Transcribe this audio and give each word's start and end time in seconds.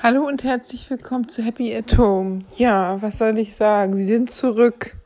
Hallo 0.00 0.26
und 0.26 0.44
herzlich 0.44 0.88
willkommen 0.90 1.28
zu 1.28 1.42
Happy 1.42 1.74
at 1.74 1.98
Home. 1.98 2.44
Ja, 2.56 3.02
was 3.02 3.18
soll 3.18 3.38
ich 3.38 3.56
sagen? 3.56 3.94
Sie 3.94 4.06
sind 4.06 4.30
zurück. 4.30 4.96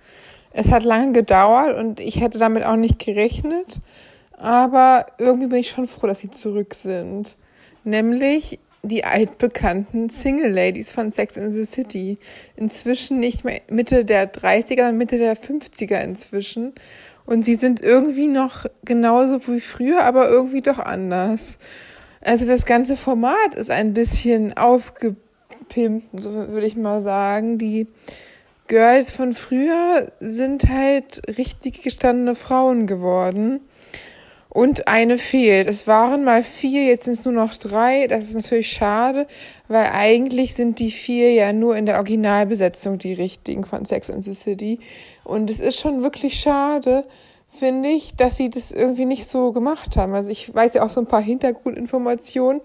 Es 0.50 0.70
hat 0.70 0.82
lange 0.82 1.12
gedauert 1.12 1.78
und 1.78 1.98
ich 1.98 2.20
hätte 2.20 2.38
damit 2.38 2.64
auch 2.64 2.76
nicht 2.76 2.98
gerechnet, 2.98 3.78
aber 4.36 5.06
irgendwie 5.18 5.46
bin 5.46 5.60
ich 5.60 5.70
schon 5.70 5.88
froh, 5.88 6.06
dass 6.06 6.20
sie 6.20 6.30
zurück 6.30 6.74
sind. 6.74 7.36
Nämlich 7.84 8.58
die 8.82 9.04
altbekannten 9.04 10.10
Single 10.10 10.50
Ladies 10.50 10.92
von 10.92 11.10
Sex 11.10 11.36
in 11.36 11.52
the 11.52 11.64
City. 11.64 12.18
Inzwischen 12.56 13.20
nicht 13.20 13.44
mehr 13.44 13.60
Mitte 13.70 14.04
der 14.04 14.32
30er, 14.32 14.76
sondern 14.76 14.98
Mitte 14.98 15.18
der 15.18 15.36
50er 15.36 16.02
inzwischen. 16.02 16.74
Und 17.24 17.44
sie 17.44 17.54
sind 17.54 17.80
irgendwie 17.80 18.28
noch 18.28 18.66
genauso 18.84 19.46
wie 19.46 19.60
früher, 19.60 20.02
aber 20.02 20.28
irgendwie 20.28 20.62
doch 20.62 20.78
anders. 20.78 21.58
Also 22.22 22.46
das 22.46 22.66
ganze 22.66 22.96
Format 22.96 23.54
ist 23.56 23.70
ein 23.70 23.94
bisschen 23.94 24.56
aufgepimpt, 24.56 26.06
so 26.20 26.32
würde 26.32 26.66
ich 26.66 26.76
mal 26.76 27.00
sagen. 27.00 27.58
Die 27.58 27.86
Girls 28.68 29.10
von 29.10 29.32
früher 29.32 30.12
sind 30.20 30.68
halt 30.68 31.20
richtig 31.36 31.82
gestandene 31.82 32.34
Frauen 32.34 32.86
geworden. 32.86 33.60
Und 34.48 34.86
eine 34.86 35.16
fehlt. 35.16 35.66
Es 35.66 35.86
waren 35.86 36.24
mal 36.24 36.44
vier, 36.44 36.84
jetzt 36.84 37.06
sind 37.06 37.14
es 37.14 37.24
nur 37.24 37.32
noch 37.32 37.54
drei. 37.54 38.06
Das 38.06 38.28
ist 38.28 38.34
natürlich 38.34 38.70
schade, 38.70 39.26
weil 39.66 39.86
eigentlich 39.92 40.54
sind 40.54 40.78
die 40.78 40.90
vier 40.90 41.32
ja 41.32 41.54
nur 41.54 41.74
in 41.74 41.86
der 41.86 41.96
Originalbesetzung 41.96 42.98
die 42.98 43.14
richtigen 43.14 43.64
von 43.64 43.86
Sex 43.86 44.10
and 44.10 44.24
the 44.24 44.34
City. 44.34 44.78
Und 45.24 45.48
es 45.48 45.58
ist 45.58 45.80
schon 45.80 46.02
wirklich 46.02 46.38
schade, 46.38 47.02
finde 47.52 47.90
ich, 47.90 48.14
dass 48.16 48.36
sie 48.36 48.50
das 48.50 48.72
irgendwie 48.72 49.04
nicht 49.04 49.26
so 49.26 49.52
gemacht 49.52 49.96
haben. 49.96 50.14
Also 50.14 50.30
ich 50.30 50.52
weiß 50.54 50.74
ja 50.74 50.84
auch 50.84 50.90
so 50.90 51.00
ein 51.00 51.06
paar 51.06 51.20
Hintergrundinformationen, 51.22 52.62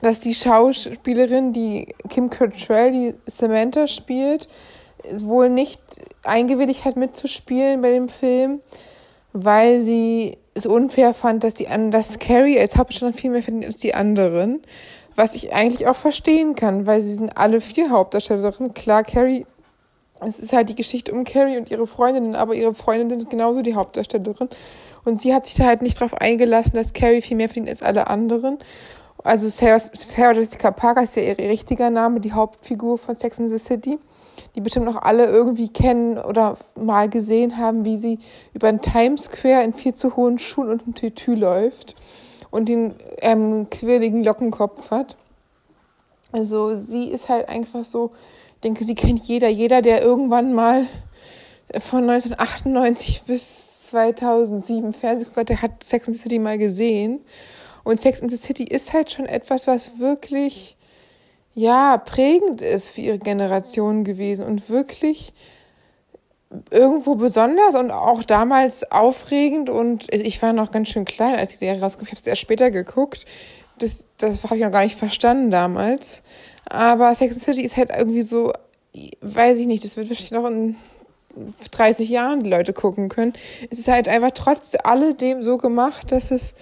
dass 0.00 0.20
die 0.20 0.34
Schauspielerin, 0.34 1.52
die 1.52 1.94
Kim 2.08 2.30
Cattrall, 2.30 2.92
die 2.92 3.14
Samantha 3.26 3.86
spielt, 3.86 4.48
wohl 5.12 5.50
nicht 5.50 5.80
eingewilligt 6.22 6.84
hat 6.84 6.96
mitzuspielen 6.96 7.82
bei 7.82 7.90
dem 7.90 8.08
Film, 8.08 8.60
weil 9.32 9.80
sie 9.80 10.38
es 10.54 10.66
unfair 10.66 11.14
fand, 11.14 11.44
dass 11.44 11.54
die 11.54 11.66
dass 11.90 12.18
Carrie 12.18 12.58
als 12.58 12.76
Hauptdarstellerin 12.76 13.18
viel 13.18 13.30
mehr 13.30 13.42
verdient 13.42 13.66
als 13.66 13.78
die 13.78 13.94
anderen. 13.94 14.62
Was 15.16 15.34
ich 15.34 15.52
eigentlich 15.52 15.86
auch 15.86 15.96
verstehen 15.96 16.54
kann, 16.56 16.86
weil 16.86 17.00
sie 17.00 17.14
sind 17.14 17.36
alle 17.36 17.60
vier 17.60 17.90
Hauptdarstellerinnen. 17.90 18.74
Klar, 18.74 19.04
Carrie 19.04 19.46
es 20.26 20.38
ist 20.38 20.52
halt 20.52 20.68
die 20.68 20.74
Geschichte 20.74 21.12
um 21.12 21.24
Carrie 21.24 21.58
und 21.58 21.70
ihre 21.70 21.86
Freundinnen, 21.86 22.34
aber 22.34 22.54
ihre 22.54 22.74
Freundinnen 22.74 23.20
sind 23.20 23.30
genauso 23.30 23.62
die 23.62 23.74
Hauptdarstellerin. 23.74 24.48
Und 25.04 25.20
sie 25.20 25.34
hat 25.34 25.46
sich 25.46 25.56
da 25.56 25.64
halt 25.64 25.82
nicht 25.82 26.00
darauf 26.00 26.14
eingelassen, 26.14 26.74
dass 26.74 26.92
Carrie 26.92 27.20
viel 27.20 27.36
mehr 27.36 27.48
verdient 27.48 27.68
als 27.68 27.82
alle 27.82 28.06
anderen. 28.06 28.58
Also 29.22 29.48
Sarah, 29.48 30.32
Jessica 30.32 30.70
Parker 30.70 31.02
ist 31.02 31.16
ja 31.16 31.22
ihr 31.22 31.38
richtiger 31.38 31.88
Name, 31.88 32.20
die 32.20 32.32
Hauptfigur 32.32 32.98
von 32.98 33.16
Sex 33.16 33.38
in 33.38 33.48
the 33.48 33.58
City, 33.58 33.98
die 34.54 34.60
bestimmt 34.60 34.86
auch 34.88 35.00
alle 35.00 35.24
irgendwie 35.26 35.68
kennen 35.68 36.18
oder 36.18 36.58
mal 36.78 37.08
gesehen 37.08 37.56
haben, 37.56 37.86
wie 37.86 37.96
sie 37.96 38.18
über 38.52 38.70
den 38.70 38.82
Times 38.82 39.24
Square 39.24 39.64
in 39.64 39.72
viel 39.72 39.94
zu 39.94 40.16
hohen 40.16 40.38
Schuhen 40.38 40.68
und 40.68 40.82
einem 40.82 40.94
Tütü 40.94 41.34
läuft 41.34 41.96
und 42.50 42.68
den 42.68 42.94
ähm, 43.22 43.68
quirligen 43.70 44.22
Lockenkopf 44.22 44.90
hat. 44.90 45.16
Also 46.32 46.76
sie 46.76 47.08
ist 47.10 47.30
halt 47.30 47.48
einfach 47.48 47.84
so 47.86 48.10
denke, 48.64 48.84
sie 48.84 48.94
kennt 48.94 49.20
jeder. 49.20 49.48
Jeder, 49.48 49.82
der 49.82 50.02
irgendwann 50.02 50.52
mal 50.52 50.86
von 51.80 52.08
1998 52.08 53.22
bis 53.22 53.88
2007 53.88 54.92
Fernsehen 54.92 55.30
guckt, 55.32 55.48
der 55.48 55.62
hat 55.62 55.84
Sex 55.84 56.08
and 56.08 56.16
the 56.16 56.22
City 56.22 56.38
mal 56.38 56.58
gesehen. 56.58 57.20
Und 57.84 58.00
Sex 58.00 58.22
and 58.22 58.30
the 58.30 58.36
City 58.36 58.64
ist 58.64 58.92
halt 58.92 59.12
schon 59.12 59.26
etwas, 59.26 59.66
was 59.66 59.98
wirklich, 59.98 60.76
ja, 61.54 61.98
prägend 61.98 62.62
ist 62.62 62.88
für 62.88 63.02
ihre 63.02 63.18
Generation 63.18 64.04
gewesen 64.04 64.44
und 64.44 64.68
wirklich 64.70 65.32
irgendwo 66.70 67.16
besonders 67.16 67.74
und 67.74 67.90
auch 67.90 68.22
damals 68.22 68.90
aufregend 68.90 69.68
und 69.68 70.12
ich 70.12 70.40
war 70.40 70.52
noch 70.52 70.70
ganz 70.70 70.88
schön 70.88 71.04
klein, 71.04 71.34
als 71.34 71.50
die 71.50 71.56
Serie 71.56 71.80
rauskam. 71.80 72.04
Ich 72.04 72.10
habe 72.10 72.20
es 72.20 72.26
erst 72.26 72.40
später 72.40 72.70
geguckt. 72.70 73.24
Das, 73.78 74.04
das 74.18 74.42
habe 74.44 74.56
ich 74.56 74.62
noch 74.62 74.70
gar 74.70 74.84
nicht 74.84 74.98
verstanden 74.98 75.50
damals. 75.50 76.22
Aber 76.66 77.14
Sex 77.14 77.34
and 77.34 77.42
City 77.42 77.62
ist 77.62 77.76
halt 77.76 77.90
irgendwie 77.96 78.22
so, 78.22 78.52
weiß 79.20 79.58
ich 79.58 79.66
nicht, 79.66 79.84
das 79.84 79.96
wird 79.96 80.08
wahrscheinlich 80.08 80.32
noch 80.32 80.46
in 80.46 80.76
30 81.70 82.08
Jahren 82.08 82.42
die 82.42 82.50
Leute 82.50 82.72
gucken 82.72 83.08
können. 83.08 83.32
Es 83.70 83.78
ist 83.78 83.88
halt 83.88 84.08
einfach 84.08 84.30
trotz 84.32 84.76
alledem 84.82 85.42
so 85.42 85.58
gemacht, 85.58 86.12
dass 86.12 86.30
es 86.30 86.54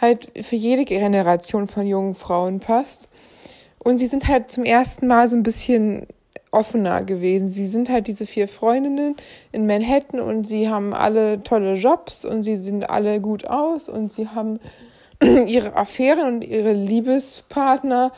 halt 0.00 0.30
für 0.44 0.56
jede 0.56 0.84
Generation 0.84 1.68
von 1.68 1.86
jungen 1.86 2.14
Frauen 2.14 2.60
passt. 2.60 3.08
Und 3.78 3.98
sie 3.98 4.06
sind 4.06 4.28
halt 4.28 4.50
zum 4.50 4.64
ersten 4.64 5.06
Mal 5.06 5.28
so 5.28 5.36
ein 5.36 5.42
bisschen 5.42 6.06
offener 6.50 7.04
gewesen. 7.04 7.48
Sie 7.48 7.66
sind 7.66 7.88
halt 7.88 8.06
diese 8.06 8.26
vier 8.26 8.48
Freundinnen 8.48 9.16
in 9.52 9.66
Manhattan 9.66 10.20
und 10.20 10.46
sie 10.46 10.68
haben 10.68 10.94
alle 10.94 11.42
tolle 11.42 11.74
Jobs 11.74 12.24
und 12.24 12.42
sie 12.42 12.56
sehen 12.56 12.84
alle 12.84 13.20
gut 13.20 13.46
aus 13.46 13.88
und 13.88 14.10
sie 14.10 14.28
haben 14.28 14.58
ihre 15.22 15.76
Affären 15.76 16.34
und 16.34 16.44
ihre 16.44 16.72
Liebespartner 16.72 18.12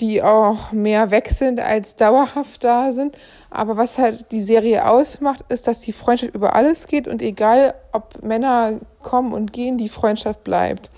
die 0.00 0.22
auch 0.22 0.72
mehr 0.72 1.10
weg 1.10 1.28
sind 1.28 1.60
als 1.60 1.96
dauerhaft 1.96 2.64
da 2.64 2.92
sind. 2.92 3.16
Aber 3.50 3.76
was 3.76 3.98
halt 3.98 4.32
die 4.32 4.42
Serie 4.42 4.88
ausmacht, 4.88 5.44
ist, 5.48 5.68
dass 5.68 5.80
die 5.80 5.92
Freundschaft 5.92 6.34
über 6.34 6.56
alles 6.56 6.88
geht 6.88 7.06
und 7.06 7.22
egal, 7.22 7.74
ob 7.92 8.22
Männer 8.22 8.80
kommen 9.02 9.32
und 9.32 9.52
gehen, 9.52 9.78
die 9.78 9.88
Freundschaft 9.88 10.42
bleibt. 10.42 10.90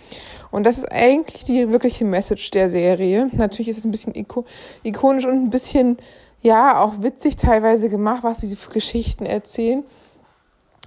Und 0.50 0.64
das 0.64 0.78
ist 0.78 0.90
eigentlich 0.90 1.44
die 1.44 1.70
wirkliche 1.70 2.06
Message 2.06 2.50
der 2.52 2.70
Serie. 2.70 3.28
Natürlich 3.32 3.68
ist 3.68 3.78
es 3.78 3.84
ein 3.84 3.90
bisschen 3.90 4.14
ikonisch 4.14 5.26
und 5.26 5.34
ein 5.34 5.50
bisschen, 5.50 5.98
ja, 6.40 6.80
auch 6.80 7.02
witzig 7.02 7.36
teilweise 7.36 7.90
gemacht, 7.90 8.22
was 8.22 8.38
sie 8.38 8.56
für 8.56 8.70
Geschichten 8.70 9.26
erzählen. 9.26 9.84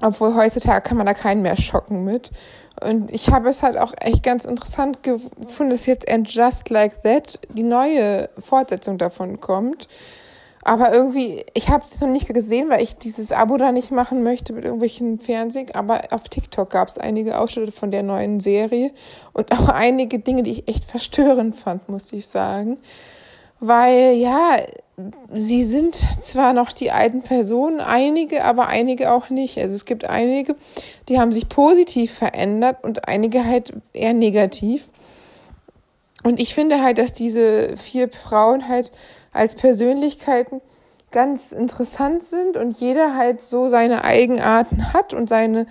Obwohl 0.01 0.33
heutzutage 0.35 0.81
kann 0.81 0.97
man 0.97 1.05
da 1.05 1.13
keinen 1.13 1.41
mehr 1.41 1.57
schocken 1.57 2.05
mit. 2.05 2.31
Und 2.81 3.11
ich 3.11 3.31
habe 3.31 3.49
es 3.49 3.63
halt 3.63 3.77
auch 3.77 3.93
echt 3.99 4.23
ganz 4.23 4.45
interessant 4.45 5.03
gefunden, 5.03 5.71
dass 5.71 5.85
jetzt 5.85 6.09
And 6.09 6.29
Just 6.29 6.69
Like 6.69 7.03
That 7.03 7.39
die 7.49 7.63
neue 7.63 8.29
Fortsetzung 8.39 8.97
davon 8.97 9.39
kommt. 9.39 9.87
Aber 10.63 10.93
irgendwie, 10.93 11.45
ich 11.53 11.69
habe 11.69 11.85
es 11.89 12.01
noch 12.01 12.09
nicht 12.09 12.27
gesehen, 12.33 12.69
weil 12.69 12.83
ich 12.83 12.97
dieses 12.97 13.31
Abo 13.31 13.57
da 13.57 13.71
nicht 13.71 13.91
machen 13.91 14.23
möchte 14.23 14.53
mit 14.53 14.65
irgendwelchen 14.65 15.19
Fernsehen. 15.19 15.73
Aber 15.73 16.01
auf 16.11 16.27
TikTok 16.27 16.69
gab 16.69 16.89
es 16.89 16.97
einige 16.97 17.39
Ausschnitte 17.39 17.71
von 17.71 17.91
der 17.91 18.03
neuen 18.03 18.39
Serie 18.39 18.91
und 19.33 19.51
auch 19.53 19.69
einige 19.69 20.19
Dinge, 20.19 20.43
die 20.43 20.51
ich 20.51 20.67
echt 20.67 20.85
verstörend 20.85 21.55
fand, 21.55 21.87
muss 21.87 22.11
ich 22.11 22.27
sagen. 22.27 22.77
Weil 23.61 24.13
ja, 24.13 24.57
sie 25.31 25.63
sind 25.63 25.95
zwar 25.95 26.53
noch 26.53 26.71
die 26.71 26.91
alten 26.91 27.21
Personen, 27.21 27.79
einige, 27.79 28.43
aber 28.43 28.67
einige 28.67 29.11
auch 29.11 29.29
nicht. 29.29 29.57
Also 29.57 29.75
es 29.75 29.85
gibt 29.85 30.05
einige, 30.05 30.55
die 31.07 31.19
haben 31.19 31.31
sich 31.31 31.49
positiv 31.49 32.13
verändert 32.13 32.83
und 32.83 33.07
einige 33.07 33.45
halt 33.45 33.73
eher 33.93 34.13
negativ. 34.13 34.89
Und 36.23 36.41
ich 36.41 36.53
finde 36.53 36.83
halt, 36.83 36.97
dass 36.97 37.13
diese 37.13 37.77
vier 37.77 38.09
Frauen 38.09 38.67
halt 38.67 38.91
als 39.31 39.55
Persönlichkeiten 39.55 40.61
ganz 41.11 41.51
interessant 41.51 42.23
sind 42.23 42.57
und 42.57 42.79
jeder 42.79 43.15
halt 43.15 43.41
so 43.41 43.69
seine 43.69 44.03
Eigenarten 44.03 44.93
hat 44.93 45.13
und 45.13 45.29
seine, 45.29 45.65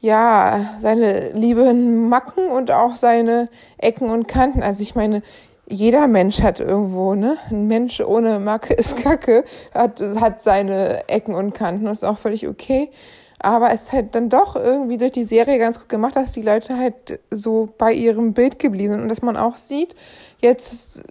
ja, 0.00 0.76
seine 0.80 1.30
lieben 1.30 2.08
Macken 2.08 2.48
und 2.48 2.70
auch 2.70 2.96
seine 2.96 3.48
Ecken 3.78 4.10
und 4.10 4.28
Kanten. 4.28 4.62
Also 4.62 4.82
ich 4.82 4.94
meine, 4.94 5.22
jeder 5.68 6.06
Mensch 6.06 6.42
hat 6.42 6.60
irgendwo, 6.60 7.14
ne? 7.14 7.36
Ein 7.50 7.66
Mensch 7.66 8.00
ohne 8.00 8.38
Macke 8.38 8.74
ist 8.74 8.96
Kacke, 8.96 9.44
hat, 9.74 10.00
hat 10.20 10.42
seine 10.42 11.08
Ecken 11.08 11.34
und 11.34 11.54
Kanten, 11.54 11.86
ist 11.86 12.04
auch 12.04 12.18
völlig 12.18 12.46
okay. 12.46 12.90
Aber 13.38 13.72
es 13.72 13.82
ist 13.82 13.92
halt 13.92 14.14
dann 14.14 14.28
doch 14.28 14.56
irgendwie 14.56 14.98
durch 14.98 15.12
die 15.12 15.24
Serie 15.24 15.58
ganz 15.58 15.78
gut 15.78 15.88
gemacht, 15.88 16.16
dass 16.16 16.32
die 16.32 16.42
Leute 16.42 16.78
halt 16.78 17.20
so 17.30 17.68
bei 17.78 17.92
ihrem 17.92 18.32
Bild 18.32 18.58
geblieben 18.58 18.94
sind 18.94 19.02
und 19.02 19.08
dass 19.08 19.22
man 19.22 19.36
auch 19.36 19.56
sieht, 19.56 19.94
jetzt 20.40 21.02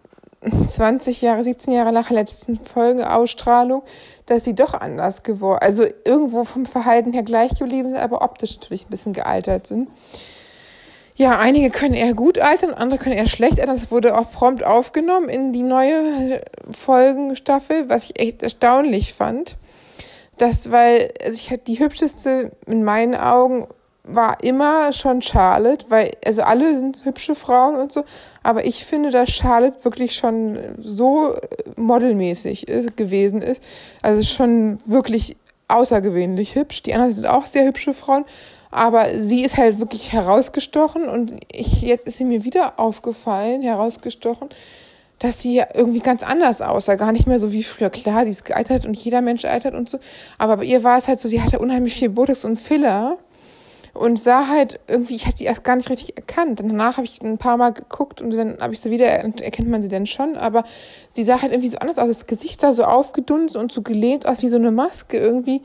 20 0.70 1.22
Jahre, 1.22 1.44
17 1.44 1.74
Jahre 1.74 1.92
nach 1.92 2.08
der 2.08 2.18
letzten 2.18 2.58
Folge 2.58 3.12
Ausstrahlung, 3.12 3.84
dass 4.26 4.44
sie 4.44 4.56
doch 4.56 4.74
anders 4.74 5.24
geworden, 5.24 5.60
also 5.62 5.86
irgendwo 6.04 6.44
vom 6.46 6.66
Verhalten 6.66 7.14
her 7.14 7.24
gleich 7.24 7.58
geblieben 7.58 7.90
sind, 7.90 8.00
aber 8.00 8.22
optisch 8.22 8.56
natürlich 8.56 8.86
ein 8.86 8.90
bisschen 8.90 9.14
gealtert 9.14 9.68
sind. 9.68 9.90
Ja, 11.18 11.40
einige 11.40 11.70
können 11.70 11.94
eher 11.94 12.14
gut 12.14 12.40
altern, 12.40 12.74
andere 12.74 13.00
können 13.00 13.18
eher 13.18 13.28
schlecht 13.28 13.60
altern. 13.60 13.76
Das 13.76 13.90
wurde 13.90 14.18
auch 14.18 14.32
prompt 14.32 14.66
aufgenommen 14.66 15.30
in 15.30 15.54
die 15.54 15.64
neue 15.64 16.42
Folgenstaffel, 16.70 17.88
was 17.88 18.04
ich 18.06 18.20
echt 18.20 18.44
erstaunlich 18.44 19.14
fand. 19.14 19.56
Das, 20.38 20.72
weil, 20.72 21.14
also 21.24 21.36
ich 21.36 21.52
hatte 21.52 21.64
die 21.68 21.80
hübscheste 21.80 22.52
in 22.68 22.84
meinen 22.84 23.16
Augen 23.16 23.68
war 24.04 24.44
immer 24.44 24.94
schon 24.94 25.22
Charlotte, 25.22 25.86
weil, 25.90 26.12
also 26.26 26.44
alle 26.44 26.78
sind 26.78 27.06
hübsche 27.06 27.34
Frauen 27.34 27.76
und 27.76 27.92
so, 27.92 28.04
aber 28.44 28.66
ich 28.66 28.86
finde, 28.86 29.10
dass 29.10 29.30
Charlotte 29.32 29.84
wirklich 29.84 30.16
schon 30.16 30.60
so 30.80 31.34
modelmäßig 31.76 32.68
ist, 32.68 32.98
gewesen 32.98 33.42
ist. 33.42 33.64
Also 34.02 34.24
schon 34.24 34.80
wirklich 34.86 35.38
außergewöhnlich 35.68 36.56
hübsch. 36.56 36.84
Die 36.84 36.94
anderen 36.94 37.14
sind 37.14 37.28
auch 37.28 37.46
sehr 37.46 37.66
hübsche 37.66 37.94
Frauen. 37.94 38.26
Aber 38.76 39.08
sie 39.18 39.46
ist 39.46 39.56
halt 39.56 39.80
wirklich 39.80 40.12
herausgestochen 40.12 41.08
und 41.08 41.32
ich, 41.50 41.82
jetzt 41.82 42.06
ist 42.06 42.18
sie 42.18 42.26
mir 42.26 42.44
wieder 42.44 42.78
aufgefallen, 42.78 43.62
herausgestochen, 43.62 44.50
dass 45.18 45.42
sie 45.42 45.64
irgendwie 45.74 46.02
ganz 46.02 46.24
anders 46.24 46.62
aussah, 46.62 46.96
gar 46.96 47.14
nicht 47.14 47.26
mehr 47.26 47.40
so 47.40 47.54
wie 47.54 47.64
früher. 47.64 47.90
Klar, 47.90 48.26
sie 48.26 48.32
ist 48.32 48.44
gealtert 48.44 48.86
und 48.86 48.98
jeder 48.98 49.22
Mensch 49.22 49.46
altert 49.46 49.76
und 49.76 49.90
so, 49.90 49.98
aber 50.38 50.58
bei 50.58 50.66
ihr 50.66 50.84
war 50.84 50.98
es 50.98 51.08
halt 51.08 51.22
so, 51.22 51.30
sie 51.30 51.42
hatte 51.42 51.60
unheimlich 51.60 51.94
viel 51.94 52.10
Botox 52.10 52.44
und 52.44 52.58
Filler 52.58 53.18
und 53.94 54.20
sah 54.20 54.50
halt 54.50 54.78
irgendwie, 54.90 55.16
ich 55.16 55.26
hatte 55.26 55.38
die 55.38 55.46
erst 55.46 55.64
gar 55.64 55.78
nicht 55.78 55.90
richtig 55.90 56.18
erkannt. 56.18 56.60
Und 56.60 56.68
danach 56.68 56.98
habe 56.98 57.06
ich 57.06 57.22
ein 57.22 57.38
paar 57.38 57.56
Mal 57.56 57.72
geguckt 57.72 58.20
und 58.20 58.32
dann 58.32 58.58
habe 58.60 58.74
ich 58.74 58.82
sie 58.82 58.92
wieder, 58.92 59.06
erkennt 59.06 59.70
man 59.70 59.84
sie 59.84 59.88
denn 59.88 60.06
schon, 60.06 60.36
aber 60.36 60.66
sie 61.14 61.24
sah 61.24 61.42
halt 61.42 61.54
irgendwie 61.54 61.70
so 61.70 61.78
anders 61.78 61.98
aus. 61.98 62.10
Das 62.10 62.28
Gesicht 62.28 62.60
sah 62.60 62.74
so 62.74 62.84
aufgedunsen 62.84 63.58
und 63.62 63.72
so 63.72 63.82
gelehnt 63.82 64.28
aus 64.28 64.42
wie 64.42 64.50
so 64.50 64.58
eine 64.58 64.72
Maske 64.72 65.18
irgendwie. 65.18 65.62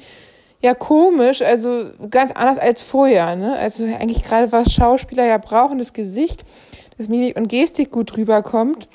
Ja, 0.62 0.74
komisch, 0.74 1.40
also 1.40 1.86
ganz 2.10 2.32
anders 2.32 2.58
als 2.58 2.82
vorher, 2.82 3.34
ne? 3.34 3.56
Also 3.56 3.84
eigentlich 3.84 4.22
gerade 4.22 4.52
was 4.52 4.70
Schauspieler 4.70 5.24
ja 5.24 5.38
brauchen, 5.38 5.78
das 5.78 5.94
Gesicht, 5.94 6.44
das 6.98 7.08
Mimik 7.08 7.38
und 7.38 7.48
Gestik 7.48 7.90
gut 7.90 8.14
rüberkommt. 8.18 8.86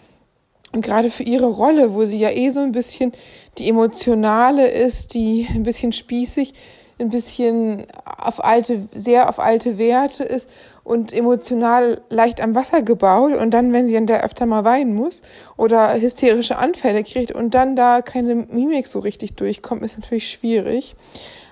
Und 0.73 0.85
gerade 0.85 1.09
für 1.09 1.23
ihre 1.23 1.47
Rolle, 1.47 1.93
wo 1.95 2.05
sie 2.05 2.19
ja 2.19 2.29
eh 2.29 2.49
so 2.51 2.59
ein 2.59 2.71
bisschen 2.71 3.13
die 3.57 3.67
emotionale 3.67 4.67
ist, 4.67 5.15
die 5.15 5.47
ein 5.49 5.63
bisschen 5.63 5.91
spießig, 5.91 6.53
ein 6.99 7.09
bisschen 7.09 7.85
auf 8.05 8.43
alte, 8.43 8.87
sehr 8.93 9.27
auf 9.27 9.39
alte 9.39 9.77
Werte 9.79 10.23
ist 10.23 10.47
und 10.83 11.11
emotional 11.11 12.01
leicht 12.09 12.41
am 12.41 12.53
Wasser 12.53 12.83
gebaut 12.83 13.33
und 13.33 13.51
dann, 13.51 13.73
wenn 13.73 13.87
sie 13.87 13.95
dann 13.95 14.05
da 14.05 14.19
öfter 14.19 14.45
mal 14.45 14.63
weinen 14.65 14.93
muss 14.93 15.23
oder 15.57 15.99
hysterische 15.99 16.57
Anfälle 16.57 17.03
kriegt 17.03 17.31
und 17.31 17.55
dann 17.55 17.75
da 17.75 18.01
keine 18.01 18.35
Mimik 18.35 18.85
so 18.85 18.99
richtig 18.99 19.33
durchkommt, 19.33 19.81
ist 19.81 19.97
natürlich 19.97 20.29
schwierig. 20.29 20.95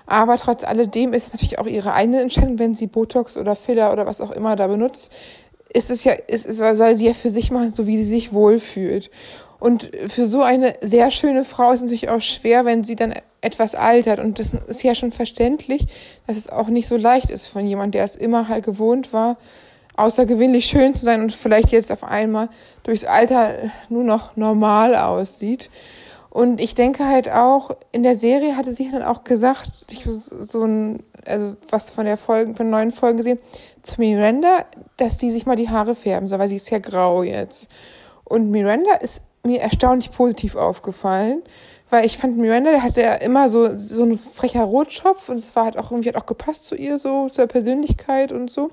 Aber 0.06 0.36
trotz 0.36 0.64
alledem 0.64 1.12
ist 1.12 1.28
es 1.28 1.32
natürlich 1.32 1.58
auch 1.58 1.66
ihre 1.66 1.94
eigene 1.94 2.20
Entscheidung, 2.20 2.58
wenn 2.58 2.74
sie 2.74 2.86
Botox 2.86 3.36
oder 3.36 3.56
Filler 3.56 3.92
oder 3.92 4.06
was 4.06 4.20
auch 4.20 4.30
immer 4.30 4.54
da 4.56 4.66
benutzt, 4.66 5.10
ist 5.72 5.90
es 5.90 6.04
ja, 6.04 6.12
ist, 6.12 6.46
es 6.46 6.58
soll 6.58 6.96
sie 6.96 7.06
ja 7.06 7.14
für 7.14 7.30
sich 7.30 7.50
machen, 7.50 7.70
so 7.70 7.86
wie 7.86 7.96
sie 7.96 8.04
sich 8.04 8.32
wohlfühlt. 8.32 9.10
Und 9.58 9.90
für 10.08 10.26
so 10.26 10.42
eine 10.42 10.74
sehr 10.82 11.10
schöne 11.10 11.44
Frau 11.44 11.72
ist 11.72 11.78
es 11.78 11.82
natürlich 11.84 12.10
auch 12.10 12.20
schwer, 12.20 12.64
wenn 12.64 12.84
sie 12.84 12.96
dann 12.96 13.14
etwas 13.40 13.74
altert. 13.74 14.18
Und 14.18 14.38
das 14.38 14.52
ist 14.52 14.82
ja 14.82 14.94
schon 14.94 15.10
verständlich, 15.10 15.86
dass 16.26 16.36
es 16.36 16.50
auch 16.50 16.68
nicht 16.68 16.86
so 16.86 16.96
leicht 16.96 17.30
ist 17.30 17.46
von 17.46 17.66
jemand, 17.66 17.94
der 17.94 18.04
es 18.04 18.14
immer 18.14 18.48
halt 18.48 18.64
gewohnt 18.64 19.12
war, 19.12 19.38
außergewöhnlich 19.96 20.66
schön 20.66 20.94
zu 20.94 21.04
sein 21.04 21.22
und 21.22 21.32
vielleicht 21.32 21.70
jetzt 21.70 21.90
auf 21.90 22.04
einmal 22.04 22.48
durchs 22.82 23.04
Alter 23.04 23.50
nur 23.88 24.04
noch 24.04 24.36
normal 24.36 24.94
aussieht. 24.96 25.70
Und 26.34 26.60
ich 26.60 26.74
denke 26.74 27.06
halt 27.06 27.30
auch, 27.30 27.70
in 27.92 28.02
der 28.02 28.16
Serie 28.16 28.56
hatte 28.56 28.74
sie 28.74 28.90
dann 28.90 29.04
auch 29.04 29.22
gesagt, 29.22 29.70
ich 29.92 30.04
so 30.04 30.64
ein, 30.64 31.04
also 31.24 31.54
was 31.70 31.90
von 31.90 32.06
der 32.06 32.16
Folgen, 32.16 32.56
von 32.56 32.68
neuen 32.70 32.90
Folgen 32.90 33.18
gesehen, 33.18 33.38
zu 33.84 34.00
Miranda, 34.00 34.64
dass 34.96 35.20
sie 35.20 35.30
sich 35.30 35.46
mal 35.46 35.54
die 35.54 35.68
Haare 35.68 35.94
färben 35.94 36.26
soll, 36.26 36.40
weil 36.40 36.48
sie 36.48 36.56
ist 36.56 36.70
ja 36.70 36.80
grau 36.80 37.22
jetzt. 37.22 37.70
Und 38.24 38.50
Miranda 38.50 38.94
ist 38.94 39.22
mir 39.44 39.60
erstaunlich 39.60 40.10
positiv 40.10 40.56
aufgefallen, 40.56 41.44
weil 41.88 42.04
ich 42.04 42.18
fand 42.18 42.36
Miranda, 42.36 42.72
der 42.72 42.82
hatte 42.82 43.02
ja 43.02 43.14
immer 43.14 43.48
so, 43.48 43.78
so 43.78 44.02
ein 44.02 44.18
frecher 44.18 44.64
Rotschopf 44.64 45.28
und 45.28 45.36
es 45.36 45.54
war 45.54 45.66
halt 45.66 45.78
auch 45.78 45.92
irgendwie 45.92 46.08
hat 46.08 46.16
auch 46.16 46.26
gepasst 46.26 46.64
zu 46.64 46.74
ihr, 46.74 46.98
so, 46.98 47.28
zur 47.28 47.46
Persönlichkeit 47.46 48.32
und 48.32 48.50
so. 48.50 48.72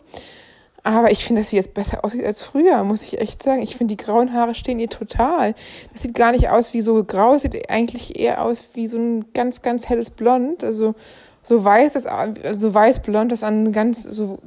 Aber 0.84 1.12
ich 1.12 1.24
finde, 1.24 1.42
dass 1.42 1.52
sie 1.52 1.58
jetzt 1.58 1.74
besser 1.74 2.04
aussieht 2.04 2.26
als 2.26 2.44
früher, 2.44 2.84
muss 2.84 3.04
ich 3.04 3.20
echt 3.20 3.44
sagen. 3.44 3.62
Ich 3.62 3.76
finde, 3.76 3.96
die 3.96 4.04
grauen 4.04 4.34
Haare 4.34 4.56
stehen 4.56 4.80
ihr 4.80 4.90
total. 4.90 5.54
Das 5.94 6.02
sieht 6.02 6.16
gar 6.16 6.32
nicht 6.32 6.50
aus 6.50 6.74
wie 6.74 6.82
so 6.82 7.04
grau, 7.04 7.38
sieht 7.38 7.70
eigentlich 7.70 8.20
eher 8.20 8.44
aus 8.44 8.64
wie 8.74 8.88
so 8.88 8.98
ein 8.98 9.26
ganz, 9.34 9.62
ganz 9.62 9.90
helles 9.90 10.10
Blond. 10.10 10.64
Also 10.64 10.96
so 11.44 11.64
weiß, 11.64 11.94
das, 11.94 12.06
so 12.54 12.74
weiß-blond, 12.74 13.32
das 13.32 13.44
an 13.44 13.72
ganz 13.72 14.04
so 14.04 14.40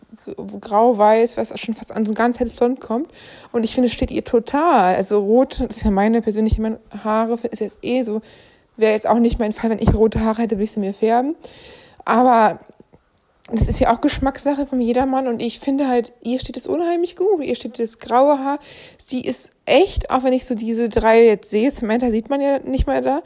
grau-weiß, 0.60 1.36
was 1.36 1.58
schon 1.60 1.74
fast 1.74 1.92
an 1.92 2.04
so 2.04 2.12
ein 2.12 2.16
ganz 2.16 2.40
helles 2.40 2.54
Blond 2.54 2.80
kommt. 2.80 3.10
Und 3.52 3.64
ich 3.64 3.74
finde, 3.74 3.86
es 3.86 3.92
steht 3.92 4.10
ihr 4.10 4.24
total. 4.24 4.94
Also 4.94 5.20
rot, 5.20 5.60
das 5.60 5.78
ist 5.78 5.84
ja 5.84 5.90
meine 5.90 6.22
persönliche 6.22 6.78
Haare, 7.04 7.38
ist 7.50 7.60
jetzt 7.60 7.78
eh 7.82 8.02
so, 8.02 8.22
wäre 8.76 8.92
jetzt 8.92 9.06
auch 9.06 9.18
nicht 9.18 9.38
mein 9.38 9.52
Fall, 9.52 9.70
wenn 9.70 9.78
ich 9.78 9.94
rote 9.94 10.20
Haare 10.20 10.42
hätte, 10.42 10.56
würde 10.56 10.64
ich 10.64 10.72
sie 10.72 10.80
mir 10.80 10.94
färben. 10.94 11.36
Aber 12.04 12.60
das 13.50 13.68
ist 13.68 13.78
ja 13.78 13.94
auch 13.94 14.00
Geschmackssache 14.00 14.64
von 14.64 14.80
jedermann 14.80 15.26
und 15.26 15.40
ich 15.42 15.60
finde 15.60 15.86
halt, 15.86 16.12
ihr 16.22 16.38
steht 16.38 16.56
es 16.56 16.66
unheimlich 16.66 17.14
gut. 17.14 17.42
Ihr 17.42 17.54
steht 17.54 17.78
das 17.78 17.98
graue 17.98 18.38
Haar. 18.38 18.58
Sie 18.96 19.20
ist 19.20 19.50
echt, 19.66 20.10
auch 20.10 20.24
wenn 20.24 20.32
ich 20.32 20.46
so 20.46 20.54
diese 20.54 20.88
drei 20.88 21.26
jetzt 21.26 21.50
sehe, 21.50 21.70
Samantha 21.70 22.10
sieht 22.10 22.30
man 22.30 22.40
ja 22.40 22.58
nicht 22.60 22.86
mehr 22.86 23.02
da, 23.02 23.22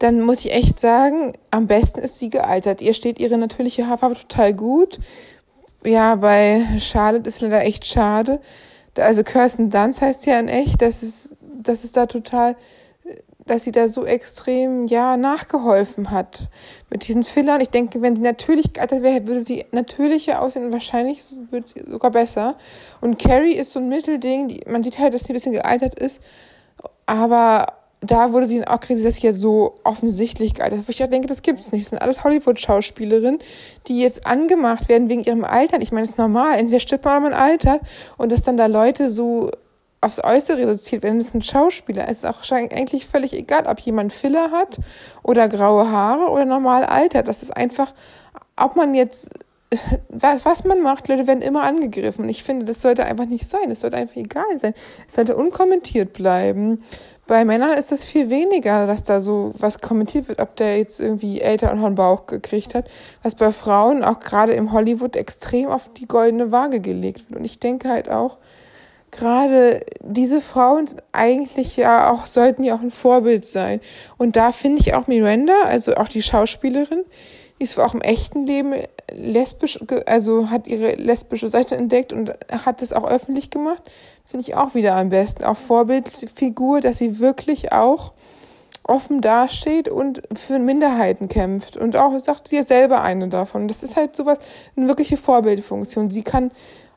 dann 0.00 0.22
muss 0.22 0.40
ich 0.40 0.52
echt 0.52 0.80
sagen, 0.80 1.34
am 1.52 1.68
besten 1.68 2.00
ist 2.00 2.18
sie 2.18 2.30
gealtert. 2.30 2.80
Ihr 2.80 2.94
steht 2.94 3.20
ihre 3.20 3.38
natürliche 3.38 3.86
Haarfarbe 3.86 4.16
total 4.16 4.54
gut. 4.54 4.98
Ja, 5.84 6.16
bei 6.16 6.66
Charlotte 6.78 7.28
ist 7.28 7.40
leider 7.40 7.62
echt 7.62 7.86
schade. 7.86 8.40
Also 8.96 9.22
Kirsten 9.22 9.70
Dunst 9.70 10.02
heißt 10.02 10.26
ja 10.26 10.40
in 10.40 10.48
echt, 10.48 10.82
dass 10.82 11.02
es, 11.02 11.36
dass 11.62 11.84
es 11.84 11.92
da 11.92 12.06
total 12.06 12.56
dass 13.46 13.64
sie 13.64 13.72
da 13.72 13.88
so 13.88 14.04
extrem, 14.04 14.86
ja, 14.86 15.16
nachgeholfen 15.16 16.10
hat 16.10 16.48
mit 16.90 17.08
diesen 17.08 17.24
Fillern. 17.24 17.60
Ich 17.60 17.70
denke, 17.70 18.02
wenn 18.02 18.16
sie 18.16 18.22
natürlich 18.22 18.72
gealtert 18.72 19.02
wäre, 19.02 19.26
würde 19.26 19.42
sie 19.42 19.64
natürlicher 19.72 20.42
aussehen 20.42 20.66
und 20.66 20.72
wahrscheinlich 20.72 21.22
würde 21.50 21.66
sie 21.68 21.84
sogar 21.90 22.10
besser. 22.10 22.56
Und 23.00 23.18
Carrie 23.18 23.54
ist 23.54 23.72
so 23.72 23.80
ein 23.80 23.88
Mittelding, 23.88 24.48
die, 24.48 24.60
man 24.68 24.82
sieht 24.82 24.98
halt, 24.98 25.14
dass 25.14 25.24
sie 25.24 25.32
ein 25.32 25.34
bisschen 25.34 25.52
gealtert 25.52 25.98
ist, 25.98 26.20
aber 27.06 27.66
da 28.00 28.32
wurde 28.32 28.46
sie 28.46 28.66
auch 28.66 28.80
kritisiert, 28.80 29.08
dass 29.08 29.16
sie 29.16 29.26
ja 29.26 29.32
so 29.32 29.80
offensichtlich 29.84 30.54
gealtert 30.54 30.80
ist. 30.80 30.88
Wo 30.88 30.90
ich 30.90 31.04
auch 31.04 31.08
denke, 31.08 31.28
das 31.28 31.42
gibt 31.42 31.60
es 31.60 31.72
nicht. 31.72 31.84
Das 31.84 31.90
sind 31.90 32.00
alles 32.00 32.24
Hollywood-Schauspielerinnen, 32.24 33.40
die 33.88 34.00
jetzt 34.00 34.26
angemacht 34.26 34.88
werden 34.88 35.08
wegen 35.08 35.22
ihrem 35.22 35.44
Alter. 35.44 35.80
Ich 35.82 35.92
meine, 35.92 36.02
das 36.02 36.12
ist 36.12 36.18
normal. 36.18 36.58
Entweder 36.58 36.80
stirbt 36.80 37.04
man, 37.04 37.22
man 37.22 37.34
altert. 37.34 37.82
Und 38.16 38.32
dass 38.32 38.42
dann 38.42 38.56
da 38.56 38.66
Leute 38.66 39.10
so 39.10 39.50
aufs 40.00 40.22
Äußere 40.22 40.58
reduziert, 40.58 41.02
wenn 41.02 41.18
es 41.18 41.34
ein 41.34 41.42
Schauspieler 41.42 42.08
ist, 42.08 42.24
ist 42.24 42.26
auch 42.26 42.50
eigentlich 42.50 43.06
völlig 43.06 43.34
egal, 43.34 43.66
ob 43.66 43.80
jemand 43.80 44.12
Filler 44.12 44.50
hat 44.50 44.78
oder 45.22 45.48
graue 45.48 45.90
Haare 45.90 46.30
oder 46.30 46.46
normal 46.46 46.84
altert. 46.84 47.28
Das 47.28 47.42
ist 47.42 47.54
einfach, 47.54 47.92
ob 48.56 48.76
man 48.76 48.94
jetzt, 48.94 49.28
was, 50.08 50.46
was 50.46 50.64
man 50.64 50.80
macht, 50.80 51.08
Leute 51.08 51.26
werden 51.26 51.42
immer 51.42 51.64
angegriffen. 51.64 52.24
Und 52.24 52.30
ich 52.30 52.44
finde, 52.44 52.64
das 52.64 52.80
sollte 52.80 53.04
einfach 53.04 53.26
nicht 53.26 53.46
sein. 53.46 53.70
Es 53.70 53.80
sollte 53.80 53.98
einfach 53.98 54.16
egal 54.16 54.58
sein. 54.58 54.72
Es 55.06 55.16
sollte 55.16 55.36
unkommentiert 55.36 56.14
bleiben. 56.14 56.82
Bei 57.26 57.44
Männern 57.44 57.74
ist 57.74 57.92
das 57.92 58.02
viel 58.02 58.30
weniger, 58.30 58.86
dass 58.86 59.02
da 59.02 59.20
so 59.20 59.52
was 59.58 59.82
kommentiert 59.82 60.28
wird, 60.28 60.40
ob 60.40 60.56
der 60.56 60.78
jetzt 60.78 60.98
irgendwie 60.98 61.42
älter 61.42 61.72
und 61.72 61.84
einen 61.84 61.94
Bauch 61.94 62.26
gekriegt 62.26 62.74
hat. 62.74 62.90
Was 63.22 63.34
bei 63.34 63.52
Frauen 63.52 64.02
auch 64.02 64.20
gerade 64.20 64.52
im 64.52 64.72
Hollywood 64.72 65.14
extrem 65.14 65.68
auf 65.68 65.90
die 65.92 66.08
goldene 66.08 66.50
Waage 66.50 66.80
gelegt 66.80 67.28
wird. 67.28 67.38
Und 67.38 67.44
ich 67.44 67.58
denke 67.58 67.90
halt 67.90 68.08
auch, 68.08 68.38
gerade 69.10 69.80
diese 70.00 70.40
Frauen 70.40 70.86
eigentlich 71.12 71.76
ja 71.76 72.10
auch, 72.10 72.26
sollten 72.26 72.62
ja 72.62 72.74
auch 72.74 72.80
ein 72.80 72.90
Vorbild 72.90 73.44
sein. 73.44 73.80
Und 74.18 74.36
da 74.36 74.52
finde 74.52 74.80
ich 74.80 74.94
auch 74.94 75.06
Miranda, 75.06 75.54
also 75.64 75.94
auch 75.94 76.08
die 76.08 76.22
Schauspielerin, 76.22 77.04
die 77.58 77.64
ist 77.64 77.78
auch 77.78 77.92
im 77.92 78.00
echten 78.00 78.46
Leben 78.46 78.74
lesbisch, 79.12 79.78
also 80.06 80.50
hat 80.50 80.66
ihre 80.66 80.94
lesbische 80.94 81.50
Seite 81.50 81.76
entdeckt 81.76 82.12
und 82.12 82.32
hat 82.64 82.80
es 82.80 82.92
auch 82.92 83.04
öffentlich 83.04 83.50
gemacht. 83.50 83.82
Finde 84.26 84.46
ich 84.46 84.54
auch 84.54 84.74
wieder 84.74 84.96
am 84.96 85.10
besten. 85.10 85.44
Auch 85.44 85.58
Vorbildfigur, 85.58 86.80
dass 86.80 86.98
sie 86.98 87.18
wirklich 87.18 87.72
auch 87.72 88.12
offen 88.84 89.20
dasteht 89.20 89.88
und 89.88 90.22
für 90.32 90.58
Minderheiten 90.58 91.28
kämpft. 91.28 91.76
Und 91.76 91.96
auch 91.96 92.18
sagt 92.18 92.48
sie 92.48 92.56
ja 92.56 92.62
selber 92.62 93.02
eine 93.02 93.28
davon. 93.28 93.68
Das 93.68 93.82
ist 93.82 93.96
halt 93.96 94.16
sowas, 94.16 94.38
eine 94.76 94.88
wirkliche 94.88 95.16
Vorbildfunktion. 95.16 96.10
Sie 96.10 96.22
kann 96.22 96.50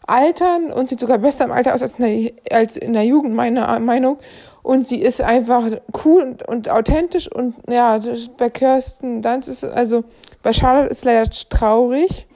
altern 0.08 0.72
und 0.72 0.90
sieht 0.90 1.00
sogar 1.00 1.18
besser 1.18 1.46
im 1.46 1.52
Alter 1.52 1.74
aus 1.74 1.82
als 1.82 1.94
in 2.00 2.06
der, 2.06 2.58
als 2.58 2.78
in 2.78 2.94
der 2.94 3.04
Jugend, 3.04 3.36
meiner 3.36 3.80
Meinung. 3.80 4.18
Und 4.62 4.88
sie 4.88 5.02
ist 5.02 5.22
einfach 5.22 5.66
cool 6.06 6.22
und, 6.22 6.48
und 6.48 6.70
authentisch 6.70 7.30
und 7.30 7.56
ja, 7.70 8.00
bei 8.38 8.50
Kirsten 8.50 9.22
Dunst 9.22 9.50
ist 9.50 9.64
also 9.66 10.06
bei 10.42 10.54
Charlotte 10.54 10.90
ist 10.90 11.04
leider 11.04 11.30
traurig, 11.50 12.28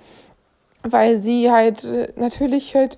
weil 0.83 1.19
sie 1.19 1.49
halt 1.49 1.87
natürlich 2.17 2.75
halt 2.75 2.97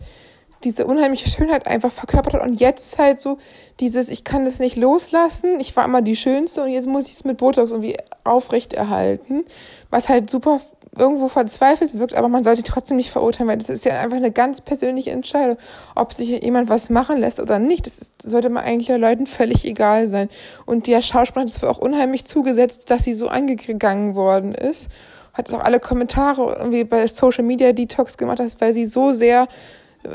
diese 0.64 0.86
unheimliche 0.86 1.30
Schönheit 1.30 1.68
einfach 1.68 1.92
verkörpert 1.92 2.34
hat 2.34 2.42
und 2.42 2.60
jetzt 2.60 2.98
halt 2.98 3.22
so 3.22 3.38
dieses, 3.80 4.10
ich 4.10 4.24
kann 4.24 4.46
das 4.46 4.60
nicht 4.60 4.76
loslassen, 4.76 5.60
ich 5.60 5.76
war 5.76 5.86
immer 5.86 6.02
die 6.02 6.16
Schönste 6.16 6.64
und 6.64 6.70
jetzt 6.70 6.88
muss 6.88 7.08
ich 7.08 7.14
es 7.14 7.24
mit 7.24 7.38
Botox 7.38 7.72
irgendwie 7.72 7.98
aufrechterhalten, 8.24 9.46
was 9.90 10.10
halt 10.10 10.30
super 10.30 10.60
irgendwo 10.98 11.28
verzweifelt 11.28 11.98
wirkt, 11.98 12.16
aber 12.16 12.30
man 12.30 12.44
sollte 12.44 12.64
trotzdem 12.64 12.98
nicht 12.98 13.12
verurteilen, 13.12 13.48
weil 13.48 13.58
das 13.58 13.70
ist 13.70 13.86
ja 13.86 14.00
einfach 14.00 14.18
eine 14.18 14.32
ganz 14.32 14.62
persönliche 14.62 15.12
Entscheidung, 15.12 15.58
ob 15.96 16.14
sich 16.14 16.30
jemand 16.42 16.70
was 16.70 16.90
machen 16.90 17.20
lässt 17.20 17.40
oder 17.40 17.60
nicht. 17.60 17.86
Das 17.86 18.00
ist, 18.00 18.22
sollte 18.24 18.50
man 18.50 18.64
eigentlich 18.64 18.88
den 18.88 19.02
Leuten 19.02 19.28
völlig 19.28 19.66
egal 19.66 20.08
sein. 20.08 20.30
Und 20.66 20.88
der 20.88 21.02
Schauspieler 21.02 21.46
hat 21.46 21.52
es 21.52 21.64
auch 21.64 21.78
unheimlich 21.78 22.26
zugesetzt, 22.26 22.90
dass 22.90 23.04
sie 23.04 23.14
so 23.14 23.28
angegangen 23.28 24.16
worden 24.16 24.54
ist. 24.54 24.90
Hat 25.34 25.54
auch 25.54 25.62
alle 25.62 25.80
Kommentare 25.80 26.58
irgendwie 26.60 26.84
bei 26.84 27.08
Social 27.08 27.44
Media 27.44 27.72
Detox 27.72 28.18
gemacht, 28.18 28.42
weil 28.60 28.74
sie 28.74 28.88
so 28.88 29.14
sehr 29.14 29.48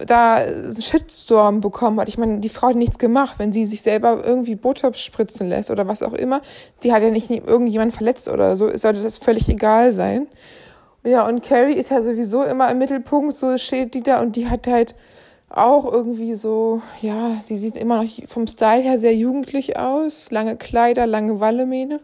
da 0.07 0.43
Shitstorm 0.81 1.61
bekommen 1.61 2.01
hat. 2.01 2.09
Ich 2.09 2.17
meine, 2.17 2.41
die 2.41 2.49
Frau 2.49 2.69
hat 2.69 2.77
nichts 2.77 2.99
gemacht, 2.99 3.35
wenn 3.39 3.53
sie 3.53 3.67
sich 3.67 3.83
selber 3.83 4.23
irgendwie 4.25 4.55
Botox 4.55 5.01
spritzen 5.01 5.49
lässt 5.49 5.71
oder 5.71 5.87
was 5.87 6.03
auch 6.03 6.15
immer. 6.15 6.41
Die 6.83 6.93
hat 6.93 7.03
ja 7.03 7.11
nicht 7.11 7.31
irgendjemand 7.31 7.95
verletzt 7.95 8.29
oder 8.29 8.57
so. 8.57 8.75
Sollte 8.77 9.03
das 9.03 9.19
völlig 9.19 9.49
egal 9.49 9.93
sein. 9.93 10.27
Ja, 11.05 11.27
und 11.27 11.43
Carrie 11.43 11.75
ist 11.75 11.91
ja 11.91 12.03
sowieso 12.03 12.43
immer 12.43 12.71
im 12.71 12.79
Mittelpunkt, 12.79 13.37
so 13.37 13.59
steht 13.59 13.93
die 13.93 14.03
da 14.03 14.21
und 14.23 14.37
die 14.37 14.49
hat 14.49 14.67
halt 14.67 14.95
auch 15.51 15.85
irgendwie 15.91 16.35
so, 16.35 16.81
ja, 17.03 17.37
sie 17.47 17.59
sieht 17.59 17.77
immer 17.77 18.03
noch 18.03 18.11
vom 18.27 18.47
Style 18.47 18.83
her 18.83 18.99
sehr 18.99 19.15
jugendlich 19.15 19.79
aus. 19.79 20.31
Lange 20.31 20.57
Kleider, 20.57 21.07
lange 21.07 21.41
Wallemähne. 21.41 22.01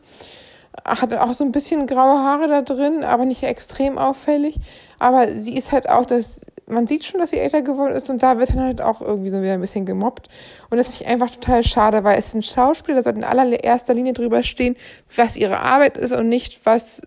Hat 0.85 1.15
auch 1.15 1.33
so 1.33 1.45
ein 1.45 1.51
bisschen 1.51 1.87
graue 1.87 2.19
Haare 2.19 2.47
da 2.47 2.63
drin, 2.63 3.03
aber 3.03 3.25
nicht 3.25 3.43
extrem 3.43 3.99
auffällig. 3.99 4.57
Aber 4.99 5.29
sie 5.29 5.57
ist 5.57 5.73
halt 5.73 5.89
auch 5.89 6.05
das, 6.05 6.43
man 6.67 6.87
sieht 6.87 7.05
schon, 7.05 7.21
dass 7.21 7.31
sie 7.31 7.39
älter 7.39 7.63
geworden 7.63 7.95
ist 7.95 8.09
und 8.09 8.23
da 8.23 8.39
wird 8.39 8.51
dann 8.51 8.61
halt 8.61 8.81
auch 8.81 9.01
irgendwie 9.01 9.31
so 9.31 9.43
wieder 9.43 9.55
ein 9.55 9.61
bisschen 9.61 9.87
gemobbt. 9.87 10.29
Und 10.71 10.79
das 10.79 10.89
finde 10.89 11.03
ich 11.03 11.09
einfach 11.09 11.31
total 11.31 11.65
schade, 11.65 12.05
weil 12.05 12.19
es 12.19 12.29
ist 12.29 12.35
ein 12.35 12.43
Schauspieler, 12.43 12.99
da 12.99 13.03
sollte 13.03 13.19
in 13.19 13.25
allererster 13.25 13.95
Linie 13.95 14.13
drüber 14.13 14.43
stehen, 14.43 14.77
was 15.17 15.37
ihre 15.37 15.59
Arbeit 15.59 15.97
ist 15.97 16.13
und 16.13 16.29
nicht 16.29 16.65
was, 16.65 17.03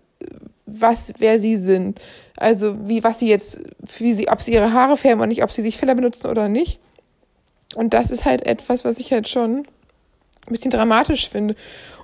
was, 0.66 1.12
wer 1.18 1.38
sie 1.38 1.56
sind. 1.56 2.00
Also 2.36 2.88
wie, 2.88 3.04
was 3.04 3.18
sie 3.18 3.28
jetzt, 3.28 3.60
wie 3.98 4.14
sie, 4.14 4.28
ob 4.28 4.42
sie 4.42 4.52
ihre 4.52 4.72
Haare 4.72 4.96
färben 4.96 5.22
und 5.22 5.28
nicht, 5.28 5.42
ob 5.42 5.52
sie 5.52 5.62
sich 5.62 5.76
Filler 5.76 5.94
benutzen 5.94 6.28
oder 6.28 6.48
nicht. 6.48 6.80
Und 7.74 7.94
das 7.94 8.10
ist 8.10 8.24
halt 8.24 8.46
etwas, 8.46 8.84
was 8.84 8.98
ich 8.98 9.12
halt 9.12 9.28
schon 9.28 9.66
ein 10.46 10.52
bisschen 10.52 10.70
dramatisch 10.70 11.28
finde. 11.28 11.54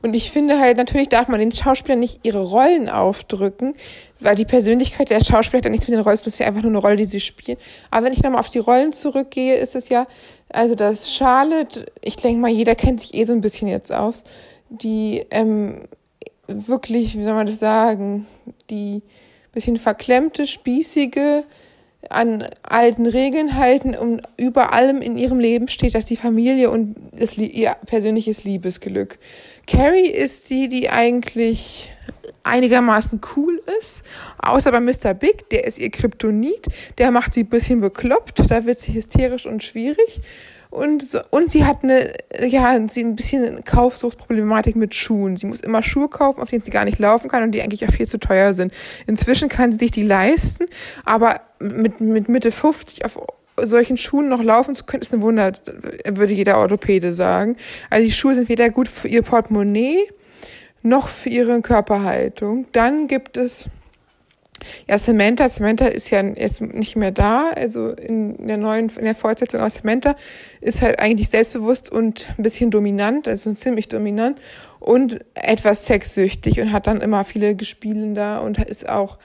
Und 0.02 0.16
ich 0.16 0.30
finde 0.30 0.58
halt, 0.58 0.78
natürlich 0.78 1.08
darf 1.08 1.28
man 1.28 1.40
den 1.40 1.52
Schauspielern 1.52 2.00
nicht 2.00 2.20
ihre 2.22 2.42
Rollen 2.42 2.88
aufdrücken, 2.88 3.74
weil 4.18 4.34
die 4.34 4.46
Persönlichkeit 4.46 5.10
der 5.10 5.22
Schauspieler 5.22 5.58
hat 5.58 5.64
ja 5.66 5.70
nichts 5.70 5.86
mit 5.86 5.96
den 5.96 6.02
Rollen, 6.02 6.16
das 6.16 6.26
ist 6.26 6.38
ja 6.38 6.46
einfach 6.46 6.62
nur 6.62 6.70
eine 6.70 6.78
Rolle, 6.78 6.96
die 6.96 7.04
sie 7.04 7.20
spielen. 7.20 7.58
Aber 7.90 8.06
wenn 8.06 8.12
ich 8.12 8.22
nochmal 8.22 8.40
auf 8.40 8.48
die 8.48 8.58
Rollen 8.58 8.92
zurückgehe, 8.92 9.56
ist 9.56 9.74
es 9.74 9.90
ja, 9.90 10.06
also 10.48 10.74
das 10.74 11.12
Charlotte, 11.12 11.86
ich 12.00 12.16
denke 12.16 12.40
mal, 12.40 12.50
jeder 12.50 12.74
kennt 12.74 13.02
sich 13.02 13.14
eh 13.14 13.24
so 13.24 13.32
ein 13.32 13.42
bisschen 13.42 13.68
jetzt 13.68 13.92
aus, 13.92 14.24
die 14.70 15.26
ähm, 15.30 15.82
wirklich, 16.50 17.16
wie 17.16 17.22
soll 17.22 17.34
man 17.34 17.46
das 17.46 17.58
sagen, 17.58 18.26
die 18.70 19.02
bisschen 19.52 19.76
verklemmte, 19.76 20.46
spießige, 20.46 21.44
an 22.08 22.46
alten 22.62 23.06
Regeln 23.06 23.56
halten 23.56 23.94
und 23.94 24.22
über 24.38 24.72
allem 24.72 25.02
in 25.02 25.18
ihrem 25.18 25.38
Leben 25.38 25.68
steht, 25.68 25.94
dass 25.94 26.06
die 26.06 26.16
Familie 26.16 26.70
und 26.70 26.96
das, 27.12 27.36
ihr 27.36 27.76
persönliches 27.86 28.44
Liebesglück. 28.44 29.18
Carrie 29.66 30.08
ist 30.08 30.46
sie, 30.46 30.68
die 30.68 30.88
eigentlich 30.88 31.92
einigermaßen 32.42 33.20
cool 33.36 33.62
ist, 33.78 34.02
außer 34.38 34.72
bei 34.72 34.80
Mr. 34.80 35.12
Big, 35.12 35.50
der 35.50 35.64
ist 35.64 35.78
ihr 35.78 35.90
Kryptonit, 35.90 36.66
der 36.96 37.10
macht 37.10 37.34
sie 37.34 37.40
ein 37.40 37.48
bisschen 37.48 37.80
bekloppt, 37.80 38.50
da 38.50 38.64
wird 38.64 38.78
sie 38.78 38.94
hysterisch 38.94 39.46
und 39.46 39.62
schwierig. 39.62 40.22
Und, 40.70 41.20
und 41.30 41.50
sie 41.50 41.64
hat 41.64 41.82
eine, 41.82 42.12
ja, 42.46 42.78
sie 42.88 43.02
ein 43.02 43.16
bisschen 43.16 43.64
Kaufsuchtproblematik 43.64 44.76
mit 44.76 44.94
Schuhen. 44.94 45.36
Sie 45.36 45.46
muss 45.46 45.60
immer 45.60 45.82
Schuhe 45.82 46.08
kaufen, 46.08 46.40
auf 46.40 46.50
denen 46.50 46.62
sie 46.62 46.70
gar 46.70 46.84
nicht 46.84 47.00
laufen 47.00 47.28
kann 47.28 47.42
und 47.42 47.52
die 47.52 47.60
eigentlich 47.60 47.86
auch 47.86 47.92
viel 47.92 48.06
zu 48.06 48.18
teuer 48.18 48.54
sind. 48.54 48.72
Inzwischen 49.06 49.48
kann 49.48 49.72
sie 49.72 49.78
sich 49.78 49.90
die 49.90 50.04
leisten, 50.04 50.66
aber 51.04 51.40
mit, 51.58 52.00
mit 52.00 52.28
Mitte 52.28 52.52
50 52.52 53.04
auf 53.04 53.18
solchen 53.60 53.96
Schuhen 53.96 54.28
noch 54.28 54.42
laufen 54.42 54.74
zu 54.74 54.84
können, 54.84 55.02
ist 55.02 55.12
ein 55.12 55.22
Wunder, 55.22 55.52
würde 56.06 56.32
jeder 56.32 56.58
Orthopäde 56.58 57.12
sagen. 57.12 57.56
Also 57.90 58.04
die 58.04 58.12
Schuhe 58.12 58.34
sind 58.34 58.48
weder 58.48 58.70
gut 58.70 58.88
für 58.88 59.08
ihr 59.08 59.22
Portemonnaie 59.22 60.08
noch 60.82 61.08
für 61.08 61.28
ihre 61.28 61.60
Körperhaltung. 61.60 62.66
Dann 62.72 63.06
gibt 63.06 63.36
es 63.36 63.68
ja, 64.88 64.98
Samantha, 64.98 65.48
Samantha 65.48 65.86
ist 65.86 66.10
ja 66.10 66.20
ist 66.20 66.60
nicht 66.60 66.96
mehr 66.96 67.10
da. 67.10 67.50
Also 67.50 67.90
in 67.90 68.46
der 68.46 68.56
neuen, 68.56 68.90
in 68.96 69.04
der 69.04 69.14
Fortsetzung 69.14 69.60
aus 69.60 69.76
Samantha 69.76 70.16
ist 70.60 70.82
halt 70.82 70.98
eigentlich 71.00 71.28
selbstbewusst 71.28 71.90
und 71.90 72.28
ein 72.36 72.42
bisschen 72.42 72.70
dominant, 72.70 73.28
also 73.28 73.52
ziemlich 73.52 73.88
dominant 73.88 74.38
und 74.80 75.20
etwas 75.34 75.86
sexsüchtig 75.86 76.60
und 76.60 76.72
hat 76.72 76.86
dann 76.86 77.00
immer 77.00 77.24
viele 77.24 77.54
Gespielen 77.54 78.14
da 78.14 78.38
und 78.38 78.58
ist 78.58 78.88
auch, 78.88 79.18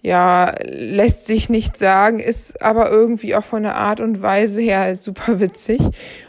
ja, 0.00 0.54
lässt 0.64 1.26
sich 1.26 1.48
nicht 1.48 1.76
sagen, 1.76 2.20
ist 2.20 2.62
aber 2.62 2.90
irgendwie 2.90 3.34
auch 3.34 3.44
von 3.44 3.62
der 3.64 3.76
Art 3.76 4.00
und 4.00 4.22
Weise 4.22 4.60
her 4.60 4.94
super 4.94 5.40
witzig. 5.40 5.80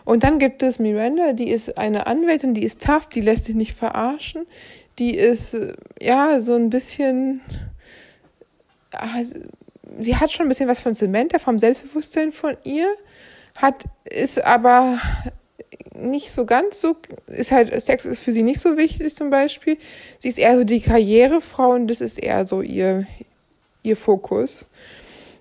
Und 0.06 0.24
dann 0.24 0.40
gibt 0.40 0.64
es 0.64 0.80
Miranda, 0.80 1.34
die 1.34 1.50
ist 1.50 1.78
eine 1.78 2.08
Anwältin, 2.08 2.54
die 2.54 2.64
ist 2.64 2.82
tough, 2.82 3.08
die 3.08 3.22
lässt 3.22 3.46
sich 3.46 3.56
nicht 3.56 3.78
verarschen. 3.78 4.46
Die 4.98 5.16
ist, 5.16 5.56
ja, 6.02 6.42
so 6.42 6.56
ein 6.56 6.70
bisschen, 6.70 7.42
sie 10.00 10.16
hat 10.16 10.32
schon 10.32 10.46
ein 10.46 10.50
bisschen 10.50 10.70
was 10.70 10.80
von 10.80 10.94
Samantha, 10.94 11.40
vom 11.40 11.60
Selbstbewusstsein 11.60 12.32
von 12.32 12.58
ihr, 12.64 12.88
hat, 13.56 13.86
ist 14.06 14.44
aber 14.44 15.00
nicht 15.96 16.32
so 16.32 16.46
ganz 16.46 16.80
so, 16.80 16.96
ist 17.28 17.52
halt, 17.52 17.80
Sex 17.82 18.06
ist 18.06 18.22
für 18.22 18.32
sie 18.32 18.44
nicht 18.44 18.60
so 18.60 18.78
wichtig 18.78 19.16
zum 19.16 19.30
Beispiel. 19.30 19.78
Sie 20.20 20.30
ist 20.30 20.38
eher 20.38 20.56
so 20.56 20.64
die 20.64 20.82
Karrierefrau 20.82 21.72
und 21.72 21.88
das 21.88 22.02
ist 22.02 22.22
eher 22.22 22.46
so 22.46 22.62
ihr, 22.62 23.06
ihr 23.84 23.98
Fokus. 23.98 24.66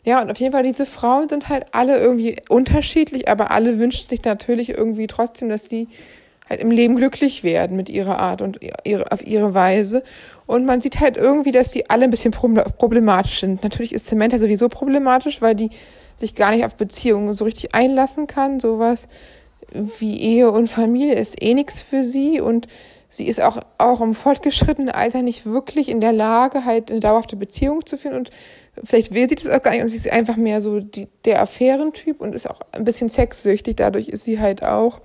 Ja, 0.04 0.22
und 0.22 0.30
auf 0.30 0.38
jeden 0.38 0.52
Fall, 0.52 0.62
diese 0.62 0.86
Frauen 0.86 1.28
sind 1.28 1.48
halt 1.48 1.66
alle 1.72 1.98
irgendwie 1.98 2.36
unterschiedlich, 2.48 3.28
aber 3.28 3.50
alle 3.50 3.78
wünschen 3.78 4.08
sich 4.08 4.24
natürlich 4.24 4.70
irgendwie 4.70 5.06
trotzdem, 5.06 5.48
dass 5.48 5.68
sie 5.68 5.88
halt 6.48 6.60
im 6.60 6.70
Leben 6.70 6.96
glücklich 6.96 7.44
werden 7.44 7.76
mit 7.76 7.88
ihrer 7.88 8.18
Art 8.18 8.40
und 8.40 8.58
ihre, 8.84 9.12
auf 9.12 9.26
ihre 9.26 9.54
Weise. 9.54 10.02
Und 10.48 10.64
man 10.64 10.80
sieht 10.80 10.98
halt 10.98 11.18
irgendwie, 11.18 11.52
dass 11.52 11.72
die 11.72 11.90
alle 11.90 12.04
ein 12.04 12.10
bisschen 12.10 12.32
problematisch 12.32 13.40
sind. 13.40 13.62
Natürlich 13.62 13.94
ist 13.94 14.06
Samantha 14.06 14.38
sowieso 14.38 14.70
problematisch, 14.70 15.42
weil 15.42 15.54
die 15.54 15.68
sich 16.18 16.34
gar 16.34 16.52
nicht 16.52 16.64
auf 16.64 16.74
Beziehungen 16.74 17.34
so 17.34 17.44
richtig 17.44 17.74
einlassen 17.74 18.26
kann. 18.26 18.58
Sowas 18.58 19.08
wie 19.72 20.18
Ehe 20.18 20.50
und 20.50 20.68
Familie 20.68 21.16
ist 21.16 21.42
eh 21.42 21.52
nichts 21.52 21.82
für 21.82 22.02
sie 22.02 22.40
und 22.40 22.66
sie 23.10 23.28
ist 23.28 23.42
auch, 23.42 23.58
auch 23.76 24.00
im 24.00 24.14
fortgeschrittenen 24.14 24.88
Alter 24.88 25.20
nicht 25.20 25.44
wirklich 25.44 25.90
in 25.90 26.00
der 26.00 26.14
Lage, 26.14 26.64
halt 26.64 26.90
eine 26.90 27.00
dauerhafte 27.00 27.36
Beziehung 27.36 27.84
zu 27.84 27.98
führen 27.98 28.16
und 28.16 28.30
vielleicht 28.82 29.12
will 29.12 29.28
sie 29.28 29.34
das 29.34 29.48
auch 29.48 29.60
gar 29.60 29.72
nicht 29.72 29.82
und 29.82 29.90
sie 29.90 29.96
ist 29.96 30.10
einfach 30.10 30.36
mehr 30.36 30.62
so 30.62 30.80
die, 30.80 31.08
der 31.26 31.42
Affärentyp 31.42 32.22
und 32.22 32.34
ist 32.34 32.48
auch 32.48 32.60
ein 32.72 32.84
bisschen 32.84 33.10
sexsüchtig. 33.10 33.76
Dadurch 33.76 34.08
ist 34.08 34.24
sie 34.24 34.40
halt 34.40 34.62
auch 34.62 35.02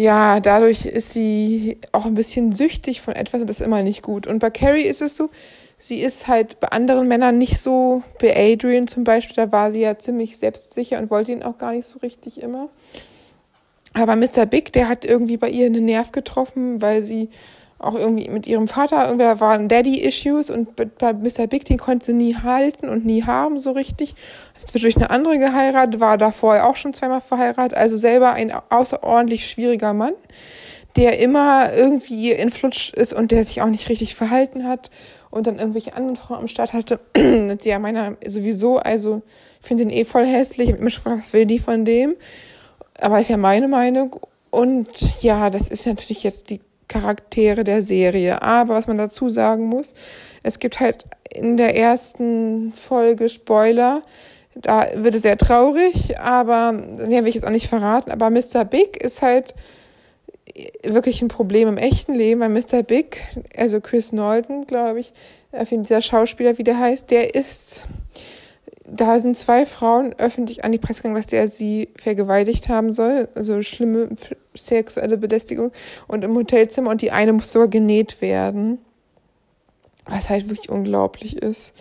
ja, 0.00 0.40
dadurch 0.40 0.86
ist 0.86 1.12
sie 1.12 1.76
auch 1.92 2.06
ein 2.06 2.14
bisschen 2.14 2.52
süchtig 2.52 3.02
von 3.02 3.14
etwas 3.14 3.42
und 3.42 3.50
das 3.50 3.60
ist 3.60 3.66
immer 3.66 3.82
nicht 3.82 4.00
gut. 4.00 4.26
Und 4.26 4.38
bei 4.38 4.48
Carrie 4.48 4.84
ist 4.86 5.02
es 5.02 5.14
so, 5.14 5.28
sie 5.76 6.00
ist 6.00 6.26
halt 6.26 6.58
bei 6.58 6.68
anderen 6.68 7.06
Männern 7.06 7.36
nicht 7.36 7.58
so, 7.58 8.02
bei 8.18 8.34
Adrian 8.34 8.86
zum 8.86 9.04
Beispiel, 9.04 9.36
da 9.36 9.52
war 9.52 9.72
sie 9.72 9.80
ja 9.80 9.98
ziemlich 9.98 10.38
selbstsicher 10.38 10.98
und 10.98 11.10
wollte 11.10 11.32
ihn 11.32 11.42
auch 11.42 11.58
gar 11.58 11.72
nicht 11.72 11.86
so 11.86 11.98
richtig 11.98 12.40
immer. 12.40 12.70
Aber 13.92 14.16
Mr. 14.16 14.46
Big, 14.46 14.72
der 14.72 14.88
hat 14.88 15.04
irgendwie 15.04 15.36
bei 15.36 15.50
ihr 15.50 15.66
einen 15.66 15.84
Nerv 15.84 16.12
getroffen, 16.12 16.80
weil 16.80 17.02
sie 17.02 17.28
auch 17.80 17.94
irgendwie 17.94 18.28
mit 18.28 18.46
ihrem 18.46 18.68
Vater, 18.68 19.06
irgendwie 19.06 19.24
da 19.24 19.40
waren 19.40 19.68
Daddy-Issues 19.68 20.50
und 20.50 20.76
bei 20.76 21.12
Mr. 21.12 21.46
Big, 21.46 21.64
den 21.64 21.78
konnte 21.78 22.06
sie 22.06 22.12
nie 22.12 22.36
halten 22.36 22.88
und 22.88 23.06
nie 23.06 23.24
haben 23.24 23.58
so 23.58 23.72
richtig. 23.72 24.14
Hat 24.54 24.68
zwischendurch 24.68 24.96
eine 24.96 25.10
andere 25.10 25.38
geheiratet, 25.38 26.00
war 26.00 26.18
da 26.18 26.30
vorher 26.30 26.68
auch 26.68 26.76
schon 26.76 26.92
zweimal 26.92 27.20
verheiratet, 27.20 27.76
also 27.76 27.96
selber 27.96 28.32
ein 28.32 28.52
außerordentlich 28.68 29.48
schwieriger 29.48 29.94
Mann, 29.94 30.14
der 30.96 31.18
immer 31.20 31.72
irgendwie 31.72 32.32
in 32.32 32.50
Flutsch 32.50 32.92
ist 32.92 33.12
und 33.12 33.30
der 33.30 33.44
sich 33.44 33.62
auch 33.62 33.68
nicht 33.68 33.88
richtig 33.88 34.14
verhalten 34.14 34.66
hat 34.66 34.90
und 35.30 35.46
dann 35.46 35.58
irgendwelche 35.58 35.94
anderen 35.94 36.16
Frauen 36.16 36.40
am 36.40 36.48
Start 36.48 36.72
hatte. 36.72 37.00
ja, 37.62 37.78
meiner 37.78 38.16
sowieso, 38.26 38.78
also 38.78 39.22
ich 39.62 39.68
finde 39.68 39.84
den 39.84 39.90
eh 39.90 40.04
voll 40.04 40.26
hässlich. 40.26 40.68
Ich 40.68 40.74
habe 40.74 40.82
immer 40.82 41.18
was 41.18 41.32
will 41.32 41.46
die 41.46 41.58
von 41.58 41.84
dem? 41.84 42.16
Aber 42.98 43.20
ist 43.20 43.30
ja 43.30 43.36
meine 43.36 43.68
Meinung. 43.68 44.16
Und 44.50 44.88
ja, 45.22 45.48
das 45.48 45.68
ist 45.68 45.86
natürlich 45.86 46.24
jetzt 46.24 46.50
die 46.50 46.60
Charaktere 46.90 47.64
der 47.64 47.80
Serie. 47.80 48.42
Aber 48.42 48.74
was 48.74 48.86
man 48.86 48.98
dazu 48.98 49.30
sagen 49.30 49.64
muss, 49.64 49.94
es 50.42 50.58
gibt 50.58 50.80
halt 50.80 51.06
in 51.32 51.56
der 51.56 51.76
ersten 51.76 52.72
Folge 52.74 53.30
Spoiler. 53.30 54.02
Da 54.54 54.86
wird 54.96 55.14
es 55.14 55.22
sehr 55.22 55.38
traurig, 55.38 56.18
aber 56.18 56.72
mehr 56.72 57.22
will 57.22 57.28
ich 57.28 57.36
jetzt 57.36 57.46
auch 57.46 57.50
nicht 57.50 57.68
verraten. 57.68 58.10
Aber 58.10 58.28
Mr. 58.28 58.64
Big 58.64 59.02
ist 59.02 59.22
halt 59.22 59.54
wirklich 60.84 61.22
ein 61.22 61.28
Problem 61.28 61.68
im 61.68 61.78
echten 61.78 62.14
Leben, 62.14 62.40
weil 62.40 62.48
Mr. 62.48 62.82
Big, 62.82 63.22
also 63.56 63.80
Chris 63.80 64.12
Nolden, 64.12 64.66
glaube 64.66 65.00
ich, 65.00 65.12
dieser 65.70 66.02
Schauspieler, 66.02 66.58
wie 66.58 66.64
der 66.64 66.78
heißt, 66.78 67.10
der 67.10 67.34
ist 67.34 67.88
da 68.92 69.20
sind 69.20 69.36
zwei 69.36 69.66
Frauen 69.66 70.14
öffentlich 70.18 70.64
an 70.64 70.72
die 70.72 70.78
Presse 70.78 71.02
gegangen, 71.02 71.14
dass 71.14 71.28
der 71.28 71.48
sie 71.48 71.88
vergewaltigt 71.96 72.68
haben 72.68 72.92
soll, 72.92 73.28
also 73.34 73.62
schlimme 73.62 74.08
sexuelle 74.66 75.16
Belästigung 75.16 75.72
und 76.06 76.24
im 76.24 76.34
Hotelzimmer 76.34 76.90
und 76.90 77.02
die 77.02 77.10
eine 77.10 77.32
muss 77.32 77.52
sogar 77.52 77.68
genäht 77.68 78.20
werden, 78.20 78.78
was 80.06 80.30
halt 80.30 80.48
wirklich 80.48 80.70
unglaublich 80.70 81.36
ist. 81.42 81.72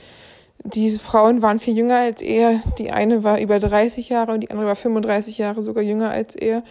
Diese 0.63 0.99
Frauen 0.99 1.41
waren 1.41 1.59
viel 1.59 1.77
jünger 1.77 1.97
als 1.97 2.21
er, 2.21 2.59
die 2.77 2.91
eine 2.91 3.23
war 3.23 3.39
über 3.39 3.59
30 3.59 4.09
Jahre 4.09 4.33
und 4.33 4.41
die 4.41 4.51
andere 4.51 4.67
war 4.67 4.75
35 4.75 5.37
Jahre 5.37 5.63
sogar 5.63 5.83
jünger 5.83 6.09
als 6.09 6.35
er. 6.35 6.63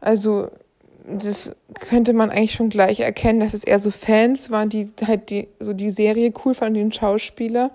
Also 0.00 0.48
das 1.06 1.54
könnte 1.80 2.12
man 2.12 2.30
eigentlich 2.30 2.54
schon 2.54 2.70
gleich 2.70 3.00
erkennen, 3.00 3.40
dass 3.40 3.54
es 3.54 3.64
eher 3.64 3.78
so 3.78 3.90
Fans 3.90 4.50
waren, 4.50 4.68
die 4.68 4.88
halt 5.06 5.30
die 5.30 5.48
so 5.58 5.72
die 5.72 5.90
Serie 5.90 6.32
cool 6.44 6.54
fanden, 6.54 6.74
den 6.74 6.92
Schauspieler. 6.92 7.70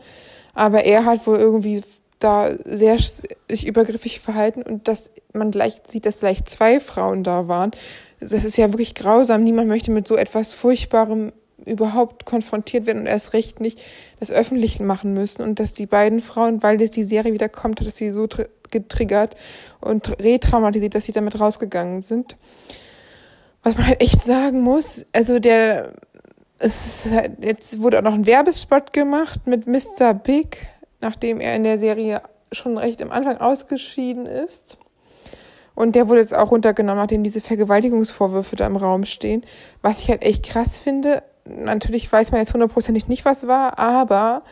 Aber 0.53 0.83
er 0.83 1.05
hat 1.05 1.25
wohl 1.27 1.37
irgendwie 1.37 1.83
da 2.19 2.51
sehr 2.65 2.97
sich 2.97 3.65
übergriffig 3.65 4.19
verhalten 4.19 4.61
und 4.61 4.87
dass 4.87 5.09
man 5.33 5.51
gleich 5.51 5.81
sieht, 5.87 6.05
dass 6.05 6.19
gleich 6.19 6.43
zwei 6.45 6.79
Frauen 6.79 7.23
da 7.23 7.47
waren. 7.47 7.71
Das 8.19 8.43
ist 8.43 8.57
ja 8.57 8.71
wirklich 8.71 8.93
grausam. 8.93 9.43
Niemand 9.43 9.69
möchte 9.69 9.91
mit 9.91 10.07
so 10.07 10.17
etwas 10.17 10.51
Furchtbarem 10.51 11.31
überhaupt 11.65 12.25
konfrontiert 12.25 12.85
werden 12.85 12.99
und 12.99 13.05
erst 13.05 13.33
recht 13.33 13.59
nicht 13.59 13.81
das 14.19 14.31
öffentlich 14.31 14.79
machen 14.79 15.13
müssen 15.13 15.41
und 15.41 15.59
dass 15.59 15.73
die 15.73 15.85
beiden 15.85 16.21
Frauen, 16.21 16.63
weil 16.63 16.77
das 16.77 16.91
die 16.91 17.03
Serie 17.03 17.33
wieder 17.33 17.49
kommt, 17.49 17.85
dass 17.85 17.97
sie 17.97 18.11
so 18.11 18.27
getriggert 18.71 19.35
und 19.81 20.19
retraumatisiert, 20.19 20.95
dass 20.95 21.05
sie 21.05 21.11
damit 21.11 21.39
rausgegangen 21.39 22.01
sind. 22.01 22.35
Was 23.63 23.77
man 23.77 23.87
halt 23.87 24.01
echt 24.01 24.23
sagen 24.23 24.61
muss, 24.61 25.05
also 25.11 25.39
der, 25.39 25.93
es 26.59 27.05
halt, 27.11 27.43
jetzt 27.43 27.81
wurde 27.81 27.99
auch 27.99 28.03
noch 28.03 28.13
ein 28.13 28.25
Werbespot 28.25 28.93
gemacht 28.93 29.47
mit 29.47 29.67
Mr. 29.67 30.13
Big, 30.13 30.67
nachdem 31.01 31.39
er 31.39 31.55
in 31.55 31.63
der 31.63 31.77
Serie 31.77 32.21
schon 32.51 32.77
recht 32.77 33.01
am 33.01 33.11
Anfang 33.11 33.37
ausgeschieden 33.37 34.25
ist. 34.25 34.77
Und 35.75 35.95
der 35.95 36.07
wurde 36.07 36.19
jetzt 36.19 36.35
auch 36.35 36.51
runtergenommen, 36.51 37.01
nachdem 37.01 37.23
diese 37.23 37.41
Vergewaltigungsvorwürfe 37.41 38.55
da 38.55 38.67
im 38.67 38.75
Raum 38.75 39.05
stehen. 39.05 39.43
Was 39.81 39.99
ich 39.99 40.09
halt 40.09 40.23
echt 40.23 40.43
krass 40.43 40.77
finde. 40.77 41.23
Natürlich 41.45 42.11
weiß 42.11 42.31
man 42.31 42.41
jetzt 42.41 42.53
hundertprozentig 42.53 43.07
nicht, 43.07 43.25
was 43.25 43.47
war, 43.47 43.79
aber 43.79 44.43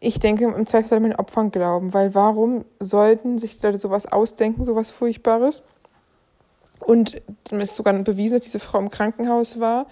ich 0.00 0.18
denke, 0.18 0.44
im 0.44 0.66
Zweifel 0.66 0.88
sollte 0.88 1.02
man 1.02 1.10
den 1.12 1.20
Opfern 1.20 1.52
glauben, 1.52 1.94
weil 1.94 2.14
warum 2.14 2.64
sollten 2.80 3.38
sich 3.38 3.62
Leute 3.62 3.78
sowas 3.78 4.10
ausdenken, 4.10 4.64
sowas 4.64 4.90
Furchtbares? 4.90 5.62
Und 6.80 7.22
es 7.50 7.70
ist 7.70 7.76
sogar 7.76 7.94
bewiesen, 7.94 8.34
dass 8.34 8.44
diese 8.44 8.58
Frau 8.58 8.80
im 8.80 8.90
Krankenhaus 8.90 9.60
war 9.60 9.86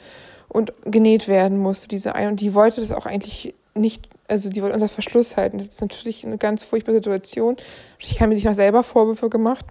und 0.48 0.72
genäht 0.84 1.28
werden 1.28 1.58
musste, 1.58 1.86
diese 1.86 2.16
eine. 2.16 2.30
Und 2.30 2.40
die 2.40 2.54
wollte 2.54 2.80
das 2.80 2.90
auch 2.90 3.06
eigentlich 3.06 3.54
nicht, 3.74 4.08
also 4.30 4.48
die 4.48 4.62
wollte 4.62 4.74
unter 4.74 4.88
Verschluss 4.88 5.36
halten. 5.36 5.58
Das 5.58 5.68
ist 5.68 5.80
natürlich 5.80 6.24
eine 6.24 6.38
ganz 6.38 6.62
furchtbare 6.62 6.96
Situation. 6.96 7.56
Ich 7.98 8.20
habe 8.20 8.30
mir 8.30 8.36
sich 8.36 8.44
noch 8.44 8.54
selber 8.54 8.82
Vorwürfe 8.82 9.28
gemacht 9.28 9.66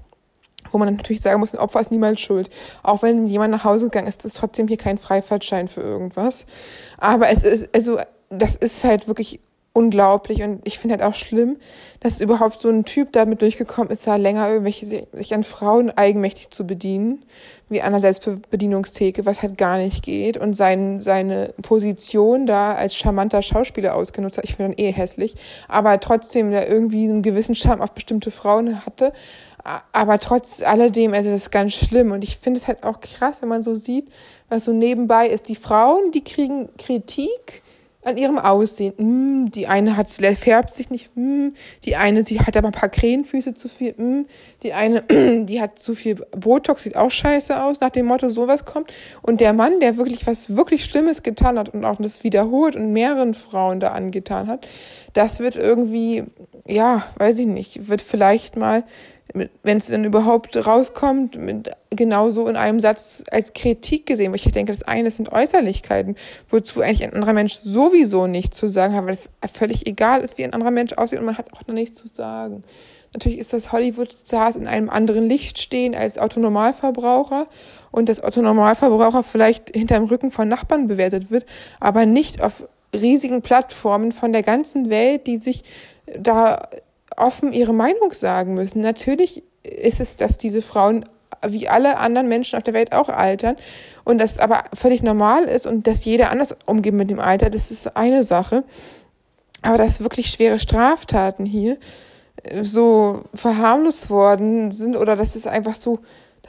wo 0.71 0.77
man 0.77 0.95
natürlich 0.95 1.21
sagen 1.21 1.39
muss, 1.39 1.53
ein 1.53 1.59
Opfer 1.59 1.79
ist 1.79 1.91
niemals 1.91 2.19
schuld. 2.19 2.49
Auch 2.83 3.01
wenn 3.01 3.27
jemand 3.27 3.51
nach 3.51 3.63
Hause 3.63 3.85
gegangen 3.85 4.07
ist, 4.07 4.25
ist 4.25 4.37
trotzdem 4.37 4.67
hier 4.67 4.77
kein 4.77 4.97
Freifahrtschein 4.97 5.67
für 5.67 5.81
irgendwas. 5.81 6.45
Aber 6.97 7.29
es 7.29 7.43
ist, 7.43 7.69
also, 7.73 7.97
das 8.29 8.55
ist 8.55 8.83
halt 8.83 9.07
wirklich 9.07 9.39
unglaublich 9.79 10.43
und 10.43 10.59
ich 10.65 10.77
finde 10.77 10.97
halt 10.97 11.03
auch 11.03 11.17
schlimm, 11.17 11.57
dass 12.01 12.19
überhaupt 12.19 12.61
so 12.61 12.69
ein 12.69 12.83
Typ 12.83 13.13
damit 13.13 13.41
durchgekommen 13.41 13.91
ist, 13.91 14.05
da 14.05 14.17
länger 14.17 14.49
irgendwelche 14.49 14.85
sich 14.85 15.33
an 15.33 15.43
Frauen 15.43 15.89
eigenmächtig 15.89 16.49
zu 16.49 16.67
bedienen, 16.67 17.23
wie 17.69 17.81
an 17.81 17.93
der 17.93 18.01
Selbstbedienungstheke, 18.01 19.25
was 19.25 19.41
halt 19.41 19.57
gar 19.57 19.77
nicht 19.77 20.03
geht 20.03 20.37
und 20.37 20.53
sein, 20.53 20.99
seine 20.99 21.53
Position 21.61 22.45
da 22.45 22.73
als 22.73 22.95
charmanter 22.95 23.41
Schauspieler 23.41 23.95
ausgenutzt 23.95 24.37
hat. 24.37 24.43
Ich 24.43 24.55
finde 24.55 24.75
dann 24.75 24.85
eh 24.85 24.91
hässlich, 24.91 25.35
aber 25.69 25.99
trotzdem 25.99 26.51
da 26.51 26.65
irgendwie 26.65 27.05
einen 27.05 27.21
gewissen 27.21 27.55
Charme 27.55 27.81
auf 27.81 27.93
bestimmte 27.93 28.31
Frauen 28.31 28.85
hatte 28.85 29.13
aber 29.91 30.19
trotz 30.19 30.61
alledem, 30.61 31.13
also 31.13 31.29
das 31.29 31.41
ist 31.41 31.51
ganz 31.51 31.73
schlimm. 31.73 32.11
Und 32.11 32.23
ich 32.23 32.37
finde 32.37 32.59
es 32.59 32.67
halt 32.67 32.83
auch 32.83 33.01
krass, 33.01 33.41
wenn 33.41 33.49
man 33.49 33.61
so 33.61 33.75
sieht, 33.75 34.07
was 34.47 34.63
so 34.63 34.71
nebenbei 34.71 35.27
ist. 35.27 35.49
Die 35.49 35.55
Frauen, 35.55 36.11
die 36.11 36.23
kriegen 36.23 36.69
Kritik 36.77 37.61
an 38.03 38.17
ihrem 38.17 38.39
Aussehen. 38.39 38.93
Mm, 38.97 39.51
die 39.51 39.67
eine 39.67 39.97
hat, 39.97 40.09
färbt 40.09 40.75
sich 40.75 40.89
nicht. 40.89 41.15
Mm, 41.15 41.49
die 41.83 41.97
eine, 41.97 42.23
sie 42.23 42.39
hat 42.39 42.55
aber 42.55 42.69
ein 42.69 42.73
paar 42.73 42.89
Krähenfüße 42.89 43.53
zu 43.53 43.67
viel. 43.67 43.93
Mm, 43.97 44.25
die 44.63 44.73
eine, 44.73 45.03
die 45.45 45.61
hat 45.61 45.79
zu 45.79 45.95
viel 45.95 46.15
Botox, 46.31 46.83
sieht 46.83 46.95
auch 46.95 47.11
scheiße 47.11 47.61
aus, 47.61 47.81
nach 47.81 47.89
dem 47.89 48.05
Motto, 48.05 48.29
sowas 48.29 48.63
kommt. 48.63 48.93
Und 49.21 49.41
der 49.41 49.53
Mann, 49.53 49.79
der 49.81 49.97
wirklich 49.97 50.25
was 50.25 50.55
wirklich 50.55 50.85
Schlimmes 50.85 51.23
getan 51.23 51.59
hat 51.59 51.69
und 51.69 51.83
auch 51.83 51.97
das 51.99 52.23
wiederholt 52.23 52.75
und 52.75 52.93
mehreren 52.93 53.33
Frauen 53.33 53.79
da 53.79 53.89
angetan 53.89 54.47
hat, 54.47 54.67
das 55.13 55.39
wird 55.39 55.57
irgendwie, 55.57 56.23
ja, 56.65 57.03
weiß 57.17 57.39
ich 57.39 57.47
nicht, 57.47 57.89
wird 57.89 58.01
vielleicht 58.01 58.55
mal 58.55 58.85
wenn 59.33 59.77
es 59.77 59.87
dann 59.87 60.05
überhaupt 60.05 60.55
rauskommt, 60.65 61.37
mit, 61.37 61.71
genauso 61.91 62.47
in 62.47 62.55
einem 62.55 62.79
Satz 62.79 63.23
als 63.31 63.53
Kritik 63.53 64.05
gesehen, 64.05 64.31
weil 64.31 64.37
ich 64.37 64.51
denke, 64.51 64.71
das 64.71 64.83
eine 64.83 65.11
sind 65.11 65.31
Äußerlichkeiten, 65.31 66.15
wozu 66.49 66.81
eigentlich 66.81 67.03
ein 67.03 67.13
anderer 67.13 67.33
Mensch 67.33 67.59
sowieso 67.63 68.27
nichts 68.27 68.57
zu 68.57 68.67
sagen 68.67 68.95
hat, 68.95 69.05
weil 69.05 69.13
es 69.13 69.29
völlig 69.53 69.87
egal 69.87 70.21
ist, 70.21 70.37
wie 70.37 70.43
ein 70.43 70.53
anderer 70.53 70.71
Mensch 70.71 70.93
aussieht 70.93 71.19
und 71.19 71.25
man 71.25 71.37
hat 71.37 71.53
auch 71.53 71.65
noch 71.67 71.75
nichts 71.75 71.99
zu 71.99 72.07
sagen. 72.07 72.63
Natürlich 73.13 73.39
ist 73.39 73.53
das 73.53 73.71
Hollywood-Stars 73.71 74.55
in 74.55 74.67
einem 74.67 74.89
anderen 74.89 75.27
Licht 75.27 75.59
stehen 75.59 75.95
als 75.95 76.17
Autonormalverbraucher 76.17 77.47
und 77.91 78.07
dass 78.07 78.23
Autonormalverbraucher 78.23 79.23
vielleicht 79.23 79.75
hinterm 79.75 80.05
Rücken 80.05 80.31
von 80.31 80.47
Nachbarn 80.47 80.87
bewertet 80.87 81.31
wird, 81.31 81.45
aber 81.79 82.05
nicht 82.05 82.41
auf 82.41 82.63
riesigen 82.93 83.41
Plattformen 83.41 84.11
von 84.11 84.31
der 84.31 84.43
ganzen 84.43 84.89
Welt, 84.89 85.27
die 85.27 85.37
sich 85.37 85.63
da 86.17 86.67
offen 87.19 87.53
ihre 87.53 87.73
Meinung 87.73 88.11
sagen 88.13 88.53
müssen. 88.53 88.81
Natürlich 88.81 89.43
ist 89.63 89.99
es, 89.99 90.15
dass 90.15 90.37
diese 90.37 90.61
Frauen 90.61 91.05
wie 91.47 91.67
alle 91.67 91.97
anderen 91.97 92.27
Menschen 92.27 92.57
auf 92.57 92.63
der 92.63 92.73
Welt 92.73 92.91
auch 92.91 93.09
altern 93.09 93.55
und 94.03 94.19
das 94.19 94.39
aber 94.39 94.63
völlig 94.73 95.03
normal 95.03 95.43
ist 95.43 95.65
und 95.65 95.87
dass 95.87 96.03
jeder 96.03 96.31
anders 96.31 96.55
umgeht 96.65 96.93
mit 96.93 97.09
dem 97.09 97.19
Alter, 97.19 97.49
das 97.49 97.71
ist 97.71 97.95
eine 97.95 98.23
Sache. 98.23 98.63
Aber 99.61 99.77
dass 99.77 100.01
wirklich 100.01 100.31
schwere 100.31 100.59
Straftaten 100.59 101.45
hier 101.45 101.77
so 102.61 103.23
verharmlost 103.33 104.09
worden 104.09 104.71
sind 104.71 104.95
oder 104.95 105.15
dass 105.15 105.35
es 105.35 105.45
einfach 105.45 105.75
so 105.75 105.99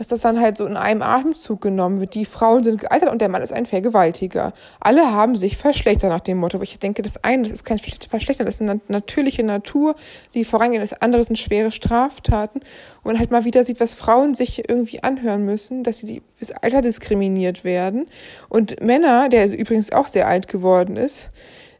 dass 0.00 0.08
das 0.08 0.22
dann 0.22 0.40
halt 0.40 0.56
so 0.56 0.64
in 0.64 0.78
einem 0.78 1.02
Atemzug 1.02 1.60
genommen 1.60 2.00
wird. 2.00 2.14
Die 2.14 2.24
Frauen 2.24 2.64
sind 2.64 2.80
gealtert 2.80 3.12
und 3.12 3.20
der 3.20 3.28
Mann 3.28 3.42
ist 3.42 3.52
ein 3.52 3.66
Vergewaltiger. 3.66 4.54
Alle 4.80 5.12
haben 5.12 5.36
sich 5.36 5.58
verschlechtert 5.58 6.08
nach 6.08 6.20
dem 6.22 6.38
Motto. 6.38 6.56
Aber 6.56 6.64
ich 6.64 6.78
denke, 6.78 7.02
das 7.02 7.22
eine, 7.22 7.42
das 7.42 7.52
ist 7.52 7.64
kein 7.66 7.78
Verschlechtern, 7.78 8.46
das 8.46 8.54
ist 8.54 8.62
eine 8.62 8.80
natürliche 8.88 9.44
Natur, 9.44 9.94
die 10.32 10.46
vorangehen. 10.46 10.80
Das 10.80 10.94
andere 10.94 11.22
sind 11.24 11.38
schwere 11.38 11.70
Straftaten. 11.70 12.62
Und 13.02 13.18
halt 13.18 13.30
mal 13.30 13.44
wieder 13.44 13.62
sieht, 13.62 13.78
was 13.78 13.92
Frauen 13.92 14.32
sich 14.32 14.70
irgendwie 14.70 15.02
anhören 15.02 15.44
müssen, 15.44 15.84
dass 15.84 15.98
sie 15.98 16.22
bis 16.38 16.50
Alter 16.50 16.80
diskriminiert 16.80 17.62
werden. 17.62 18.06
Und 18.48 18.82
Männer, 18.82 19.28
der 19.28 19.54
übrigens 19.54 19.92
auch 19.92 20.08
sehr 20.08 20.28
alt 20.28 20.48
geworden 20.48 20.96
ist, 20.96 21.28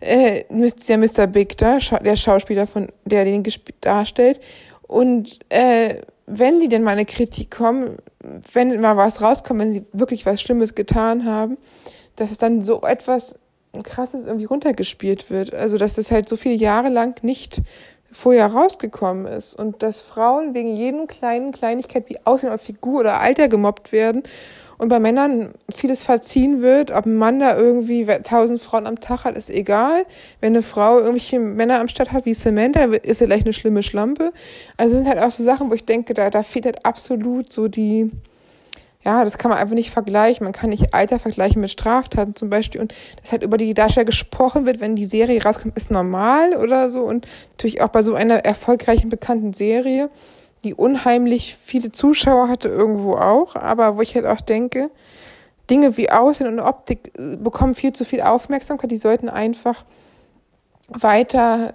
äh, 0.01 0.45
der 0.51 0.99
Mr. 0.99 1.27
Big 1.27 1.57
da, 1.57 1.79
der 1.79 2.17
Schauspieler, 2.17 2.67
von 2.67 2.89
der 3.07 3.25
den 3.25 3.43
darstellt. 3.81 4.41
Und 4.83 5.39
äh, 5.49 5.95
wenn 6.27 6.61
die 6.61 6.69
denn 6.69 6.83
mal 6.83 6.93
eine 6.93 7.07
Kritik 7.07 7.51
kommen, 7.51 7.97
wenn 8.53 8.81
mal 8.81 8.97
was 8.97 9.23
rauskommt, 9.23 9.61
wenn 9.61 9.73
sie 9.73 9.87
wirklich 9.93 10.27
was 10.27 10.41
Schlimmes 10.41 10.75
getan 10.75 11.25
haben, 11.25 11.57
dass 12.17 12.31
es 12.31 12.39
dann 12.39 12.63
so 12.63 12.83
etwas 12.83 13.35
Krasses 13.85 14.27
irgendwie 14.27 14.47
runtergespielt 14.47 15.31
wird. 15.31 15.55
Also, 15.55 15.79
dass 15.79 15.95
das 15.95 16.11
halt 16.11 16.29
so 16.29 16.37
viele 16.37 16.55
Jahre 16.55 16.89
lang 16.89 17.23
nicht 17.23 17.63
vorher 18.13 18.47
rausgekommen 18.49 19.27
ist 19.27 19.55
und 19.55 19.83
dass 19.83 20.01
Frauen 20.01 20.53
wegen 20.53 20.75
jedem 20.75 21.07
kleinen 21.07 21.53
Kleinigkeit 21.53 22.09
wie 22.09 22.19
Aussehen 22.25 22.49
oder 22.49 22.59
Figur 22.59 23.01
oder 23.01 23.21
Alter 23.21 23.49
gemobbt 23.49 23.93
werden 23.93 24.25
und 24.81 24.89
bei 24.89 24.99
Männern 24.99 25.53
vieles 25.75 26.03
verziehen 26.03 26.63
wird, 26.63 26.91
ob 26.91 27.05
ein 27.05 27.15
Mann 27.15 27.39
da 27.39 27.55
irgendwie 27.55 28.07
tausend 28.23 28.63
Frauen 28.63 28.87
am 28.87 28.99
Tag 28.99 29.25
hat, 29.25 29.37
ist 29.37 29.51
egal. 29.51 30.07
Wenn 30.41 30.55
eine 30.55 30.63
Frau 30.63 30.99
irgendwelche 30.99 31.39
Männer 31.39 31.81
am 31.81 31.89
Start 31.89 32.13
hat 32.13 32.25
wie 32.25 32.33
Samantha, 32.33 32.85
ist 32.85 33.19
sie 33.19 33.27
gleich 33.27 33.43
eine 33.43 33.53
schlimme 33.53 33.83
Schlampe. 33.83 34.33
Also 34.79 34.97
es 34.97 35.03
sind 35.03 35.11
halt 35.11 35.23
auch 35.23 35.31
so 35.31 35.45
Sachen, 35.45 35.69
wo 35.69 35.75
ich 35.75 35.85
denke, 35.85 36.15
da, 36.15 36.31
da 36.31 36.43
fehlt 36.43 36.65
halt 36.65 36.87
absolut 36.87 37.53
so 37.53 37.69
die, 37.69 38.11
ja, 39.05 39.23
das 39.23 39.37
kann 39.37 39.51
man 39.51 39.59
einfach 39.59 39.75
nicht 39.75 39.91
vergleichen. 39.91 40.45
Man 40.45 40.55
kann 40.55 40.71
nicht 40.71 40.95
Alter 40.95 41.19
vergleichen 41.19 41.61
mit 41.61 41.71
Straftaten 41.71 42.35
zum 42.35 42.49
Beispiel. 42.49 42.81
Und 42.81 42.95
dass 43.21 43.33
halt 43.33 43.43
über 43.43 43.59
die 43.59 43.75
Darsteller 43.75 44.07
gesprochen 44.07 44.65
wird, 44.65 44.81
wenn 44.81 44.97
die 44.97 45.05
Serie 45.05 45.43
rauskommt, 45.43 45.77
ist 45.77 45.91
normal 45.91 46.55
oder 46.55 46.89
so. 46.89 47.03
Und 47.03 47.29
natürlich 47.51 47.83
auch 47.83 47.89
bei 47.89 48.01
so 48.01 48.15
einer 48.15 48.47
erfolgreichen, 48.47 49.11
bekannten 49.11 49.53
Serie 49.53 50.09
die 50.65 50.75
unheimlich 50.75 51.57
viele 51.57 51.93
Zuschauer 51.93 52.49
hatte 52.49 52.69
irgendwo 52.69 53.15
auch, 53.15 53.57
aber 53.57 53.97
wo 53.97 54.03
ich 54.03 54.15
halt 54.15 54.27
auch 54.27 54.41
denke, 54.41 54.91
Dinge 55.71 55.97
wie 55.97 56.11
Aussehen 56.11 56.49
und 56.49 56.61
Optik 56.61 57.13
äh, 57.19 57.37
bekommen 57.37 57.75
viel 57.75 57.93
zu 57.93 58.05
viel 58.05 58.21
Aufmerksamkeit, 58.21 58.91
die 58.91 58.97
sollten 58.97 59.29
einfach 59.29 59.85
weiter, 60.89 61.73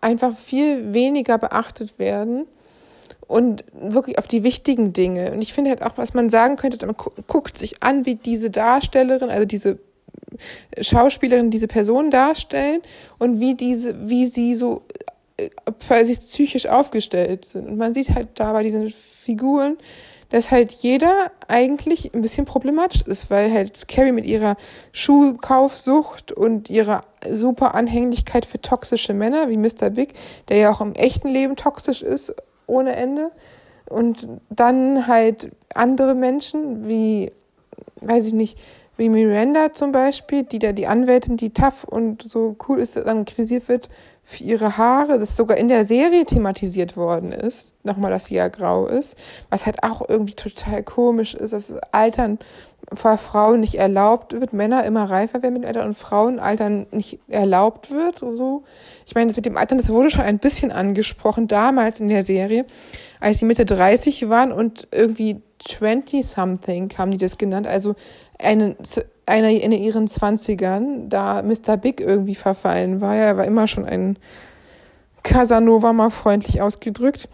einfach 0.00 0.36
viel 0.36 0.94
weniger 0.94 1.38
beachtet 1.38 1.98
werden 1.98 2.46
und 3.28 3.64
wirklich 3.72 4.18
auf 4.18 4.26
die 4.26 4.42
wichtigen 4.42 4.92
Dinge. 4.92 5.32
Und 5.32 5.42
ich 5.42 5.52
finde 5.52 5.70
halt 5.70 5.82
auch, 5.82 5.96
was 5.96 6.14
man 6.14 6.30
sagen 6.30 6.56
könnte, 6.56 6.84
man 6.84 6.96
guckt 7.28 7.58
sich 7.58 7.82
an, 7.82 8.06
wie 8.06 8.16
diese 8.16 8.50
Darstellerin, 8.50 9.30
also 9.30 9.44
diese 9.44 9.78
Schauspielerin 10.80 11.50
diese 11.50 11.68
Person 11.68 12.10
darstellen 12.10 12.80
und 13.18 13.40
wie 13.40 13.54
diese, 13.54 14.08
wie 14.08 14.26
sie 14.26 14.54
so 14.54 14.82
weil 15.88 16.04
sie 16.04 16.16
psychisch 16.16 16.66
aufgestellt 16.66 17.44
sind. 17.44 17.68
Und 17.68 17.76
man 17.76 17.94
sieht 17.94 18.10
halt 18.10 18.28
da 18.34 18.52
bei 18.52 18.62
diesen 18.62 18.90
Figuren, 18.90 19.76
dass 20.30 20.50
halt 20.50 20.70
jeder 20.72 21.32
eigentlich 21.48 22.14
ein 22.14 22.20
bisschen 22.20 22.46
problematisch 22.46 23.02
ist, 23.02 23.30
weil 23.30 23.52
halt 23.52 23.88
Carrie 23.88 24.12
mit 24.12 24.24
ihrer 24.24 24.56
Schuhkaufsucht 24.92 26.32
und 26.32 26.70
ihrer 26.70 27.04
super 27.28 27.74
Anhänglichkeit 27.74 28.46
für 28.46 28.60
toxische 28.60 29.12
Männer, 29.12 29.48
wie 29.48 29.56
Mr. 29.56 29.90
Big, 29.90 30.14
der 30.48 30.58
ja 30.58 30.70
auch 30.70 30.80
im 30.80 30.94
echten 30.94 31.28
Leben 31.28 31.56
toxisch 31.56 32.02
ist, 32.02 32.34
ohne 32.66 32.94
Ende. 32.94 33.30
Und 33.88 34.28
dann 34.50 35.08
halt 35.08 35.50
andere 35.74 36.14
Menschen, 36.14 36.86
wie, 36.86 37.32
weiß 38.00 38.28
ich 38.28 38.32
nicht, 38.32 38.56
wie 39.00 39.08
Miranda 39.08 39.72
zum 39.72 39.92
Beispiel, 39.92 40.42
die 40.42 40.58
da 40.58 40.72
die 40.72 40.86
Anwältin, 40.86 41.38
die 41.38 41.54
tough 41.54 41.84
und 41.84 42.22
so 42.22 42.54
cool 42.68 42.78
ist, 42.78 42.96
dann 42.96 43.24
kritisiert 43.24 43.66
wird 43.68 43.88
für 44.24 44.44
ihre 44.44 44.76
Haare, 44.76 45.18
das 45.18 45.36
sogar 45.36 45.56
in 45.56 45.68
der 45.68 45.86
Serie 45.86 46.26
thematisiert 46.26 46.98
worden 46.98 47.32
ist, 47.32 47.74
nochmal, 47.82 48.10
dass 48.10 48.26
sie 48.26 48.34
ja 48.34 48.48
grau 48.48 48.86
ist, 48.86 49.16
was 49.48 49.64
halt 49.64 49.82
auch 49.82 50.06
irgendwie 50.06 50.34
total 50.34 50.82
komisch 50.82 51.34
ist, 51.34 51.54
dass 51.54 51.72
Altern 51.92 52.38
für 52.92 53.16
Frauen 53.16 53.60
nicht 53.60 53.76
erlaubt 53.76 54.38
wird, 54.38 54.52
Männer 54.52 54.84
immer 54.84 55.04
reifer 55.04 55.42
werden 55.42 55.54
mit 55.54 55.64
Alter 55.64 55.84
und 55.84 55.96
Frauenaltern 55.96 56.86
nicht 56.90 57.20
erlaubt 57.28 57.90
wird. 57.90 58.18
So. 58.18 58.64
Ich 59.06 59.14
meine, 59.14 59.28
das 59.28 59.36
mit 59.36 59.46
dem 59.46 59.56
Altern, 59.56 59.78
das 59.78 59.88
wurde 59.88 60.10
schon 60.10 60.24
ein 60.24 60.38
bisschen 60.38 60.72
angesprochen 60.72 61.48
damals 61.48 62.00
in 62.00 62.10
der 62.10 62.22
Serie, 62.22 62.66
als 63.18 63.38
sie 63.38 63.46
Mitte 63.46 63.64
30 63.64 64.28
waren 64.28 64.52
und 64.52 64.88
irgendwie 64.92 65.40
20-something 65.62 66.96
haben 66.96 67.10
die 67.10 67.18
das 67.18 67.38
genannt, 67.38 67.66
also 67.66 67.94
eine, 68.42 68.76
eine 69.26 69.58
in 69.58 69.72
ihren 69.72 70.06
20ern, 70.06 71.08
da 71.08 71.42
Mr. 71.42 71.76
Big 71.76 72.00
irgendwie 72.00 72.34
verfallen 72.34 73.00
war. 73.00 73.14
Er 73.16 73.36
war 73.36 73.44
immer 73.44 73.66
schon 73.66 73.84
ein 73.84 74.18
Casanova 75.22 75.92
mal 75.92 76.10
freundlich 76.10 76.62
ausgedrückt. 76.62 77.28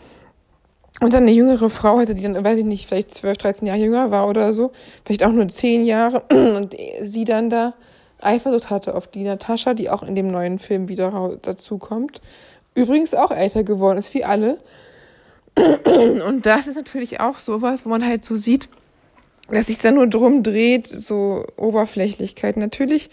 Und 1.00 1.12
dann 1.12 1.24
eine 1.24 1.32
jüngere 1.32 1.68
Frau 1.68 1.98
hatte, 1.98 2.14
die 2.14 2.22
dann, 2.22 2.42
weiß 2.42 2.58
ich 2.58 2.64
nicht, 2.64 2.86
vielleicht 2.86 3.12
12, 3.12 3.36
13 3.36 3.68
Jahre 3.68 3.78
jünger 3.78 4.10
war 4.10 4.28
oder 4.28 4.54
so, 4.54 4.72
vielleicht 5.04 5.24
auch 5.24 5.32
nur 5.32 5.46
10 5.46 5.84
Jahre, 5.84 6.20
und 6.30 6.74
sie 7.02 7.24
dann 7.24 7.50
da 7.50 7.74
Eifersucht 8.18 8.70
hatte 8.70 8.94
auf 8.94 9.06
die 9.06 9.24
Natascha, 9.24 9.74
die 9.74 9.90
auch 9.90 10.02
in 10.02 10.14
dem 10.14 10.28
neuen 10.28 10.58
Film 10.58 10.88
wieder 10.88 11.36
dazu 11.42 11.76
kommt. 11.76 12.22
Übrigens 12.74 13.14
auch 13.14 13.30
älter 13.30 13.62
geworden 13.62 13.98
ist, 13.98 14.14
wie 14.14 14.24
alle. 14.24 14.58
Und 16.26 16.46
das 16.46 16.66
ist 16.66 16.76
natürlich 16.76 17.20
auch 17.20 17.38
sowas, 17.38 17.84
wo 17.84 17.90
man 17.90 18.06
halt 18.06 18.24
so 18.24 18.36
sieht, 18.36 18.68
dass 19.50 19.66
sich 19.66 19.78
da 19.78 19.92
nur 19.92 20.06
drum 20.06 20.42
dreht, 20.42 20.88
so 20.88 21.44
Oberflächlichkeit. 21.56 22.56
Natürlich, 22.56 23.10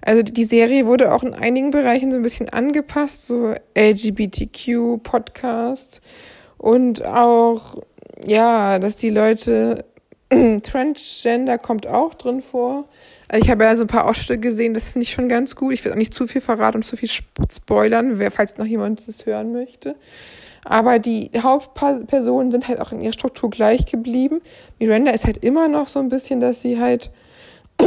also 0.00 0.22
die 0.22 0.44
Serie 0.44 0.86
wurde 0.86 1.12
auch 1.12 1.22
in 1.22 1.34
einigen 1.34 1.70
Bereichen 1.70 2.10
so 2.10 2.16
ein 2.16 2.22
bisschen 2.22 2.48
angepasst, 2.48 3.26
so 3.26 3.52
LGBTQ-Podcasts 3.76 6.00
und 6.58 7.04
auch, 7.04 7.82
ja, 8.26 8.78
dass 8.78 8.96
die 8.96 9.10
Leute, 9.10 9.84
Transgender 10.62 11.58
kommt 11.58 11.86
auch 11.86 12.14
drin 12.14 12.42
vor. 12.42 12.86
Also 13.28 13.44
ich 13.44 13.50
habe 13.50 13.64
ja 13.64 13.76
so 13.76 13.82
ein 13.82 13.88
paar 13.88 14.08
Ausschnitte 14.08 14.38
gesehen, 14.38 14.74
das 14.74 14.90
finde 14.90 15.04
ich 15.04 15.12
schon 15.12 15.28
ganz 15.28 15.56
gut. 15.56 15.72
Ich 15.72 15.84
will 15.84 15.92
auch 15.92 15.96
nicht 15.96 16.14
zu 16.14 16.26
viel 16.26 16.40
verraten 16.40 16.78
und 16.78 16.84
zu 16.84 16.96
viel 16.96 17.08
spoilern, 17.08 18.20
falls 18.30 18.56
noch 18.56 18.66
jemand 18.66 19.06
das 19.06 19.26
hören 19.26 19.52
möchte. 19.52 19.96
Aber 20.68 20.98
die 20.98 21.30
Hauptpersonen 21.40 22.50
sind 22.50 22.66
halt 22.66 22.80
auch 22.80 22.90
in 22.90 23.00
ihrer 23.00 23.12
Struktur 23.12 23.50
gleich 23.50 23.86
geblieben. 23.86 24.40
Miranda 24.80 25.12
ist 25.12 25.24
halt 25.24 25.38
immer 25.38 25.68
noch 25.68 25.86
so 25.86 26.00
ein 26.00 26.08
bisschen, 26.08 26.40
dass 26.40 26.60
sie 26.60 26.80
halt 26.80 27.10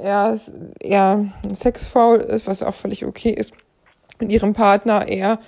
eher, 0.00 0.38
eher 0.78 1.26
sexfaul 1.52 2.18
ist, 2.18 2.46
was 2.46 2.62
auch 2.62 2.74
völlig 2.74 3.04
okay 3.04 3.30
ist. 3.30 3.54
Mit 4.20 4.30
ihrem 4.30 4.54
Partner 4.54 5.08
eher 5.08 5.40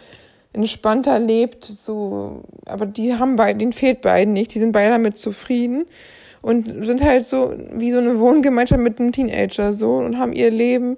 entspannter 0.52 1.20
lebt, 1.20 1.64
so, 1.64 2.42
aber 2.66 2.86
die 2.86 3.14
haben 3.14 3.36
beide, 3.36 3.60
denen 3.60 3.72
fehlt 3.72 4.00
beiden 4.00 4.32
nicht, 4.32 4.52
die 4.52 4.58
sind 4.58 4.72
beide 4.72 4.90
damit 4.90 5.16
zufrieden 5.16 5.86
und 6.42 6.84
sind 6.84 7.04
halt 7.04 7.24
so 7.24 7.54
wie 7.70 7.92
so 7.92 7.98
eine 7.98 8.18
Wohngemeinschaft 8.18 8.80
mit 8.80 8.98
einem 8.98 9.12
Teenager 9.12 9.72
so 9.72 9.94
und 9.94 10.18
haben 10.18 10.32
ihr 10.32 10.50
Leben 10.50 10.96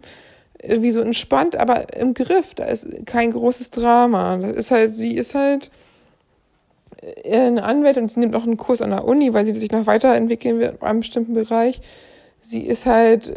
wie 0.63 0.91
so 0.91 1.01
entspannt, 1.01 1.57
aber 1.57 1.95
im 1.97 2.15
Griff. 2.15 2.55
Da 2.55 2.65
ist 2.65 2.87
kein 3.07 3.33
großes 3.33 3.71
Drama. 3.71 4.37
Das 4.39 4.57
ist 4.57 4.71
halt, 4.71 4.95
sie 4.95 5.15
ist 5.15 5.35
halt 5.35 5.71
eine 7.25 7.63
Anwältin 7.63 8.05
und 8.05 8.13
sie 8.13 8.21
nimmt 8.21 8.37
auch 8.37 8.45
einen 8.45 8.57
Kurs 8.57 8.83
an 8.83 8.91
der 8.91 9.05
Uni, 9.05 9.33
weil 9.33 9.45
sie 9.45 9.53
sich 9.53 9.71
noch 9.71 9.87
weiterentwickeln 9.87 10.59
wird 10.59 10.81
in 10.81 10.87
einem 10.87 11.01
bestimmten 11.01 11.35
Bereich. 11.35 11.81
Sie 12.43 12.63
ist 12.63 12.87
halt, 12.87 13.35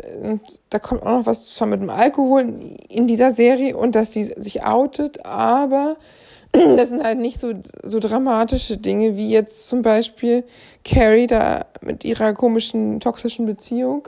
da 0.69 0.79
kommt 0.79 1.03
auch 1.03 1.19
noch 1.19 1.25
was 1.25 1.53
zwar 1.53 1.67
mit 1.67 1.81
dem 1.81 1.89
Alkohol 1.89 2.53
in 2.89 3.07
dieser 3.07 3.31
Serie 3.31 3.75
und 3.75 3.95
dass 3.95 4.13
sie 4.13 4.33
sich 4.37 4.63
outet, 4.63 5.25
aber 5.25 5.97
das 6.51 6.89
sind 6.89 7.03
halt 7.03 7.19
nicht 7.19 7.39
so, 7.39 7.53
so 7.83 7.99
dramatische 7.99 8.77
Dinge 8.77 9.17
wie 9.17 9.29
jetzt 9.29 9.67
zum 9.67 9.81
Beispiel 9.81 10.43
Carrie 10.85 11.27
da 11.27 11.65
mit 11.81 12.05
ihrer 12.05 12.33
komischen, 12.33 12.99
toxischen 12.99 13.45
Beziehung 13.45 14.07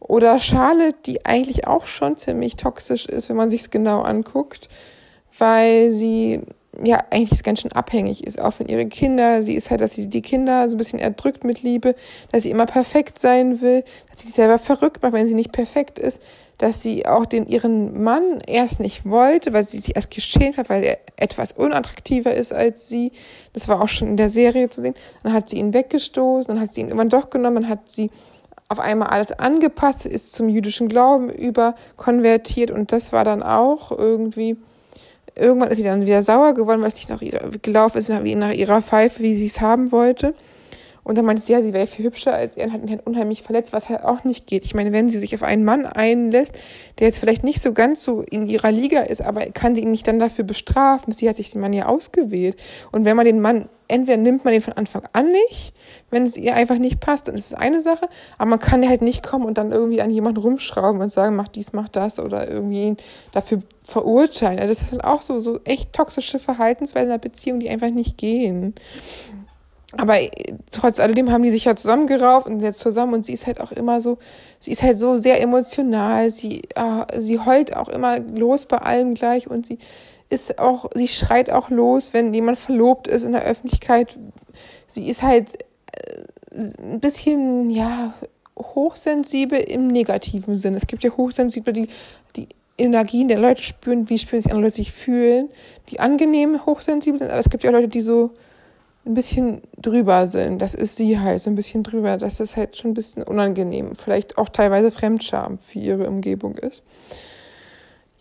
oder 0.00 0.38
Charlotte, 0.38 0.98
die 1.06 1.26
eigentlich 1.26 1.66
auch 1.66 1.86
schon 1.86 2.16
ziemlich 2.16 2.56
toxisch 2.56 3.06
ist, 3.06 3.28
wenn 3.28 3.36
man 3.36 3.50
sich's 3.50 3.70
genau 3.70 4.02
anguckt, 4.02 4.68
weil 5.38 5.90
sie 5.90 6.40
ja 6.82 7.02
eigentlich 7.10 7.42
ganz 7.42 7.60
schön 7.60 7.72
abhängig 7.72 8.24
ist, 8.24 8.40
auch 8.40 8.52
von 8.52 8.66
ihren 8.66 8.88
Kindern. 8.88 9.42
Sie 9.42 9.54
ist 9.54 9.70
halt, 9.70 9.80
dass 9.80 9.94
sie 9.94 10.08
die 10.08 10.22
Kinder 10.22 10.68
so 10.68 10.76
ein 10.76 10.78
bisschen 10.78 10.98
erdrückt 10.98 11.44
mit 11.44 11.62
Liebe, 11.62 11.94
dass 12.30 12.44
sie 12.44 12.50
immer 12.50 12.66
perfekt 12.66 13.18
sein 13.18 13.60
will, 13.60 13.82
dass 14.08 14.20
sie 14.20 14.26
sich 14.26 14.34
selber 14.34 14.58
verrückt 14.58 15.02
macht, 15.02 15.12
wenn 15.12 15.26
sie 15.26 15.34
nicht 15.34 15.52
perfekt 15.52 15.98
ist, 15.98 16.20
dass 16.58 16.82
sie 16.82 17.06
auch 17.06 17.26
den 17.26 17.46
ihren 17.46 18.02
Mann 18.02 18.40
erst 18.46 18.80
nicht 18.80 19.04
wollte, 19.08 19.52
weil 19.52 19.64
sie 19.64 19.78
sich 19.78 19.96
erst 19.96 20.10
geschämt 20.10 20.56
hat, 20.56 20.68
weil 20.68 20.84
er 20.84 20.98
etwas 21.16 21.52
unattraktiver 21.52 22.34
ist 22.34 22.52
als 22.52 22.88
sie. 22.88 23.12
Das 23.52 23.68
war 23.68 23.80
auch 23.80 23.88
schon 23.88 24.08
in 24.08 24.16
der 24.16 24.30
Serie 24.30 24.68
zu 24.68 24.82
sehen. 24.82 24.94
Dann 25.22 25.32
hat 25.32 25.48
sie 25.48 25.56
ihn 25.56 25.72
weggestoßen, 25.72 26.48
dann 26.48 26.60
hat 26.60 26.74
sie 26.74 26.82
ihn 26.82 26.88
irgendwann 26.88 27.08
doch 27.08 27.30
genommen, 27.30 27.62
dann 27.62 27.68
hat 27.68 27.90
sie 27.90 28.10
auf 28.68 28.80
einmal 28.80 29.08
alles 29.08 29.32
angepasst, 29.32 30.04
ist 30.04 30.34
zum 30.34 30.48
jüdischen 30.48 30.88
Glauben 30.88 31.30
über 31.30 31.74
konvertiert 31.96 32.70
und 32.70 32.92
das 32.92 33.12
war 33.12 33.24
dann 33.24 33.42
auch 33.42 33.90
irgendwie, 33.90 34.56
irgendwann 35.34 35.70
ist 35.70 35.78
sie 35.78 35.84
dann 35.84 36.02
wieder 36.02 36.22
sauer 36.22 36.52
geworden, 36.52 36.82
weil 36.82 36.88
es 36.88 36.96
nicht 36.96 37.08
nach 37.08 37.22
ihrer, 37.22 37.48
gelaufen 37.62 37.98
ist, 37.98 38.08
nach 38.10 38.22
ihrer 38.24 38.82
Pfeife, 38.82 39.22
wie 39.22 39.34
sie 39.34 39.46
es 39.46 39.60
haben 39.60 39.90
wollte. 39.90 40.34
Und 41.08 41.16
dann 41.16 41.24
meinte 41.24 41.40
sie, 41.40 41.54
ja, 41.54 41.62
sie 41.62 41.72
wäre 41.72 41.86
viel 41.86 42.04
hübscher 42.04 42.34
als 42.34 42.54
er 42.58 42.66
und 42.66 42.72
hat 42.74 42.82
ihn 42.82 42.90
halt 42.90 43.06
unheimlich 43.06 43.42
verletzt, 43.42 43.72
was 43.72 43.88
halt 43.88 44.04
auch 44.04 44.24
nicht 44.24 44.46
geht. 44.46 44.66
Ich 44.66 44.74
meine, 44.74 44.92
wenn 44.92 45.08
sie 45.08 45.18
sich 45.18 45.34
auf 45.34 45.42
einen 45.42 45.64
Mann 45.64 45.86
einlässt, 45.86 46.54
der 46.98 47.06
jetzt 47.06 47.18
vielleicht 47.18 47.44
nicht 47.44 47.62
so 47.62 47.72
ganz 47.72 48.02
so 48.02 48.20
in 48.20 48.46
ihrer 48.46 48.70
Liga 48.70 49.00
ist, 49.00 49.22
aber 49.22 49.40
kann 49.46 49.74
sie 49.74 49.80
ihn 49.80 49.90
nicht 49.90 50.06
dann 50.06 50.18
dafür 50.18 50.44
bestrafen? 50.44 51.14
Sie 51.14 51.26
hat 51.26 51.36
sich 51.36 51.50
den 51.50 51.62
Mann 51.62 51.72
ja 51.72 51.86
ausgewählt. 51.86 52.60
Und 52.92 53.06
wenn 53.06 53.16
man 53.16 53.24
den 53.24 53.40
Mann, 53.40 53.70
entweder 53.88 54.18
nimmt 54.18 54.44
man 54.44 54.52
den 54.52 54.60
von 54.60 54.74
Anfang 54.74 55.02
an 55.14 55.32
nicht, 55.32 55.72
wenn 56.10 56.24
es 56.24 56.36
ihr 56.36 56.54
einfach 56.54 56.76
nicht 56.76 57.00
passt, 57.00 57.26
dann 57.26 57.36
ist 57.36 57.46
es 57.46 57.54
eine 57.54 57.80
Sache, 57.80 58.06
aber 58.36 58.50
man 58.50 58.58
kann 58.58 58.86
halt 58.86 59.00
nicht 59.00 59.22
kommen 59.22 59.46
und 59.46 59.56
dann 59.56 59.72
irgendwie 59.72 60.02
an 60.02 60.10
jemanden 60.10 60.40
rumschrauben 60.40 61.00
und 61.00 61.10
sagen, 61.10 61.36
mach 61.36 61.48
dies, 61.48 61.72
mach 61.72 61.88
das 61.88 62.18
oder 62.20 62.50
irgendwie 62.50 62.82
ihn 62.82 62.96
dafür 63.32 63.60
verurteilen. 63.82 64.58
Also 64.58 64.74
das 64.74 64.90
sind 64.90 65.02
auch 65.02 65.22
so, 65.22 65.40
so 65.40 65.60
echt 65.64 65.94
toxische 65.94 66.38
Verhaltensweisen 66.38 67.08
in 67.08 67.12
einer 67.12 67.18
Beziehung, 67.18 67.60
die 67.60 67.70
einfach 67.70 67.88
nicht 67.88 68.18
gehen. 68.18 68.74
Aber 69.96 70.20
äh, 70.20 70.28
trotz 70.70 71.00
alledem 71.00 71.30
haben 71.30 71.42
die 71.42 71.50
sich 71.50 71.64
ja 71.64 71.74
zusammengerauft 71.74 72.46
und 72.46 72.60
jetzt 72.60 72.80
zusammen 72.80 73.14
und 73.14 73.24
sie 73.24 73.32
ist 73.32 73.46
halt 73.46 73.60
auch 73.60 73.72
immer 73.72 74.00
so, 74.00 74.18
sie 74.58 74.70
ist 74.70 74.82
halt 74.82 74.98
so 74.98 75.16
sehr 75.16 75.40
emotional, 75.40 76.30
sie, 76.30 76.62
äh, 76.74 77.20
sie 77.20 77.38
heult 77.38 77.74
auch 77.74 77.88
immer 77.88 78.20
los 78.20 78.66
bei 78.66 78.78
allem 78.78 79.14
gleich 79.14 79.48
und 79.48 79.66
sie 79.66 79.78
ist 80.28 80.58
auch, 80.58 80.90
sie 80.94 81.08
schreit 81.08 81.50
auch 81.50 81.70
los, 81.70 82.12
wenn 82.12 82.34
jemand 82.34 82.58
verlobt 82.58 83.08
ist 83.08 83.22
in 83.22 83.32
der 83.32 83.44
Öffentlichkeit. 83.44 84.18
Sie 84.86 85.08
ist 85.08 85.22
halt 85.22 85.62
äh, 85.92 86.64
ein 86.82 87.00
bisschen, 87.00 87.70
ja, 87.70 88.12
hochsensibel 88.58 89.58
im 89.58 89.86
negativen 89.86 90.54
Sinn. 90.54 90.74
Es 90.74 90.86
gibt 90.86 91.04
ja 91.04 91.10
Hochsensible, 91.16 91.72
die 91.72 91.88
die 92.36 92.48
Energien 92.76 93.28
der 93.28 93.38
Leute 93.38 93.62
spüren, 93.62 94.08
wie 94.08 94.18
spüren 94.18 94.42
sich 94.42 94.52
andere 94.52 94.66
Leute 94.66 94.76
sich 94.76 94.92
fühlen, 94.92 95.48
die 95.88 96.00
angenehm 96.00 96.64
hochsensibel 96.64 97.18
sind, 97.18 97.30
aber 97.30 97.40
es 97.40 97.50
gibt 97.50 97.64
ja 97.64 97.70
Leute, 97.70 97.88
die 97.88 98.00
so 98.00 98.30
ein 99.08 99.14
bisschen 99.14 99.62
drüber 99.76 100.26
sind. 100.26 100.60
Das 100.60 100.74
ist 100.74 100.96
sie 100.96 101.18
halt, 101.18 101.40
so 101.40 101.50
ein 101.50 101.56
bisschen 101.56 101.82
drüber. 101.82 102.16
Das 102.16 102.40
ist 102.40 102.56
halt 102.56 102.76
schon 102.76 102.92
ein 102.92 102.94
bisschen 102.94 103.22
unangenehm. 103.22 103.94
Vielleicht 103.94 104.38
auch 104.38 104.48
teilweise 104.48 104.90
Fremdscham 104.90 105.58
für 105.58 105.78
ihre 105.78 106.08
Umgebung 106.08 106.56
ist. 106.56 106.82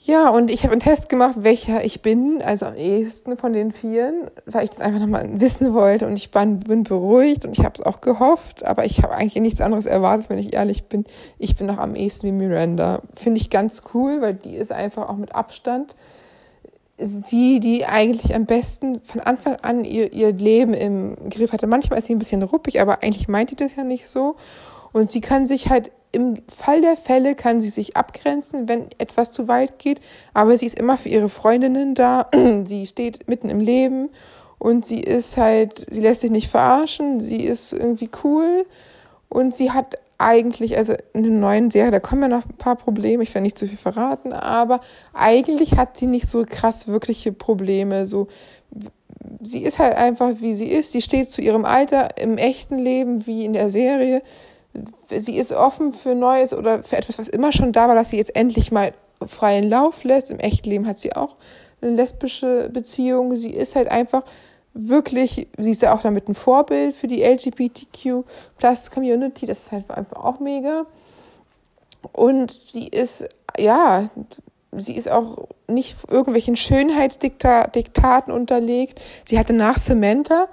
Ja, 0.08 0.30
und 0.30 0.50
ich 0.50 0.63
habe 0.63 0.71
einen 0.71 0.80
Test 0.80 1.10
gemacht, 1.10 1.36
welcher 1.39 1.84
ich 1.84 2.02
bin, 2.02 2.41
also 2.41 2.67
am 2.67 2.76
ehesten 2.76 3.36
von 3.36 3.52
den 3.52 3.73
Vieren, 3.73 4.32
weil 4.45 4.63
ich 4.63 4.69
das 4.69 4.80
einfach 4.80 5.02
nochmal 5.02 5.28
wissen 5.41 5.73
wollte 5.73 6.08
und 6.08 6.15
ich 6.15 6.32
bin, 6.32 6.62
bin 6.62 6.84
beruhigt 6.84 7.43
und 7.43 7.58
ich 7.58 7.65
habe 7.65 7.73
es 7.76 7.82
auch 7.82 8.00
gehofft, 8.00 8.63
aber 8.63 8.86
ich 8.86 9.04
habe 9.04 9.13
eigentlich 9.13 9.41
nichts 9.41 9.60
anderes 9.60 9.86
erwartet, 9.86 10.30
wenn 10.30 10.38
ich 10.38 10.54
ehrlich 10.54 10.86
bin. 10.86 11.04
Ich 11.39 11.58
bin 11.58 11.67
noch 11.67 11.78
am 11.78 11.93
ehesten 11.93 12.28
wie 12.28 12.32
Miranda. 12.32 13.02
Finde 13.15 13.41
ich 13.41 13.50
ganz 13.50 13.82
cool, 13.93 14.21
weil 14.21 14.36
die 14.36 14.56
ist 14.56 14.71
einfach 14.71 15.10
auch 15.10 15.17
mit 15.17 15.36
Abstand 15.36 15.93
sie, 16.98 17.60
die 17.60 17.86
eigentlich 17.86 18.34
am 18.34 18.46
besten 18.46 19.02
von 19.02 19.22
Anfang 19.22 19.58
an 19.62 19.86
ihr, 19.86 20.14
ihr 20.14 20.32
Leben 20.34 20.74
im 20.74 21.30
Griff 21.30 21.52
hatte. 21.52 21.68
Manchmal 21.68 22.00
ist 22.00 22.08
sie 22.08 22.16
ein 22.16 22.20
bisschen 22.20 22.44
ruppig, 22.44 22.82
aber 22.82 23.04
eigentlich 23.04 23.28
meint 23.28 23.50
sie 23.52 23.56
das 23.56 23.76
ja 23.76 23.84
nicht 23.84 24.08
so. 24.08 24.36
Und 24.94 25.10
sie 25.10 25.22
kann 25.22 25.46
sich 25.46 25.70
halt 25.70 25.92
im 26.12 26.38
Fall 26.48 26.82
der 26.82 26.98
Fälle 26.98 27.36
kann 27.36 27.62
sie 27.62 27.70
sich 27.70 27.98
abgrenzen, 27.98 28.68
wenn 28.68 28.88
etwas 28.98 29.32
zu 29.32 29.48
weit 29.48 29.78
geht, 29.78 30.00
aber 30.34 30.58
sie 30.58 30.66
ist 30.66 30.80
immer 30.80 30.98
für 30.98 31.10
ihre 31.10 31.30
Freundinnen 31.30 31.96
da. 31.96 32.30
sie 32.66 32.88
steht 32.88 33.28
mitten 33.28 33.50
im 33.50 33.60
Leben 33.60 34.10
und 34.58 34.86
sie 34.86 35.02
ist 35.02 35.38
halt, 35.38 35.86
sie 35.90 36.02
lässt 36.02 36.22
sich 36.22 36.32
nicht 36.32 36.50
verarschen, 36.50 37.20
sie 37.20 37.44
ist 37.44 37.74
irgendwie 37.74 38.10
cool 38.24 38.66
und 39.30 39.54
sie 39.54 39.72
hat 39.72 39.96
eigentlich, 40.17 40.77
also 40.77 40.93
in 41.13 41.23
der 41.23 41.32
neuen 41.32 41.69
Serie, 41.69 41.91
da 41.91 41.99
kommen 41.99 42.23
ja 42.23 42.27
noch 42.27 42.45
ein 42.45 42.58
paar 42.58 42.75
Probleme, 42.75 43.23
ich 43.23 43.34
werde 43.34 43.43
nicht 43.43 43.58
zu 43.58 43.67
viel 43.67 43.77
verraten, 43.77 44.34
aber 44.34 44.82
eigentlich 45.13 45.77
hat 45.77 45.97
sie 45.97 46.08
nicht 46.08 46.27
so 46.27 46.43
krass 46.47 46.88
wirkliche 46.88 47.32
Probleme. 47.32 48.06
So, 48.06 48.27
sie 49.41 49.63
ist 49.63 49.80
halt 49.80 49.95
einfach, 49.95 50.36
wie 50.39 50.56
sie 50.56 50.67
ist. 50.67 50.91
Sie 50.91 51.01
steht 51.01 51.30
zu 51.30 51.41
ihrem 51.41 51.65
Alter 51.65 52.17
im 52.17 52.38
echten 52.38 52.80
Leben 52.80 53.27
wie 53.27 53.45
in 53.45 53.53
der 53.53 53.69
Serie. 53.69 54.23
Sie 55.08 55.38
ist 55.38 55.51
offen 55.51 55.93
für 55.93 56.15
Neues 56.15 56.53
oder 56.53 56.84
für 56.84 56.97
etwas, 56.97 57.19
was 57.19 57.27
immer 57.27 57.51
schon 57.51 57.71
da 57.71 57.88
war, 57.88 57.95
dass 57.95 58.10
sie 58.10 58.17
jetzt 58.17 58.36
endlich 58.36 58.71
mal 58.71 58.93
freien 59.25 59.69
Lauf 59.69 60.03
lässt. 60.03 60.30
Im 60.30 60.39
echten 60.39 60.69
Leben 60.69 60.88
hat 60.88 60.99
sie 60.99 61.15
auch 61.15 61.36
eine 61.82 61.91
lesbische 61.91 62.69
Beziehung. 62.71 63.36
Sie 63.36 63.51
ist 63.51 63.75
halt 63.75 63.88
einfach 63.88 64.23
wirklich, 64.78 65.48
sie 65.58 65.72
ist 65.72 65.82
ja 65.82 65.94
auch 65.94 66.02
damit 66.02 66.30
ein 66.30 66.36
Vorbild 66.36 66.96
für 66.96 67.08
die 67.08 67.24
LGBTQ 67.24 68.24
Plus 68.58 68.92
Community, 68.92 69.46
das 69.46 69.60
ist 69.60 69.72
halt 69.72 69.90
einfach 69.92 70.24
auch 70.24 70.40
mega. 70.40 70.86
Und 72.13 72.52
sie 72.52 72.88
ist, 72.88 73.28
ja, 73.58 74.06
sie 74.72 74.96
ist 74.96 75.10
auch 75.10 75.48
nicht 75.68 75.98
irgendwelchen 76.10 76.56
Schönheitsdiktaten 76.56 78.32
unterlegt. 78.32 79.02
Sie 79.26 79.40
hatte 79.40 79.54
nach 79.54 79.78
Samantha 79.78 80.48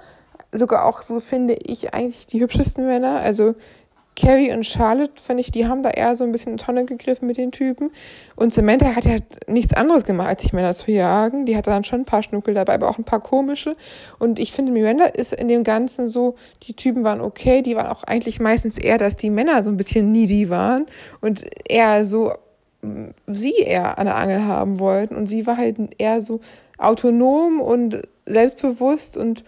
sogar 0.51 0.85
auch, 0.85 1.01
so 1.01 1.19
finde 1.19 1.53
ich, 1.53 1.93
eigentlich 1.93 2.27
die 2.27 2.41
hübschesten 2.41 2.85
Männer. 2.85 3.19
Also 3.19 3.55
Carrie 4.15 4.53
und 4.53 4.65
Charlotte, 4.65 5.21
finde 5.21 5.41
ich, 5.41 5.51
die 5.51 5.67
haben 5.67 5.83
da 5.83 5.89
eher 5.89 6.15
so 6.15 6.23
ein 6.23 6.31
bisschen 6.31 6.53
in 6.53 6.57
Tonne 6.57 6.85
gegriffen 6.85 7.27
mit 7.27 7.37
den 7.37 7.51
Typen. 7.51 7.91
Und 8.35 8.53
Samantha 8.53 8.95
hat 8.95 9.05
ja 9.05 9.17
nichts 9.47 9.73
anderes 9.73 10.05
gemacht, 10.05 10.29
als 10.29 10.41
sich 10.41 10.53
Männer 10.53 10.73
zu 10.73 10.91
jagen. 10.91 11.45
Die 11.45 11.57
hatte 11.57 11.69
dann 11.69 11.83
schon 11.83 12.01
ein 12.01 12.05
paar 12.05 12.23
Schnuckel 12.23 12.53
dabei, 12.53 12.75
aber 12.75 12.89
auch 12.89 12.97
ein 12.97 13.03
paar 13.03 13.19
komische. 13.19 13.75
Und 14.17 14.39
ich 14.39 14.53
finde, 14.53 14.71
Miranda 14.71 15.05
ist 15.05 15.33
in 15.33 15.49
dem 15.49 15.63
Ganzen 15.63 16.07
so, 16.07 16.35
die 16.63 16.73
Typen 16.73 17.03
waren 17.03 17.19
okay, 17.19 17.61
die 17.61 17.75
waren 17.75 17.87
auch 17.87 18.03
eigentlich 18.03 18.39
meistens 18.39 18.77
eher, 18.77 18.97
dass 18.97 19.17
die 19.17 19.29
Männer 19.29 19.63
so 19.63 19.69
ein 19.69 19.77
bisschen 19.77 20.11
needy 20.11 20.49
waren 20.49 20.85
und 21.21 21.43
eher 21.67 22.05
so 22.05 22.31
sie 23.27 23.55
eher 23.57 23.97
an 23.97 24.05
der 24.05 24.15
Angel 24.15 24.43
haben 24.43 24.79
wollten. 24.79 25.15
Und 25.15 25.27
sie 25.27 25.47
war 25.47 25.57
halt 25.57 25.77
eher 25.97 26.21
so 26.21 26.39
autonom 26.77 27.59
und 27.59 28.01
selbstbewusst 28.25 29.17
und 29.17 29.43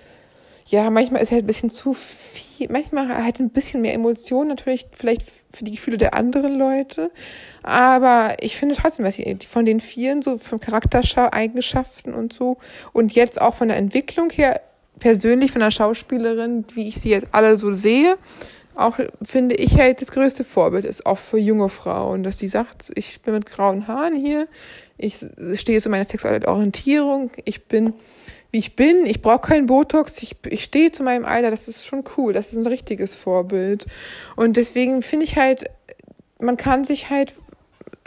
ja, 0.68 0.90
manchmal 0.90 1.22
ist 1.22 1.32
halt 1.32 1.46
ein 1.46 1.48
bisschen 1.48 1.70
zu 1.70 1.94
viel, 1.94 2.68
manchmal 2.70 3.24
halt 3.24 3.40
ein 3.40 3.50
bisschen 3.50 3.82
mehr 3.82 3.94
Emotion, 3.94 4.50
natürlich 4.50 4.88
vielleicht 4.92 5.24
für 5.54 5.64
die 5.64 5.72
Gefühle 5.72 5.98
der 5.98 6.14
anderen 6.14 6.56
Leute. 6.56 7.12
Aber 7.64 8.36
ich 8.42 8.58
finde 8.58 8.76
trotzdem, 8.76 9.06
dass 9.06 9.16
sie 9.16 9.38
von 9.48 9.66
den 9.66 9.80
vielen 9.80 10.22
so 10.22 10.38
von 10.38 10.60
Charaktereigenschaften 10.60 12.14
und 12.14 12.34
so 12.34 12.58
und 12.92 13.16
jetzt 13.16 13.40
auch 13.40 13.56
von 13.56 13.70
der 13.70 13.78
Entwicklung 13.78 14.30
her, 14.30 14.62
persönlich 15.00 15.52
von 15.52 15.62
der 15.62 15.72
Schauspielerin, 15.72 16.66
wie 16.74 16.88
ich 16.88 16.96
sie 16.96 17.10
jetzt 17.10 17.28
alle 17.32 17.56
so 17.56 17.72
sehe, 17.72 18.18
auch 18.76 19.00
finde 19.22 19.56
ich 19.56 19.78
halt 19.78 20.02
das 20.02 20.12
größte 20.12 20.44
Vorbild 20.44 20.86
ist, 20.86 21.06
auch 21.06 21.18
für 21.18 21.38
junge 21.38 21.70
Frauen, 21.70 22.24
dass 22.24 22.40
sie 22.40 22.48
sagt, 22.48 22.92
ich 22.96 23.22
bin 23.22 23.34
mit 23.34 23.46
grauen 23.46 23.88
Haaren 23.88 24.16
hier, 24.16 24.48
ich 24.98 25.18
stehe 25.54 25.82
zu 25.82 25.90
meiner 25.90 26.06
sexuellen 26.06 26.46
Orientierung, 26.46 27.32
ich 27.46 27.66
bin 27.66 27.94
wie 28.52 28.60
ich 28.60 28.76
bin. 28.76 29.06
Ich 29.06 29.22
brauche 29.22 29.48
keinen 29.48 29.66
Botox. 29.66 30.22
Ich, 30.22 30.36
ich 30.50 30.64
stehe 30.64 30.92
zu 30.92 31.04
meinem 31.04 31.26
Alter. 31.26 31.52
Das 31.52 31.68
ist 31.68 31.86
schon 31.86 32.04
cool. 32.18 32.34
Das 32.34 32.52
ist 32.52 32.58
ein 32.58 32.68
richtiges 32.68 33.16
Vorbild. 33.16 33.86
Und 34.36 34.58
deswegen 34.58 35.02
finde 35.02 35.26
ich 35.26 35.38
halt, 35.38 35.66
man 36.40 36.58
kann 36.58 36.86
sich 36.86 37.10
halt 37.10 37.36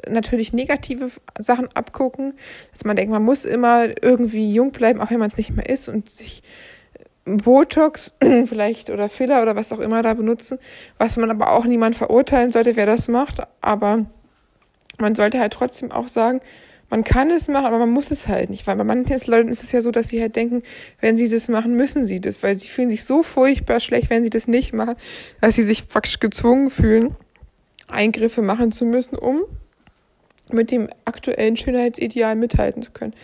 natürlich 0.09 0.53
negative 0.53 1.11
Sachen 1.39 1.69
abgucken, 1.75 2.35
dass 2.73 2.85
man 2.85 2.97
denkt, 2.97 3.13
man 3.13 3.23
muss 3.23 3.45
immer 3.45 3.87
irgendwie 4.03 4.53
jung 4.53 4.73
bleiben, 4.73 5.01
auch 5.01 5.11
wenn 5.11 5.19
man 5.19 5.29
es 5.29 5.37
nicht 5.37 5.55
mehr 5.55 5.69
ist 5.69 5.89
und 5.89 6.11
sich 6.11 6.43
Botox 7.25 8.15
vielleicht 8.47 8.91
oder 8.91 9.09
Filler 9.09 9.43
oder 9.43 9.57
was 9.57 9.73
auch 9.73 9.79
immer 9.79 10.03
da 10.03 10.15
benutzen, 10.15 10.59
was 10.99 11.17
man 11.17 11.31
aber 11.31 11.53
auch 11.53 11.65
niemand 11.65 11.97
verurteilen 11.97 12.51
sollte, 12.51 12.77
wer 12.77 12.87
das 12.87 13.09
macht. 13.09 13.43
Aber 13.61 14.07
man 14.99 15.15
sollte 15.15 15.39
halt 15.39 15.53
trotzdem 15.53 15.93
auch 15.93 16.09
sagen, 16.09 16.41
man 16.91 17.05
kann 17.05 17.31
es 17.31 17.47
machen, 17.47 17.67
aber 17.67 17.79
man 17.79 17.91
muss 17.91 18.11
es 18.11 18.27
halt 18.27 18.51
nicht, 18.51 18.67
weil 18.67 18.77
bei 18.77 18.85
manchen 18.85 19.19
Leuten 19.31 19.49
ist 19.49 19.63
es 19.63 19.71
ja 19.71 19.81
so, 19.81 19.93
dass 19.93 20.09
sie 20.09 20.21
halt 20.21 20.35
denken, 20.35 20.63
wenn 21.01 21.17
sie 21.17 21.29
das 21.29 21.49
machen, 21.49 21.77
müssen 21.77 22.05
sie 22.05 22.21
das, 22.21 22.43
weil 22.43 22.57
sie 22.57 22.67
fühlen 22.67 22.91
sich 22.91 23.05
so 23.05 23.23
furchtbar 23.23 23.79
schlecht, 23.79 24.11
wenn 24.11 24.25
sie 24.25 24.31
das 24.31 24.49
nicht 24.49 24.75
machen, 24.75 24.97
dass 25.41 25.55
sie 25.55 25.63
sich 25.63 25.87
praktisch 25.87 26.19
gezwungen 26.19 26.69
fühlen, 26.69 27.15
Eingriffe 27.89 28.43
machen 28.43 28.73
zu 28.73 28.85
müssen, 28.85 29.17
um 29.17 29.43
mit 30.51 30.73
dem 30.73 30.89
aktuellen 31.05 31.57
Schönheitsideal 31.57 32.35
mithalten 32.35 32.83
zu 32.83 32.91
können. 32.91 33.15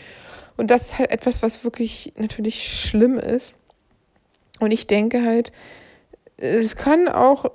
Und 0.56 0.70
das 0.70 0.82
ist 0.82 0.98
halt 0.98 1.10
etwas, 1.10 1.42
was 1.42 1.64
wirklich 1.64 2.12
natürlich 2.16 2.80
schlimm 2.80 3.18
ist. 3.18 3.52
Und 4.60 4.70
ich 4.70 4.86
denke 4.86 5.24
halt, 5.24 5.50
es 6.36 6.76
kann 6.76 7.08
auch, 7.08 7.50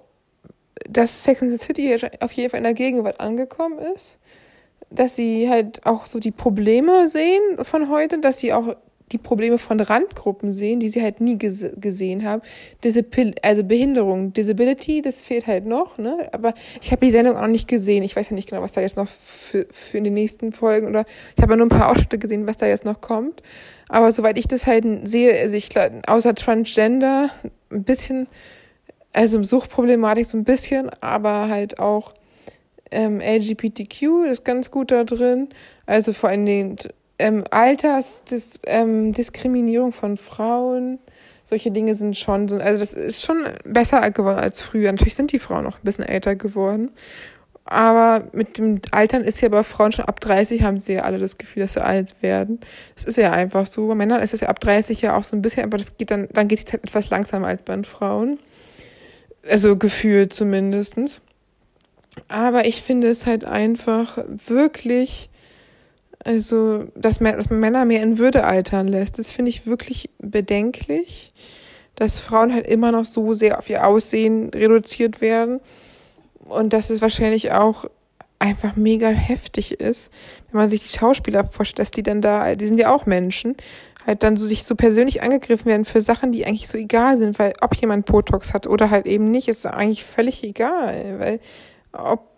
dass 0.89 1.23
Sex 1.23 1.41
and 1.41 1.51
the 1.51 1.57
City 1.57 1.97
auf 2.19 2.31
jeden 2.33 2.49
Fall 2.49 2.57
in 2.57 2.65
der 2.65 2.73
Gegenwart 2.73 3.21
angekommen 3.21 3.79
ist 3.95 4.17
dass 4.91 5.15
sie 5.15 5.49
halt 5.49 5.85
auch 5.85 6.05
so 6.05 6.19
die 6.19 6.31
Probleme 6.31 7.07
sehen 7.07 7.41
von 7.63 7.89
heute, 7.89 8.19
dass 8.19 8.39
sie 8.39 8.53
auch 8.53 8.75
die 9.11 9.17
Probleme 9.17 9.57
von 9.57 9.79
Randgruppen 9.79 10.53
sehen, 10.53 10.79
die 10.79 10.89
sie 10.89 11.01
halt 11.01 11.21
nie 11.21 11.37
ges 11.37 11.65
gesehen 11.75 12.23
haben. 12.23 12.41
Disab 12.83 13.05
also 13.41 13.63
Behinderung, 13.63 14.33
Disability, 14.33 15.01
das 15.01 15.21
fehlt 15.21 15.47
halt 15.47 15.65
noch, 15.65 15.97
ne? 15.97 16.29
Aber 16.31 16.53
ich 16.81 16.91
habe 16.91 17.05
die 17.05 17.11
Sendung 17.11 17.37
auch 17.37 17.47
nicht 17.47 17.67
gesehen. 17.67 18.03
Ich 18.03 18.15
weiß 18.15 18.29
ja 18.29 18.35
nicht 18.35 18.49
genau, 18.49 18.61
was 18.61 18.73
da 18.73 18.81
jetzt 18.81 18.97
noch 18.97 19.07
für, 19.07 19.67
für 19.71 19.97
in 19.97 20.03
den 20.03 20.13
nächsten 20.13 20.53
Folgen 20.53 20.87
oder 20.87 21.05
ich 21.35 21.41
habe 21.41 21.53
ja 21.53 21.57
nur 21.57 21.65
ein 21.65 21.69
paar 21.69 21.91
Ausschnitte 21.91 22.17
gesehen, 22.17 22.47
was 22.47 22.57
da 22.57 22.67
jetzt 22.67 22.85
noch 22.85 23.01
kommt. 23.01 23.43
Aber 23.89 24.11
soweit 24.11 24.37
ich 24.37 24.47
das 24.47 24.67
halt 24.67 24.85
sehe, 25.03 25.37
also 25.37 25.55
ich 25.55 25.69
außer 26.07 26.33
Transgender 26.33 27.29
ein 27.69 27.83
bisschen, 27.83 28.27
also 29.11 29.43
Suchtproblematik 29.43 30.25
so 30.25 30.37
ein 30.37 30.45
bisschen, 30.45 30.89
aber 31.01 31.49
halt 31.49 31.79
auch 31.79 32.13
ähm, 32.91 33.19
LGBTQ 33.21 34.25
ist 34.29 34.45
ganz 34.45 34.71
gut 34.71 34.91
da 34.91 35.03
drin. 35.03 35.49
Also 35.85 36.13
vor 36.13 36.29
allen 36.29 36.45
Dingen 36.45 36.77
ähm, 37.19 37.43
Altersdiskriminierung 37.49 39.87
ähm, 39.87 39.93
von 39.93 40.15
Frauen. 40.17 40.99
Solche 41.45 41.71
Dinge 41.71 41.95
sind 41.95 42.17
schon 42.17 42.47
so, 42.47 42.57
also 42.57 42.79
das 42.79 42.93
ist 42.93 43.25
schon 43.25 43.43
besser 43.65 44.09
geworden 44.11 44.39
als 44.39 44.61
früher. 44.61 44.91
Natürlich 44.91 45.15
sind 45.15 45.31
die 45.31 45.39
Frauen 45.39 45.63
noch 45.65 45.77
ein 45.77 45.83
bisschen 45.83 46.05
älter 46.05 46.35
geworden. 46.35 46.91
Aber 47.65 48.27
mit 48.33 48.57
dem 48.57 48.81
Altern 48.91 49.23
ist 49.23 49.41
ja 49.41 49.49
bei 49.49 49.63
Frauen 49.63 49.91
schon 49.91 50.05
ab 50.05 50.19
30 50.19 50.63
haben 50.63 50.79
sie 50.79 50.93
ja 50.93 51.03
alle 51.03 51.19
das 51.19 51.37
Gefühl, 51.37 51.63
dass 51.63 51.73
sie 51.73 51.83
alt 51.83 52.15
werden. 52.21 52.59
Das 52.95 53.05
ist 53.05 53.17
ja 53.17 53.31
einfach 53.31 53.65
so. 53.65 53.87
Bei 53.87 53.95
Männern 53.95 54.21
ist 54.21 54.33
das 54.33 54.41
ja 54.41 54.49
ab 54.49 54.59
30 54.59 55.01
ja 55.01 55.15
auch 55.15 55.23
so 55.23 55.35
ein 55.35 55.41
bisschen, 55.41 55.63
aber 55.63 55.77
das 55.77 55.97
geht 55.97 56.11
dann, 56.11 56.27
dann 56.33 56.47
geht 56.47 56.59
die 56.59 56.65
Zeit 56.65 56.83
etwas 56.83 57.09
langsamer 57.09 57.47
als 57.47 57.61
bei 57.61 57.73
den 57.73 57.85
Frauen. 57.85 58.39
Also 59.47 59.77
gefühlt 59.77 60.33
zumindestens. 60.33 61.21
Aber 62.27 62.65
ich 62.65 62.81
finde 62.81 63.07
es 63.07 63.25
halt 63.25 63.45
einfach 63.45 64.17
wirklich, 64.27 65.29
also, 66.23 66.85
dass, 66.95 67.19
dass 67.19 67.49
man 67.49 67.59
Männer 67.59 67.85
mehr 67.85 68.03
in 68.03 68.17
Würde 68.17 68.43
altern 68.43 68.87
lässt, 68.87 69.17
das 69.17 69.31
finde 69.31 69.49
ich 69.49 69.65
wirklich 69.65 70.09
bedenklich, 70.19 71.33
dass 71.95 72.19
Frauen 72.19 72.53
halt 72.53 72.67
immer 72.67 72.91
noch 72.91 73.05
so 73.05 73.33
sehr 73.33 73.59
auf 73.59 73.69
ihr 73.69 73.85
Aussehen 73.85 74.49
reduziert 74.49 75.21
werden 75.21 75.59
und 76.39 76.73
dass 76.73 76.89
es 76.89 77.01
wahrscheinlich 77.01 77.51
auch 77.51 77.85
einfach 78.39 78.75
mega 78.75 79.09
heftig 79.09 79.79
ist, 79.79 80.11
wenn 80.51 80.61
man 80.61 80.69
sich 80.69 80.81
die 80.81 80.97
Schauspieler 80.97 81.43
vorstellt, 81.43 81.79
dass 81.79 81.91
die 81.91 82.03
dann 82.03 82.21
da, 82.21 82.55
die 82.55 82.65
sind 82.65 82.79
ja 82.79 82.93
auch 82.93 83.05
Menschen, 83.05 83.55
halt 84.05 84.23
dann 84.23 84.35
so 84.35 84.47
sich 84.47 84.63
so 84.63 84.75
persönlich 84.75 85.21
angegriffen 85.21 85.67
werden 85.67 85.85
für 85.85 86.01
Sachen, 86.01 86.31
die 86.31 86.45
eigentlich 86.45 86.67
so 86.67 86.77
egal 86.77 87.19
sind, 87.19 87.37
weil 87.37 87.53
ob 87.61 87.75
jemand 87.75 88.07
Botox 88.07 88.53
hat 88.53 88.65
oder 88.65 88.89
halt 88.89 89.05
eben 89.05 89.29
nicht, 89.29 89.47
ist 89.47 89.65
eigentlich 89.65 90.03
völlig 90.03 90.43
egal, 90.43 91.15
weil 91.19 91.39
ob 91.93 92.31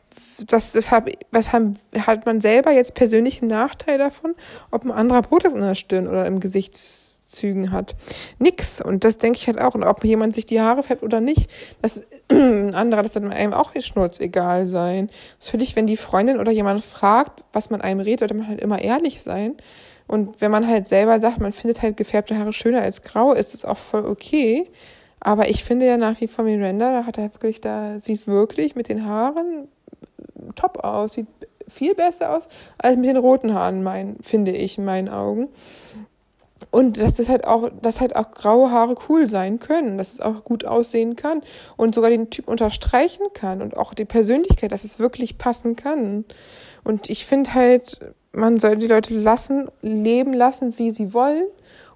das, 0.48 0.72
deshalb, 0.72 1.10
was 1.32 1.54
haben, 1.54 1.78
hat 1.98 2.26
man 2.26 2.42
selber 2.42 2.72
jetzt 2.72 2.94
persönlich 2.94 3.42
einen 3.42 3.52
Nachteil 3.52 3.98
davon, 3.98 4.36
ob 4.72 4.84
ein 4.84 4.92
anderer 4.92 5.22
Botox 5.22 5.54
in 5.54 5.62
der 5.62 5.76
Stirn 5.76 6.08
oder 6.08 6.26
im 6.26 6.40
Gesichtszügen 6.40 7.72
hat. 7.72 7.96
Nix. 8.40 8.82
Und 8.82 9.04
das 9.04 9.18
denke 9.18 9.38
ich 9.38 9.48
halt 9.48 9.60
auch. 9.60 9.76
Und 9.76 9.84
ob 9.84 10.04
jemand 10.04 10.36
sich 10.36 10.46
die 10.46 10.62
Haare 10.62 10.84
färbt 10.84 11.04
oder 11.04 11.22
nicht, 11.22 11.50
das 11.82 12.04
ein 12.30 12.76
anderer, 12.76 13.04
das 13.04 13.16
wird 13.16 13.32
einem 13.32 13.54
auch 13.54 13.72
schnurz 13.80 14.20
egal 14.20 14.68
sein. 14.68 15.10
Natürlich, 15.44 15.76
wenn 15.76 15.88
die 15.88 15.98
Freundin 15.98 16.40
oder 16.40 16.52
jemand 16.52 16.84
fragt, 16.84 17.44
was 17.54 17.70
man 17.70 17.82
einem 17.82 18.00
redet, 18.00 18.20
sollte 18.20 18.34
man 18.34 18.48
halt 18.48 18.62
immer 18.62 18.82
ehrlich 18.82 19.22
sein. 19.22 19.56
Und 20.08 20.42
wenn 20.42 20.52
man 20.52 20.68
halt 20.68 20.88
selber 20.88 21.20
sagt, 21.20 21.40
man 21.40 21.54
findet 21.54 21.82
halt 21.82 21.98
gefärbte 21.98 22.38
Haare 22.38 22.54
schöner 22.54 22.82
als 22.82 23.02
grau, 23.02 23.34
ist 23.34 23.54
das 23.54 23.66
auch 23.66 23.78
voll 23.78 24.06
okay. 24.06 24.70
Aber 25.26 25.50
ich 25.50 25.64
finde 25.64 25.86
ja 25.86 25.96
nach 25.96 26.20
wie 26.20 26.28
vor 26.28 26.44
Miranda, 26.44 26.92
da 26.92 27.06
hat 27.06 27.18
er 27.18 27.34
wirklich, 27.34 27.62
da 27.62 27.98
sieht 28.02 28.28
wirklich 28.28 28.76
mit 28.76 28.90
den 28.90 29.06
Haaren 29.06 29.70
top 30.56 30.84
aus, 30.84 31.14
sieht 31.14 31.28
viel 31.70 31.96
besser 31.96 32.36
aus 32.36 32.50
als 32.78 32.98
mit 32.98 33.06
den 33.06 33.16
roten 33.16 33.54
Haaren, 33.54 33.84
mein, 33.84 34.18
finde 34.20 34.52
ich, 34.52 34.78
in 34.78 34.84
meinen 34.84 35.08
Augen. 35.08 35.48
Und 36.72 36.98
dass 36.98 37.16
das 37.16 37.30
halt 37.30 37.48
auch, 37.48 37.70
dass 37.82 38.02
halt 38.02 38.18
auch 38.18 38.32
graue 38.32 38.70
Haare 38.72 38.96
cool 39.08 39.30
sein 39.30 39.60
können, 39.60 39.98
dass 39.98 40.12
es 40.12 40.20
auch 40.20 40.44
gut 40.44 40.66
aussehen 40.66 41.16
kann 41.16 41.42
und 41.78 41.96
sogar 41.96 42.10
den 42.10 42.30
Typ 42.30 42.50
unterstreichen 42.50 43.28
kann 43.34 43.62
und 43.62 43.78
auch 43.78 43.94
die 43.94 44.06
Persönlichkeit, 44.06 44.74
dass 44.74 44.84
es 44.84 45.00
wirklich 45.00 45.38
passen 45.38 45.78
kann. 45.78 46.26
Und 46.84 47.10
ich 47.10 47.26
finde 47.26 47.54
halt, 47.54 48.00
man 48.34 48.60
soll 48.60 48.76
die 48.76 48.88
Leute 48.88 49.14
lassen, 49.14 49.70
leben 49.82 50.34
lassen, 50.34 50.78
wie 50.78 50.92
sie 50.92 51.14
wollen 51.14 51.46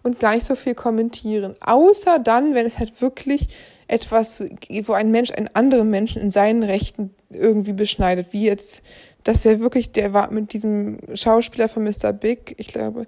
und 0.08 0.20
gar 0.20 0.34
nicht 0.34 0.46
so 0.46 0.56
viel 0.56 0.74
kommentieren. 0.74 1.56
Außer 1.60 2.18
dann, 2.18 2.56
wenn 2.56 2.66
es 2.66 2.80
halt 2.80 3.02
wirklich 3.02 3.48
etwas, 3.88 4.44
wo 4.84 4.94
ein 4.94 5.12
Mensch 5.12 5.32
einen 5.32 5.50
anderen 5.54 5.90
Menschen 5.90 6.22
in 6.22 6.32
seinen 6.32 6.64
Rechten 6.64 7.14
irgendwie 7.30 7.74
beschneidet, 7.74 8.28
wie 8.32 8.46
jetzt, 8.46 8.82
dass 9.24 9.46
er 9.46 9.60
wirklich, 9.60 9.92
der 9.92 10.14
war 10.14 10.32
mit 10.32 10.54
diesem 10.54 11.00
Schauspieler 11.14 11.68
von 11.68 11.84
Mr. 11.84 12.14
Big, 12.14 12.56
ich 12.58 12.68
glaube, 12.68 13.06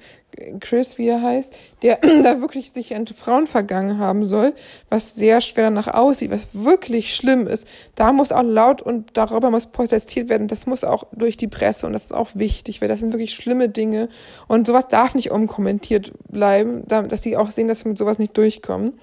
Chris, 0.60 0.98
wie 0.98 1.08
er 1.08 1.22
heißt, 1.22 1.54
der 1.82 1.98
da 2.24 2.42
wirklich 2.42 2.72
sich 2.72 2.96
an 2.96 3.08
Frauen 3.08 3.48
vergangen 3.48 3.98
haben 3.98 4.26
soll, 4.26 4.54
was 4.90 5.16
sehr 5.16 5.42
schwer 5.42 5.66
danach 5.66 5.88
aussieht, 5.88 6.32
was 6.32 6.50
wirklich 6.54 7.16
schlimm 7.16 7.48
ist. 7.48 7.68
Da 7.96 8.14
muss 8.14 8.32
auch 8.32 8.44
laut 8.44 8.82
und 8.82 9.18
darüber 9.18 9.52
muss 9.52 9.68
protestiert 9.68 10.30
werden. 10.30 10.48
Das 10.48 10.66
muss 10.66 10.84
auch 10.84 11.06
durch 11.12 11.38
die 11.38 11.48
Presse 11.48 11.88
und 11.88 11.94
das 11.94 12.06
ist 12.06 12.14
auch 12.14 12.30
wichtig, 12.34 12.82
weil 12.82 12.88
das 12.88 13.00
sind 13.00 13.12
wirklich 13.14 13.34
schlimme 13.34 13.70
Dinge 13.70 14.10
und 14.48 14.68
sowas 14.68 14.88
darf 14.88 15.16
nicht 15.16 15.32
unkommentiert 15.32 16.14
bleiben, 16.30 16.88
dass 16.88 17.22
sie 17.22 17.38
auch 17.38 17.52
sehen, 17.52 17.68
dass 17.68 17.84
wir 17.84 17.90
mit 17.90 17.98
sowas 17.98 18.20
nicht 18.20 18.38
durchkommen. 18.38 18.94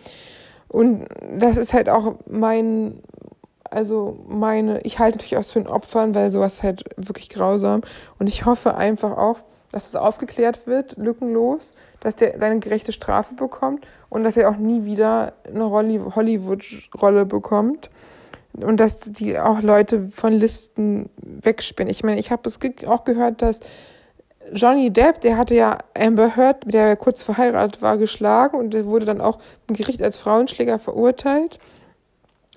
Und 0.69 1.07
das 1.39 1.57
ist 1.57 1.73
halt 1.73 1.89
auch 1.89 2.17
mein, 2.27 3.01
also 3.71 4.19
meine, 4.29 4.81
ich 4.83 4.99
halte 4.99 5.19
natürlich 5.19 5.37
auch 5.37 5.45
zu 5.45 5.61
den 5.61 5.69
Opfern, 5.69 6.15
weil 6.15 6.31
sowas 6.31 6.55
ist 6.55 6.63
halt 6.63 6.85
wirklich 6.97 7.29
grausam. 7.29 7.83
Und 8.19 8.27
ich 8.27 8.45
hoffe 8.47 8.75
einfach 8.75 9.17
auch, 9.17 9.39
dass 9.73 9.87
es 9.87 9.97
aufgeklärt 9.97 10.67
wird, 10.67 10.97
lückenlos, 10.97 11.75
dass 12.01 12.17
der 12.17 12.39
seine 12.39 12.61
gerechte 12.61 12.93
Strafe 12.93 13.35
bekommt 13.35 13.87
und 14.09 14.25
dass 14.25 14.37
er 14.37 14.49
auch 14.49 14.57
nie 14.57 14.85
wieder 14.85 15.35
eine 15.47 15.71
Hollywood-Rolle 15.71 17.27
bekommt. 17.27 17.91
Und 18.55 18.79
dass 18.79 19.01
die 19.01 19.39
auch 19.39 19.61
Leute 19.61 20.09
von 20.09 20.33
Listen 20.33 21.11
wegspinnen. 21.19 21.91
Ich 21.91 22.05
meine, 22.05 22.19
ich 22.19 22.31
habe 22.31 22.49
es 22.49 22.59
auch 22.87 23.05
gehört, 23.05 23.43
dass 23.43 23.61
Johnny 24.53 24.91
Depp, 24.91 25.21
der 25.21 25.37
hatte 25.37 25.55
ja 25.55 25.79
Amber 25.99 26.37
Heard, 26.37 26.73
der 26.73 26.87
er 26.87 26.97
kurz 26.97 27.23
verheiratet 27.23 27.83
war, 27.83 27.97
geschlagen 27.97 28.57
und 28.57 28.75
der 28.75 28.87
wurde 28.87 29.07
dann 29.07 29.21
auch 29.21 29.39
im 29.69 29.75
Gericht 29.75 30.03
als 30.03 30.19
Frauenschläger 30.19 30.79
verurteilt. 30.79 31.59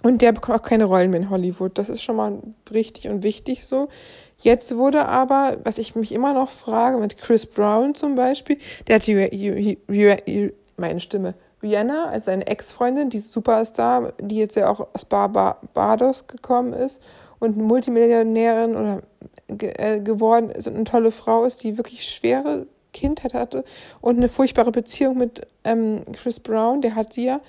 Und 0.02 0.22
der 0.22 0.32
bekommt 0.32 0.60
auch 0.60 0.64
keine 0.64 0.86
Rollen 0.86 1.10
mehr 1.12 1.20
in 1.20 1.30
Hollywood. 1.30 1.78
Das 1.78 1.90
ist 1.90 2.02
schon 2.02 2.16
mal 2.16 2.40
richtig 2.72 3.10
und 3.10 3.24
wichtig 3.24 3.66
so. 3.66 3.90
Jetzt 4.38 4.78
wurde 4.78 5.06
aber, 5.06 5.58
was 5.66 5.78
ich 5.78 5.96
mich 5.96 6.14
immer 6.14 6.34
noch 6.34 6.50
frage, 6.50 6.98
mit 6.98 7.18
Chris 7.18 7.46
Brown 7.46 7.94
zum 7.96 8.16
Beispiel, 8.16 8.58
der 8.88 8.96
hat 8.96 9.08
die, 9.08 10.58
meine 10.78 11.00
Stimme, 11.02 11.34
Rihanna, 11.62 12.06
also 12.06 12.28
seine 12.28 12.48
Ex-Freundin, 12.48 13.10
die 13.10 13.20
Superstar, 13.20 14.14
die 14.22 14.38
jetzt 14.38 14.56
ja 14.56 14.70
auch 14.70 14.88
aus 14.94 15.04
Barbados 15.04 16.28
gekommen 16.28 16.72
ist 16.72 17.02
und 17.40 17.58
Multimillionärin 17.58 18.78
oder 18.78 19.02
ge 19.50 19.74
äh, 19.78 20.00
geworden 20.00 20.50
ist 20.50 20.68
und 20.68 20.76
eine 20.76 20.84
tolle 20.84 21.12
Frau 21.12 21.44
ist, 21.46 21.64
die 21.64 21.78
wirklich 21.78 22.06
schwere 22.06 22.68
Kindheit 22.94 23.34
hatte 23.34 23.64
und 24.02 24.18
eine 24.18 24.30
furchtbare 24.30 24.72
Beziehung 24.72 25.18
mit 25.18 25.46
ähm, 25.64 26.04
Chris 26.14 26.40
Brown, 26.40 26.82
der 26.82 26.96
hat 26.96 27.14
sie 27.14 27.26
ja 27.26 27.42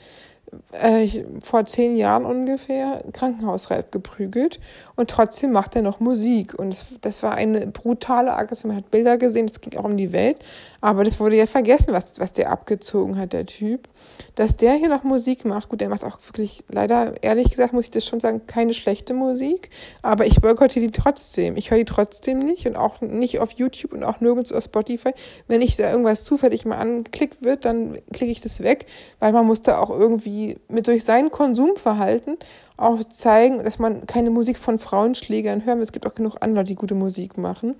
äh, 0.73 1.25
vor 1.41 1.65
zehn 1.67 1.97
Jahren 1.97 2.25
ungefähr 2.25 3.03
krankenhausreif 3.13 3.91
geprügelt 3.91 4.61
und 4.97 5.11
trotzdem 5.11 5.53
macht 5.53 5.77
er 5.77 5.83
noch 5.83 6.01
Musik. 6.01 6.59
Und 6.59 6.71
das, 6.71 6.87
das 7.01 7.23
war 7.23 7.35
eine 7.35 7.67
brutale 7.67 8.33
Aggression. 8.33 8.69
Man 8.69 8.79
hat 8.79 8.91
Bilder 8.91 9.17
gesehen, 9.19 9.47
das 9.47 9.61
ging 9.61 9.79
auch 9.79 9.85
um 9.85 9.97
die 9.97 10.13
Welt. 10.13 10.39
Aber 10.81 11.05
das 11.05 11.21
wurde 11.21 11.37
ja 11.37 11.47
vergessen, 11.47 11.93
was, 11.93 12.19
was 12.19 12.33
der 12.33 12.51
abgezogen 12.51 13.19
hat, 13.19 13.33
der 13.33 13.47
Typ. 13.47 13.89
Dass 14.35 14.57
der 14.57 14.75
hier 14.75 14.89
noch 14.89 15.05
Musik 15.05 15.45
macht, 15.45 15.69
gut, 15.69 15.81
der 15.81 15.91
macht 15.91 16.05
auch 16.05 16.19
wirklich, 16.27 16.65
leider, 16.69 17.23
ehrlich 17.23 17.51
gesagt, 17.51 17.73
muss 17.73 17.87
ich 17.87 17.91
das 17.91 18.07
schon 18.07 18.21
sagen, 18.21 18.47
keine 18.47 18.73
schlechte 18.73 19.13
Musik. 19.13 19.71
Aber 20.03 20.27
ich 20.27 20.41
boykottiere 20.41 20.87
die 20.87 20.93
trotzdem. 20.93 21.57
Ich 21.57 21.71
höre 21.71 21.79
die 21.79 21.85
trotzdem 21.85 22.39
nicht 22.39 22.67
und 22.67 22.77
auch 22.77 23.01
nicht 23.03 23.41
auf 23.41 23.53
YouTube 23.53 23.93
und 23.93 24.05
auch 24.05 24.21
nirgends 24.21 24.53
auf 24.53 24.65
Spotify. 24.65 25.13
Wenn 25.49 25.61
ich 25.61 25.77
da 25.77 25.91
irgendwas 25.91 26.25
zufällig 26.25 26.65
mal 26.65 26.79
angeklickt 26.79 27.45
wird, 27.45 27.65
dann 27.65 27.99
klicke 28.13 28.33
ich 28.33 28.41
das 28.41 28.63
weg, 28.63 28.87
weil 29.19 29.33
man 29.33 29.47
muss 29.47 29.63
da 29.63 29.79
auch 29.79 29.91
irgendwie 29.91 30.40
mit 30.69 30.87
durch 30.87 31.05
sein 31.05 31.31
Konsumverhalten 31.31 32.37
auch 32.77 33.05
zeigen, 33.05 33.63
dass 33.63 33.79
man 33.79 34.07
keine 34.07 34.31
Musik 34.31 34.59
von 34.59 34.79
Frauenschlägern 34.79 35.65
hört. 35.65 35.81
Es 35.81 35.93
gibt 35.93 36.07
auch 36.07 36.15
genug 36.15 36.37
andere, 36.41 36.65
die 36.65 36.75
gute 36.75 36.95
Musik 36.95 37.37
machen. 37.39 37.77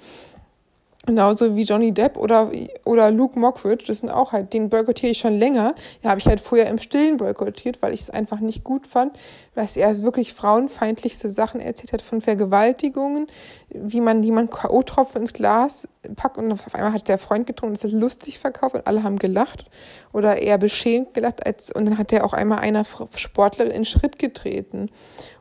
Genauso 1.07 1.57
wie 1.57 1.63
Johnny 1.63 1.93
Depp 1.93 2.19
oder, 2.19 2.51
oder 2.85 3.11
Luke 3.11 3.39
Mockridge, 3.39 3.85
das 3.87 4.01
sind 4.01 4.11
auch 4.11 4.33
halt, 4.33 4.53
den 4.53 4.69
boykottiere 4.69 5.13
ich 5.13 5.19
schon 5.19 5.39
länger. 5.39 5.75
Ja, 6.03 6.11
habe 6.11 6.21
ich 6.21 6.27
halt 6.27 6.41
vorher 6.41 6.69
im 6.69 6.79
Stillen 6.79 7.17
boykottiert, 7.17 7.81
weil 7.81 7.95
ich 7.95 8.03
es 8.03 8.11
einfach 8.11 8.41
nicht 8.41 8.65
gut 8.65 8.87
fand, 8.87 9.19
dass 9.55 9.79
er 9.79 10.03
wirklich 10.03 10.35
frauenfeindlichste 10.35 11.31
Sachen 11.31 11.61
erzählt 11.61 11.95
hat 11.95 12.03
von 12.03 12.21
Vergewaltigungen, 12.21 13.29
wie 13.71 14.03
man 14.03 14.23
jemand 14.23 14.51
K.O.-Tropfen 14.51 15.21
ins 15.21 15.33
Glas 15.33 15.89
packt 16.17 16.39
und 16.39 16.51
auf 16.53 16.75
einmal 16.75 16.93
hat 16.93 17.09
der 17.09 17.19
Freund 17.19 17.47
getrunken 17.47 17.75
und 17.75 17.85
das 17.85 17.93
lustig 17.93 18.39
verkauft 18.39 18.75
und 18.75 18.87
alle 18.87 19.03
haben 19.03 19.19
gelacht 19.19 19.67
oder 20.13 20.41
eher 20.41 20.59
beschämt 20.59 21.15
gelacht 21.15 21.45
als, 21.47 21.71
und 21.71 21.85
dann 21.85 21.99
hat 21.99 22.11
der 22.11 22.25
auch 22.25 22.33
einmal 22.33 22.61
einer 22.61 22.85
Sportlerin 23.15 23.73
in 23.73 23.85
Schritt 23.85 24.19
getreten. 24.19 24.91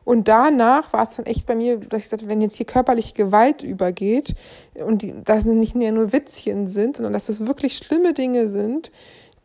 Und 0.04 0.28
danach 0.28 0.92
war 0.92 1.02
es 1.02 1.16
dann 1.16 1.26
echt 1.26 1.46
bei 1.46 1.54
mir, 1.54 1.78
dass 1.78 2.02
ich 2.02 2.08
sagte, 2.08 2.28
wenn 2.28 2.40
jetzt 2.40 2.56
hier 2.56 2.66
körperliche 2.66 3.14
Gewalt 3.14 3.62
übergeht 3.62 4.34
und 4.74 5.02
die, 5.02 5.14
das 5.24 5.44
nicht 5.44 5.74
mehr 5.74 5.92
nur 5.92 6.12
Witzchen 6.12 6.68
sind, 6.68 6.96
sondern 6.96 7.12
dass 7.12 7.26
das 7.26 7.46
wirklich 7.46 7.76
schlimme 7.76 8.12
Dinge 8.12 8.48
sind, 8.48 8.90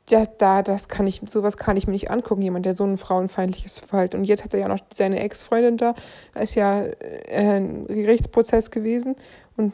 ja, 0.09 0.25
da, 0.37 0.61
das 0.61 0.87
kann 0.87 1.07
ich, 1.07 1.21
sowas 1.27 1.57
kann 1.57 1.77
ich 1.77 1.87
mir 1.87 1.93
nicht 1.93 2.11
angucken, 2.11 2.41
jemand, 2.41 2.65
der 2.65 2.75
so 2.75 2.83
ein 2.83 2.97
frauenfeindliches 2.97 3.79
Verhalten. 3.79 4.17
Und 4.17 4.23
jetzt 4.25 4.43
hat 4.43 4.53
er 4.53 4.59
ja 4.59 4.67
noch 4.67 4.79
seine 4.93 5.19
Ex-Freundin 5.19 5.77
da, 5.77 5.95
da 6.33 6.41
ist 6.41 6.55
ja 6.55 6.81
äh, 6.81 7.57
ein 7.57 7.87
Gerichtsprozess 7.87 8.71
gewesen 8.71 9.15
und 9.57 9.73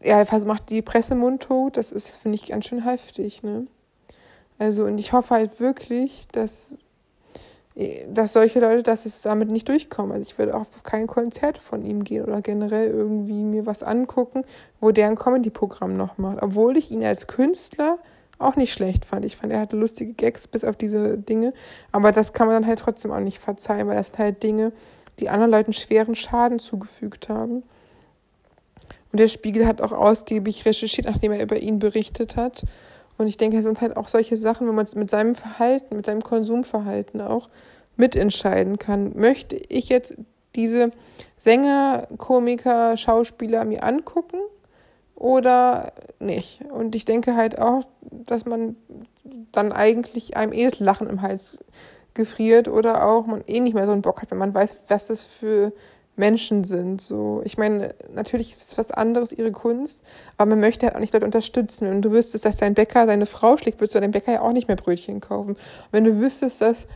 er 0.00 0.26
macht 0.44 0.70
die 0.70 0.82
Presse 0.82 1.14
mundtot, 1.14 1.76
das 1.76 1.92
ist, 1.92 2.16
finde 2.16 2.36
ich, 2.36 2.46
ganz 2.46 2.66
schön 2.66 2.84
heftig, 2.84 3.42
ne? 3.42 3.66
Also, 4.60 4.84
und 4.84 4.98
ich 4.98 5.12
hoffe 5.12 5.34
halt 5.34 5.60
wirklich, 5.60 6.26
dass 6.32 6.74
dass 8.08 8.32
solche 8.32 8.58
Leute, 8.58 8.82
dass 8.82 9.06
es 9.06 9.22
damit 9.22 9.50
nicht 9.50 9.68
durchkommen. 9.68 10.10
Also 10.10 10.28
ich 10.28 10.36
würde 10.36 10.54
auch 10.56 10.62
auf 10.62 10.82
kein 10.82 11.06
Konzert 11.06 11.58
von 11.58 11.82
ihm 11.82 12.02
gehen 12.02 12.24
oder 12.24 12.42
generell 12.42 12.90
irgendwie 12.90 13.44
mir 13.44 13.66
was 13.66 13.84
angucken, 13.84 14.42
wo 14.80 14.90
der 14.90 15.06
ein 15.06 15.16
Comedy-Programm 15.16 15.96
noch 15.96 16.18
macht. 16.18 16.42
Obwohl 16.42 16.76
ich 16.76 16.90
ihn 16.90 17.04
als 17.04 17.28
Künstler 17.28 17.98
auch 18.38 18.56
nicht 18.56 18.72
schlecht 18.72 19.04
fand. 19.04 19.24
Ich 19.24 19.36
fand, 19.36 19.52
er 19.52 19.60
hatte 19.60 19.76
lustige 19.76 20.12
Gags 20.12 20.46
bis 20.46 20.64
auf 20.64 20.76
diese 20.76 21.18
Dinge. 21.18 21.52
Aber 21.92 22.12
das 22.12 22.32
kann 22.32 22.46
man 22.46 22.62
dann 22.62 22.66
halt 22.66 22.78
trotzdem 22.78 23.10
auch 23.10 23.20
nicht 23.20 23.38
verzeihen, 23.38 23.88
weil 23.88 23.96
das 23.96 24.08
sind 24.08 24.18
halt 24.18 24.42
Dinge, 24.42 24.72
die 25.18 25.28
anderen 25.28 25.50
Leuten 25.50 25.72
schweren 25.72 26.14
Schaden 26.14 26.58
zugefügt 26.58 27.28
haben. 27.28 27.64
Und 29.10 29.20
der 29.20 29.28
Spiegel 29.28 29.66
hat 29.66 29.80
auch 29.80 29.92
ausgiebig 29.92 30.64
recherchiert, 30.66 31.06
nachdem 31.06 31.32
er 31.32 31.42
über 31.42 31.58
ihn 31.58 31.78
berichtet 31.78 32.36
hat. 32.36 32.62
Und 33.16 33.26
ich 33.26 33.36
denke, 33.36 33.58
es 33.58 33.64
sind 33.64 33.80
halt 33.80 33.96
auch 33.96 34.06
solche 34.06 34.36
Sachen, 34.36 34.68
wenn 34.68 34.74
man 34.74 34.84
es 34.84 34.94
mit 34.94 35.10
seinem 35.10 35.34
Verhalten, 35.34 35.96
mit 35.96 36.06
seinem 36.06 36.22
Konsumverhalten 36.22 37.20
auch 37.20 37.48
mitentscheiden 37.96 38.78
kann. 38.78 39.12
Möchte 39.16 39.56
ich 39.56 39.88
jetzt 39.88 40.14
diese 40.54 40.92
Sänger, 41.36 42.06
Komiker, 42.16 42.96
Schauspieler 42.96 43.64
mir 43.64 43.82
angucken 43.82 44.38
oder 45.18 45.92
nicht? 46.20 46.60
Und 46.70 46.94
ich 46.94 47.04
denke 47.04 47.34
halt 47.34 47.58
auch, 47.58 47.84
dass 48.02 48.46
man 48.46 48.76
dann 49.52 49.72
eigentlich 49.72 50.36
einem 50.36 50.52
eh 50.52 50.68
das 50.68 50.78
Lachen 50.78 51.08
im 51.08 51.22
Hals 51.22 51.58
gefriert 52.14 52.68
oder 52.68 53.04
auch 53.04 53.26
man 53.26 53.42
eh 53.46 53.60
nicht 53.60 53.74
mehr 53.74 53.84
so 53.84 53.92
einen 53.92 54.02
Bock 54.02 54.22
hat, 54.22 54.30
wenn 54.30 54.38
man 54.38 54.54
weiß, 54.54 54.76
was 54.88 55.08
das 55.08 55.22
für 55.24 55.72
Menschen 56.16 56.64
sind. 56.64 57.00
So, 57.00 57.42
ich 57.44 57.58
meine, 57.58 57.94
natürlich 58.12 58.50
ist 58.50 58.72
es 58.72 58.78
was 58.78 58.90
anderes, 58.90 59.32
ihre 59.32 59.52
Kunst, 59.52 60.02
aber 60.36 60.50
man 60.50 60.60
möchte 60.60 60.86
halt 60.86 60.96
auch 60.96 61.00
nicht 61.00 61.14
dort 61.14 61.24
unterstützen. 61.24 61.88
Wenn 61.88 62.02
du 62.02 62.10
wüsstest, 62.10 62.44
dass 62.44 62.56
dein 62.56 62.74
Bäcker 62.74 63.06
seine 63.06 63.26
Frau 63.26 63.56
schlägt, 63.56 63.80
würdest 63.80 63.94
du 63.94 64.00
deinem 64.00 64.10
Bäcker 64.10 64.32
ja 64.32 64.40
auch 64.42 64.52
nicht 64.52 64.68
mehr 64.68 64.76
Brötchen 64.76 65.20
kaufen. 65.20 65.56
wenn 65.92 66.04
du 66.04 66.18
wüsstest, 66.20 66.60
dass, 66.60 66.86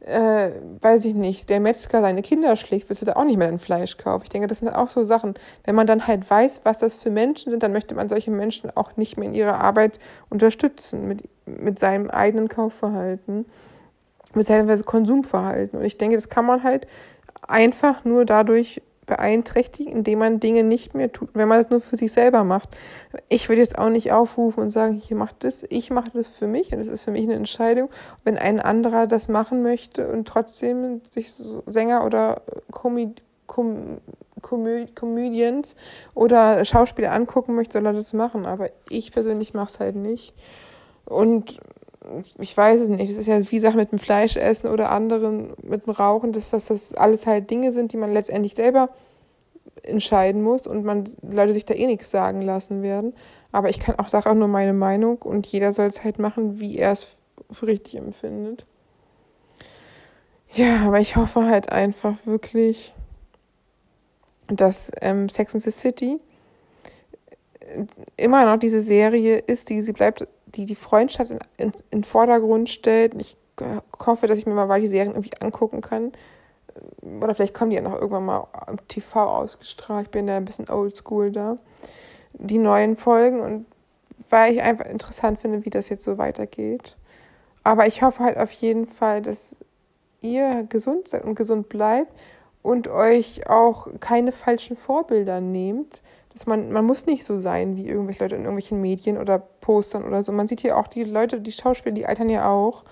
äh, 0.00 0.50
weiß 0.80 1.04
ich 1.04 1.14
nicht, 1.14 1.50
der 1.50 1.60
Metzger 1.60 2.00
seine 2.00 2.22
Kinder 2.22 2.56
schlägt, 2.56 2.88
würdest 2.88 3.02
du 3.02 3.06
da 3.06 3.12
auch 3.14 3.24
nicht 3.24 3.36
mehr 3.36 3.48
dein 3.48 3.58
Fleisch 3.58 3.96
kaufen. 3.98 4.24
Ich 4.24 4.30
denke, 4.30 4.48
das 4.48 4.58
sind 4.58 4.68
auch 4.68 4.88
so 4.88 5.04
Sachen. 5.04 5.34
Wenn 5.64 5.74
man 5.74 5.86
dann 5.86 6.06
halt 6.06 6.28
weiß, 6.28 6.62
was 6.64 6.78
das 6.78 6.96
für 6.96 7.10
Menschen 7.10 7.50
sind, 7.50 7.62
dann 7.62 7.72
möchte 7.72 7.94
man 7.94 8.08
solche 8.08 8.30
Menschen 8.30 8.74
auch 8.74 8.96
nicht 8.96 9.18
mehr 9.18 9.28
in 9.28 9.34
ihrer 9.34 9.60
Arbeit 9.60 9.98
unterstützen, 10.30 11.06
mit, 11.06 11.28
mit 11.44 11.78
seinem 11.78 12.10
eigenen 12.10 12.48
Kaufverhalten, 12.48 13.44
seinem 14.34 14.84
Konsumverhalten. 14.84 15.78
Und 15.78 15.84
ich 15.84 15.98
denke, 15.98 16.16
das 16.16 16.28
kann 16.28 16.46
man 16.46 16.62
halt 16.62 16.86
einfach 17.46 18.04
nur 18.04 18.24
dadurch 18.24 18.80
beeinträchtigen, 19.10 19.92
indem 19.92 20.20
man 20.20 20.40
Dinge 20.40 20.64
nicht 20.64 20.94
mehr 20.94 21.12
tut, 21.12 21.28
wenn 21.34 21.48
man 21.48 21.60
es 21.60 21.68
nur 21.68 21.80
für 21.82 21.96
sich 21.96 22.12
selber 22.12 22.44
macht. 22.44 22.70
Ich 23.28 23.48
würde 23.48 23.60
jetzt 23.60 23.78
auch 23.78 23.90
nicht 23.90 24.12
aufrufen 24.12 24.62
und 24.62 24.70
sagen, 24.70 24.94
hier 24.94 25.16
macht 25.16 25.44
das, 25.44 25.64
ich 25.68 25.90
mache 25.90 26.10
das 26.14 26.28
für 26.28 26.46
mich 26.46 26.72
und 26.72 26.78
es 26.78 26.88
ist 26.88 27.04
für 27.04 27.10
mich 27.10 27.24
eine 27.24 27.34
Entscheidung. 27.34 27.90
Wenn 28.24 28.38
ein 28.38 28.60
anderer 28.60 29.06
das 29.06 29.28
machen 29.28 29.62
möchte 29.62 30.08
und 30.08 30.26
trotzdem 30.26 31.02
sich 31.10 31.32
Sänger 31.66 32.06
oder 32.06 32.42
Comö 32.72 33.10
Comedians 34.94 35.76
oder 36.14 36.64
Schauspieler 36.64 37.12
angucken 37.12 37.54
möchte, 37.54 37.74
soll 37.74 37.86
er 37.86 37.92
das 37.92 38.14
machen. 38.14 38.46
Aber 38.46 38.70
ich 38.88 39.12
persönlich 39.12 39.52
mache 39.52 39.72
es 39.74 39.80
halt 39.80 39.96
nicht. 39.96 40.32
Und 41.04 41.60
ich 42.38 42.56
weiß 42.56 42.80
es 42.80 42.88
nicht, 42.88 43.10
es 43.10 43.16
ist 43.16 43.26
ja 43.26 43.50
wie 43.50 43.60
Sache 43.60 43.76
mit 43.76 43.92
dem 43.92 43.98
Fleischessen 43.98 44.70
oder 44.70 44.90
anderen 44.90 45.52
mit 45.62 45.86
dem 45.86 45.92
Rauchen, 45.92 46.32
dass, 46.32 46.50
dass 46.50 46.66
das 46.66 46.94
alles 46.94 47.26
halt 47.26 47.50
Dinge 47.50 47.72
sind, 47.72 47.92
die 47.92 47.96
man 47.96 48.12
letztendlich 48.12 48.54
selber 48.54 48.90
entscheiden 49.82 50.42
muss 50.42 50.66
und 50.66 50.84
man 50.84 51.04
Leute 51.22 51.52
sich 51.52 51.64
da 51.64 51.74
eh 51.74 51.86
nichts 51.86 52.10
sagen 52.10 52.42
lassen 52.42 52.82
werden. 52.82 53.14
Aber 53.52 53.68
ich 53.68 53.80
kann 53.80 53.98
auch 53.98 54.08
sage 54.08 54.30
auch 54.30 54.34
nur 54.34 54.48
meine 54.48 54.72
Meinung 54.72 55.18
und 55.18 55.46
jeder 55.46 55.72
soll 55.72 55.86
es 55.86 56.04
halt 56.04 56.18
machen, 56.18 56.60
wie 56.60 56.78
er 56.78 56.92
es 56.92 57.08
für 57.50 57.66
richtig 57.66 57.96
empfindet. 57.96 58.66
Ja, 60.52 60.86
aber 60.86 61.00
ich 61.00 61.16
hoffe 61.16 61.44
halt 61.44 61.70
einfach 61.70 62.14
wirklich, 62.24 62.92
dass 64.48 64.90
ähm, 65.00 65.28
Sex 65.28 65.54
and 65.54 65.62
the 65.62 65.70
City 65.70 66.18
immer 68.16 68.44
noch 68.46 68.58
diese 68.58 68.80
Serie 68.80 69.38
ist, 69.38 69.68
die 69.68 69.82
sie 69.82 69.92
bleibt, 69.92 70.26
die 70.54 70.66
die 70.66 70.74
Freundschaft 70.74 71.30
in, 71.30 71.38
in, 71.56 71.72
in 71.90 72.04
Vordergrund 72.04 72.68
stellt. 72.68 73.14
Ich 73.14 73.36
hoffe, 74.04 74.26
dass 74.26 74.38
ich 74.38 74.46
mir 74.46 74.54
mal 74.54 74.66
mal 74.66 74.80
die 74.80 74.88
Serien 74.88 75.12
irgendwie 75.12 75.40
angucken 75.40 75.80
kann. 75.80 76.12
Oder 77.20 77.34
vielleicht 77.34 77.54
kommen 77.54 77.70
die 77.70 77.76
ja 77.76 77.82
noch 77.82 77.94
irgendwann 77.94 78.24
mal 78.24 78.46
im 78.68 78.78
TV 78.88 79.22
ausgestrahlt. 79.22 80.06
Ich 80.06 80.10
bin 80.10 80.26
da 80.26 80.36
ein 80.36 80.44
bisschen 80.44 80.70
oldschool 80.70 81.30
da. 81.30 81.56
Die 82.34 82.58
neuen 82.58 82.96
Folgen 82.96 83.40
und 83.40 83.66
weil 84.28 84.52
ich 84.52 84.62
einfach 84.62 84.86
interessant 84.86 85.40
finde, 85.40 85.64
wie 85.64 85.70
das 85.70 85.88
jetzt 85.88 86.04
so 86.04 86.16
weitergeht. 86.16 86.96
Aber 87.64 87.86
ich 87.86 88.02
hoffe 88.02 88.22
halt 88.22 88.38
auf 88.38 88.52
jeden 88.52 88.86
Fall, 88.86 89.20
dass 89.20 89.56
ihr 90.20 90.64
gesund 90.68 91.08
seid 91.08 91.24
und 91.24 91.34
gesund 91.34 91.68
bleibt 91.68 92.12
und 92.62 92.88
euch 92.88 93.48
auch 93.48 93.88
keine 94.00 94.32
falschen 94.32 94.76
Vorbilder 94.76 95.40
nehmt. 95.40 96.02
Dass 96.32 96.46
man, 96.46 96.70
man 96.70 96.84
muss 96.84 97.06
nicht 97.06 97.24
so 97.24 97.38
sein 97.38 97.76
wie 97.76 97.88
irgendwelche 97.88 98.22
Leute 98.22 98.36
in 98.36 98.42
irgendwelchen 98.42 98.80
Medien 98.80 99.18
oder 99.18 99.38
Postern 99.38 100.04
oder 100.04 100.22
so. 100.22 100.32
Man 100.32 100.48
sieht 100.48 100.60
hier 100.60 100.76
auch 100.76 100.86
die 100.86 101.04
Leute, 101.04 101.40
die 101.40 101.52
Schauspieler, 101.52 101.94
die 101.94 102.06
altern 102.06 102.28
ja 102.28 102.48
auch. 102.48 102.84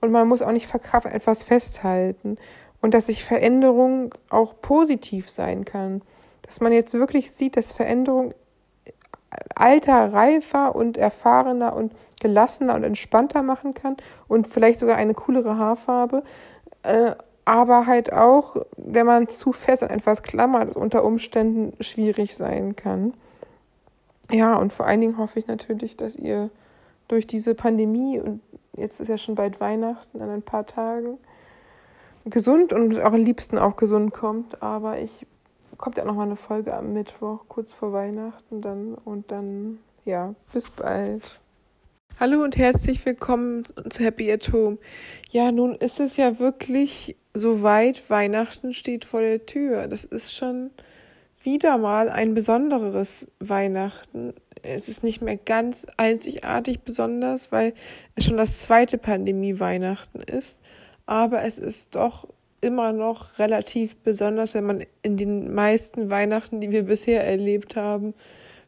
Und 0.00 0.10
man 0.10 0.28
muss 0.28 0.42
auch 0.42 0.52
nicht 0.52 0.66
verkraft 0.66 1.06
etwas 1.06 1.42
festhalten. 1.42 2.36
Und 2.80 2.94
dass 2.94 3.06
sich 3.06 3.24
Veränderung 3.24 4.14
auch 4.28 4.60
positiv 4.60 5.30
sein 5.30 5.64
kann. 5.64 6.02
Dass 6.42 6.60
man 6.60 6.72
jetzt 6.72 6.92
wirklich 6.94 7.30
sieht, 7.30 7.56
dass 7.56 7.72
Veränderung 7.72 8.34
alter, 9.54 10.12
reifer 10.12 10.74
und 10.74 10.96
erfahrener 10.96 11.74
und 11.74 11.92
gelassener 12.20 12.74
und 12.74 12.84
entspannter 12.84 13.42
machen 13.42 13.74
kann 13.74 13.96
und 14.28 14.46
vielleicht 14.46 14.78
sogar 14.78 14.96
eine 14.96 15.14
coolere 15.14 15.58
Haarfarbe. 15.58 16.22
Äh, 16.82 17.12
aber 17.44 17.86
halt 17.86 18.12
auch, 18.12 18.56
wenn 18.76 19.06
man 19.06 19.28
zu 19.28 19.52
fest 19.52 19.82
an 19.82 19.90
etwas 19.90 20.22
klammert, 20.22 20.76
unter 20.76 21.04
Umständen 21.04 21.72
schwierig 21.82 22.36
sein 22.36 22.76
kann. 22.76 23.14
Ja, 24.30 24.56
und 24.56 24.72
vor 24.72 24.86
allen 24.86 25.00
Dingen 25.00 25.18
hoffe 25.18 25.38
ich 25.38 25.46
natürlich, 25.46 25.96
dass 25.96 26.16
ihr 26.16 26.50
durch 27.08 27.26
diese 27.26 27.54
Pandemie 27.54 28.20
und 28.20 28.40
jetzt 28.76 29.00
ist 29.00 29.08
ja 29.08 29.18
schon 29.18 29.34
bald 29.34 29.60
Weihnachten 29.60 30.18
in 30.18 30.28
ein 30.28 30.42
paar 30.42 30.66
Tagen 30.66 31.18
gesund 32.24 32.72
und 32.72 32.98
auch 33.00 33.12
am 33.12 33.24
liebsten 33.24 33.58
auch 33.58 33.76
gesund 33.76 34.14
kommt. 34.14 34.62
Aber 34.62 34.98
ich 34.98 35.26
kommt 35.76 35.98
ja 35.98 36.04
noch 36.04 36.14
mal 36.14 36.22
eine 36.22 36.36
Folge 36.36 36.74
am 36.74 36.92
Mittwoch 36.92 37.40
kurz 37.48 37.72
vor 37.72 37.92
Weihnachten 37.92 38.62
dann 38.62 38.94
und 38.94 39.32
dann 39.32 39.80
ja 40.04 40.34
bis 40.52 40.70
bald. 40.70 41.40
Hallo 42.20 42.42
und 42.42 42.56
herzlich 42.56 43.04
willkommen 43.04 43.64
zu 43.90 44.04
Happy 44.04 44.30
at 44.30 44.52
Home. 44.52 44.78
Ja, 45.30 45.50
nun 45.50 45.74
ist 45.74 45.98
es 45.98 46.16
ja 46.16 46.38
wirklich 46.38 47.16
soweit, 47.34 48.08
Weihnachten 48.10 48.74
steht 48.74 49.04
vor 49.04 49.20
der 49.20 49.46
Tür. 49.46 49.88
Das 49.88 50.04
ist 50.04 50.34
schon 50.34 50.70
wieder 51.42 51.78
mal 51.78 52.08
ein 52.08 52.34
besonderes 52.34 53.26
Weihnachten. 53.40 54.34
Es 54.62 54.88
ist 54.88 55.02
nicht 55.02 55.22
mehr 55.22 55.36
ganz 55.36 55.86
einzigartig 55.96 56.80
besonders, 56.80 57.50
weil 57.50 57.74
es 58.14 58.24
schon 58.24 58.36
das 58.36 58.60
zweite 58.62 58.98
Pandemie-Weihnachten 58.98 60.20
ist. 60.20 60.60
Aber 61.06 61.42
es 61.42 61.58
ist 61.58 61.94
doch 61.94 62.28
immer 62.60 62.92
noch 62.92 63.38
relativ 63.40 63.96
besonders, 63.96 64.54
wenn 64.54 64.64
man 64.64 64.84
in 65.02 65.16
den 65.16 65.52
meisten 65.52 66.10
Weihnachten, 66.10 66.60
die 66.60 66.70
wir 66.70 66.84
bisher 66.84 67.26
erlebt 67.26 67.74
haben, 67.74 68.14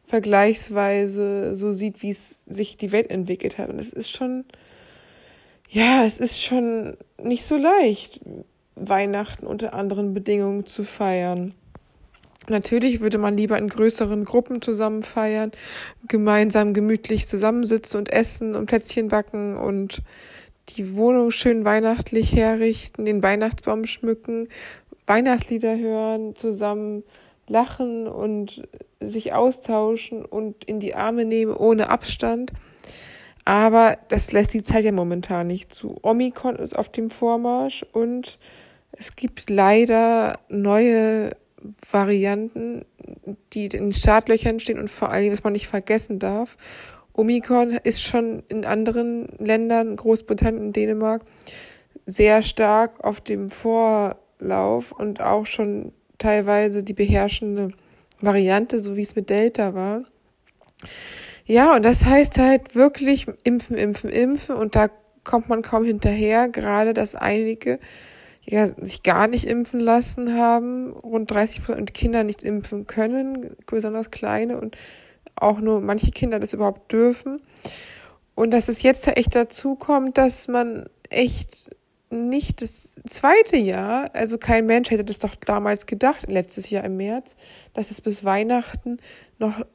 vergleichsweise 0.03 1.55
so 1.55 1.71
sieht, 1.71 2.03
wie 2.03 2.11
es 2.11 2.43
sich 2.45 2.77
die 2.77 2.91
Welt 2.91 3.09
entwickelt 3.09 3.57
hat. 3.57 3.69
Und 3.69 3.79
es 3.79 3.93
ist 3.93 4.11
schon, 4.11 4.43
ja, 5.69 6.03
es 6.03 6.19
ist 6.19 6.43
schon 6.43 6.97
nicht 7.23 7.45
so 7.45 7.55
leicht, 7.55 8.19
Weihnachten 8.75 9.47
unter 9.47 9.73
anderen 9.73 10.13
Bedingungen 10.13 10.65
zu 10.65 10.83
feiern. 10.83 11.53
Natürlich 12.47 12.99
würde 12.99 13.17
man 13.17 13.35
lieber 13.35 13.57
in 13.57 13.69
größeren 13.69 14.23
Gruppen 14.23 14.61
zusammen 14.61 15.01
feiern, 15.01 15.51
gemeinsam 16.07 16.73
gemütlich 16.73 17.27
zusammensitzen 17.27 17.97
und 17.97 18.11
essen 18.11 18.55
und 18.55 18.67
Plätzchen 18.67 19.07
backen 19.07 19.57
und 19.57 20.03
die 20.69 20.95
Wohnung 20.95 21.31
schön 21.31 21.65
weihnachtlich 21.65 22.35
herrichten, 22.35 23.05
den 23.05 23.23
Weihnachtsbaum 23.23 23.85
schmücken, 23.85 24.47
Weihnachtslieder 25.07 25.77
hören, 25.77 26.35
zusammen 26.35 27.03
lachen 27.47 28.07
und 28.07 28.63
sich 28.99 29.33
austauschen 29.33 30.25
und 30.25 30.65
in 30.65 30.79
die 30.79 30.95
Arme 30.95 31.25
nehmen 31.25 31.55
ohne 31.55 31.89
Abstand. 31.89 32.51
Aber 33.45 33.97
das 34.07 34.31
lässt 34.31 34.55
die 34.55 34.63
Zeit 34.63 34.83
ja 34.83 34.91
momentan 34.91 35.47
nicht 35.47 35.73
zu. 35.73 35.97
Omikron 36.01 36.55
ist 36.55 36.75
auf 36.75 36.89
dem 36.89 37.11
Vormarsch 37.11 37.85
und 37.93 38.39
es 38.91 39.15
gibt 39.15 39.49
leider 39.51 40.39
neue 40.49 41.35
Varianten, 41.89 42.85
die 43.53 43.67
in 43.67 43.93
Startlöchern 43.93 44.59
stehen 44.59 44.79
und 44.79 44.89
vor 44.89 45.09
allem, 45.09 45.31
was 45.31 45.43
man 45.43 45.53
nicht 45.53 45.67
vergessen 45.67 46.17
darf. 46.19 46.57
Omikron 47.13 47.71
ist 47.83 48.01
schon 48.01 48.43
in 48.49 48.65
anderen 48.65 49.27
Ländern, 49.37 49.95
Großbritannien 49.95 50.73
Dänemark, 50.73 51.23
sehr 52.05 52.41
stark 52.41 53.03
auf 53.03 53.21
dem 53.21 53.49
Vorlauf 53.49 54.91
und 54.91 55.21
auch 55.21 55.45
schon 55.45 55.93
teilweise 56.17 56.83
die 56.83 56.93
beherrschende 56.93 57.71
Variante, 58.21 58.79
so 58.79 58.95
wie 58.95 59.01
es 59.01 59.15
mit 59.15 59.29
Delta 59.29 59.73
war. 59.73 60.03
Ja, 61.45 61.75
und 61.75 61.83
das 61.83 62.05
heißt 62.05 62.37
halt 62.39 62.75
wirklich 62.75 63.27
impfen, 63.43 63.77
impfen, 63.77 64.09
impfen. 64.09 64.55
Und 64.55 64.75
da 64.75 64.89
kommt 65.23 65.49
man 65.49 65.61
kaum 65.61 65.83
hinterher, 65.83 66.49
gerade 66.49 66.93
dass 66.93 67.15
einige 67.15 67.79
ja, 68.47 68.67
sich 68.67 69.03
gar 69.03 69.27
nicht 69.27 69.45
impfen 69.45 69.79
lassen 69.79 70.35
haben, 70.35 70.91
rund 70.93 71.31
30 71.31 71.63
Prozent 71.63 71.93
Kinder 71.93 72.23
nicht 72.23 72.43
impfen 72.43 72.85
können, 72.85 73.55
besonders 73.65 74.11
kleine 74.11 74.59
und 74.59 74.77
auch 75.35 75.59
nur 75.59 75.81
manche 75.81 76.11
Kinder 76.11 76.39
das 76.39 76.53
überhaupt 76.53 76.91
dürfen. 76.91 77.41
Und 78.35 78.51
dass 78.51 78.69
es 78.69 78.83
jetzt 78.83 79.07
echt 79.07 79.35
dazu 79.35 79.75
kommt, 79.75 80.17
dass 80.17 80.47
man 80.47 80.87
echt 81.09 81.69
nicht 82.09 82.61
das 82.61 82.93
zweite 83.09 83.57
Jahr, 83.57 84.11
also 84.13 84.37
kein 84.37 84.65
Mensch 84.65 84.91
hätte 84.91 85.03
das 85.03 85.19
doch 85.19 85.35
damals 85.35 85.85
gedacht, 85.85 86.29
letztes 86.29 86.69
Jahr 86.69 86.83
im 86.83 86.97
März, 86.97 87.35
dass 87.73 87.91
es 87.91 88.01
bis 88.01 88.23
Weihnachten 88.23 88.97
noch 89.39 89.65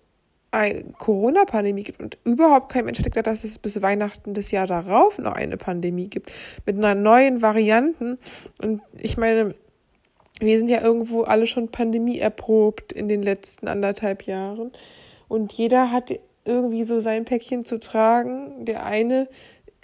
Corona-Pandemie 0.99 1.85
gibt 1.85 2.01
und 2.01 2.19
überhaupt 2.25 2.73
kein 2.73 2.85
Mensch 2.85 2.99
hätte 2.99 3.11
gedacht, 3.11 3.27
dass 3.27 3.45
es 3.45 3.59
bis 3.59 3.83
Weihnachten 3.83 4.35
des 4.35 4.51
Jahr 4.51 4.67
darauf 4.67 5.19
noch 5.19 5.35
eine 5.35 5.57
Pandemie 5.57 6.09
gibt 6.09 6.33
mit 6.67 6.77
einer 6.77 6.95
neuen 6.95 7.41
Varianten. 7.41 8.19
Und 8.61 8.83
ich 8.99 9.17
meine, 9.17 9.55
wir 10.41 10.59
sind 10.59 10.69
ja 10.69 10.83
irgendwo 10.83 11.23
alle 11.23 11.47
schon 11.47 11.69
Pandemie 11.69 12.19
erprobt 12.19 12.93
in 12.93 13.09
den 13.09 13.23
letzten 13.23 13.69
anderthalb 13.69 14.25
Jahren. 14.25 14.73
Und 15.29 15.53
jeder 15.53 15.93
hat 15.93 16.11
irgendwie 16.45 16.83
so 16.83 17.01
sein 17.01 17.25
Päckchen 17.25 17.65
zu 17.65 17.79
tragen. 17.79 18.65
Der 18.65 18.85
eine, 18.85 19.29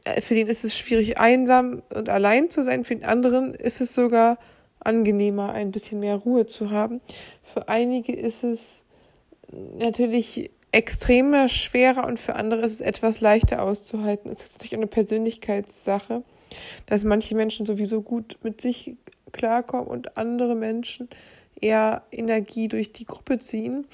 äh, 0.05 0.21
für 0.21 0.35
den 0.35 0.49
ist 0.49 0.65
es 0.65 0.77
schwierig, 0.77 1.19
einsam 1.19 1.83
und 1.95 2.09
allein 2.09 2.51
zu 2.51 2.65
sein. 2.65 2.85
Für 2.85 2.97
den 2.97 3.05
anderen 3.05 3.55
ist 3.55 3.81
es 3.81 3.95
sogar 3.95 4.39
angenehmer, 4.81 5.53
ein 5.53 5.71
bisschen 5.71 6.01
mehr 6.01 6.17
Ruhe 6.17 6.47
zu 6.47 6.71
haben. 6.71 7.01
Für 7.45 7.69
einige 7.69 8.13
ist 8.13 8.43
es 8.43 8.83
natürlich 9.53 10.51
extremer 10.73 11.49
schwerer 11.49 12.07
und 12.07 12.19
für 12.19 12.37
andere 12.37 12.63
ist 12.63 12.73
es 12.73 12.81
etwas 12.81 13.21
leichter 13.21 13.63
auszuhalten. 13.63 14.31
Es 14.31 14.43
ist 14.43 14.55
natürlich 14.55 14.75
eine 14.75 14.87
Persönlichkeitssache, 14.87 16.23
dass 16.87 17.05
manche 17.05 17.35
Menschen 17.35 17.67
sowieso 17.67 18.03
gut 18.03 18.39
mit 18.43 18.61
sich 18.61 18.97
klarkommen 19.33 19.87
und 19.87 20.17
andere 20.17 20.55
Menschen 20.55 21.09
eher 21.61 22.03
Energie 22.13 22.69
durch 22.69 22.93
die 22.93 23.07
Gruppe 23.07 23.39
ziehen. 23.39 23.87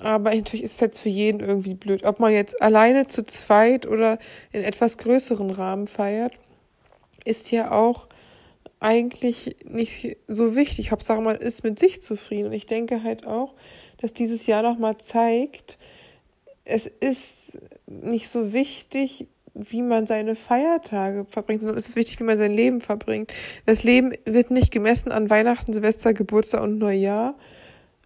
Aber 0.00 0.34
natürlich 0.34 0.64
ist 0.64 0.74
es 0.74 0.80
jetzt 0.80 1.00
für 1.00 1.08
jeden 1.08 1.40
irgendwie 1.40 1.74
blöd. 1.74 2.04
Ob 2.04 2.18
man 2.18 2.32
jetzt 2.32 2.60
alleine 2.60 3.06
zu 3.06 3.22
zweit 3.22 3.86
oder 3.86 4.18
in 4.50 4.62
etwas 4.62 4.98
größeren 4.98 5.50
Rahmen 5.50 5.86
feiert, 5.86 6.32
ist 7.24 7.52
ja 7.52 7.70
auch 7.70 8.08
eigentlich 8.80 9.56
nicht 9.64 10.16
so 10.26 10.56
wichtig. 10.56 10.90
Hauptsache, 10.90 11.20
man 11.20 11.36
ist 11.36 11.62
mit 11.62 11.78
sich 11.78 12.02
zufrieden. 12.02 12.46
Und 12.46 12.52
ich 12.52 12.66
denke 12.66 13.04
halt 13.04 13.26
auch, 13.26 13.54
dass 14.02 14.12
dieses 14.12 14.46
Jahr 14.46 14.62
nochmal 14.62 14.98
zeigt, 14.98 15.78
es 16.64 16.86
ist 16.86 17.32
nicht 17.86 18.28
so 18.28 18.52
wichtig, 18.52 19.26
wie 19.54 19.82
man 19.82 20.06
seine 20.06 20.34
Feiertage 20.34 21.26
verbringt, 21.28 21.62
sondern 21.62 21.78
es 21.78 21.88
ist 21.88 21.96
wichtig, 21.96 22.18
wie 22.20 22.24
man 22.24 22.36
sein 22.36 22.52
Leben 22.52 22.80
verbringt. 22.80 23.32
Das 23.66 23.84
Leben 23.84 24.12
wird 24.24 24.50
nicht 24.50 24.72
gemessen 24.72 25.12
an 25.12 25.30
Weihnachten, 25.30 25.72
Silvester, 25.72 26.14
Geburtstag 26.14 26.62
und 26.62 26.78
Neujahr, 26.78 27.34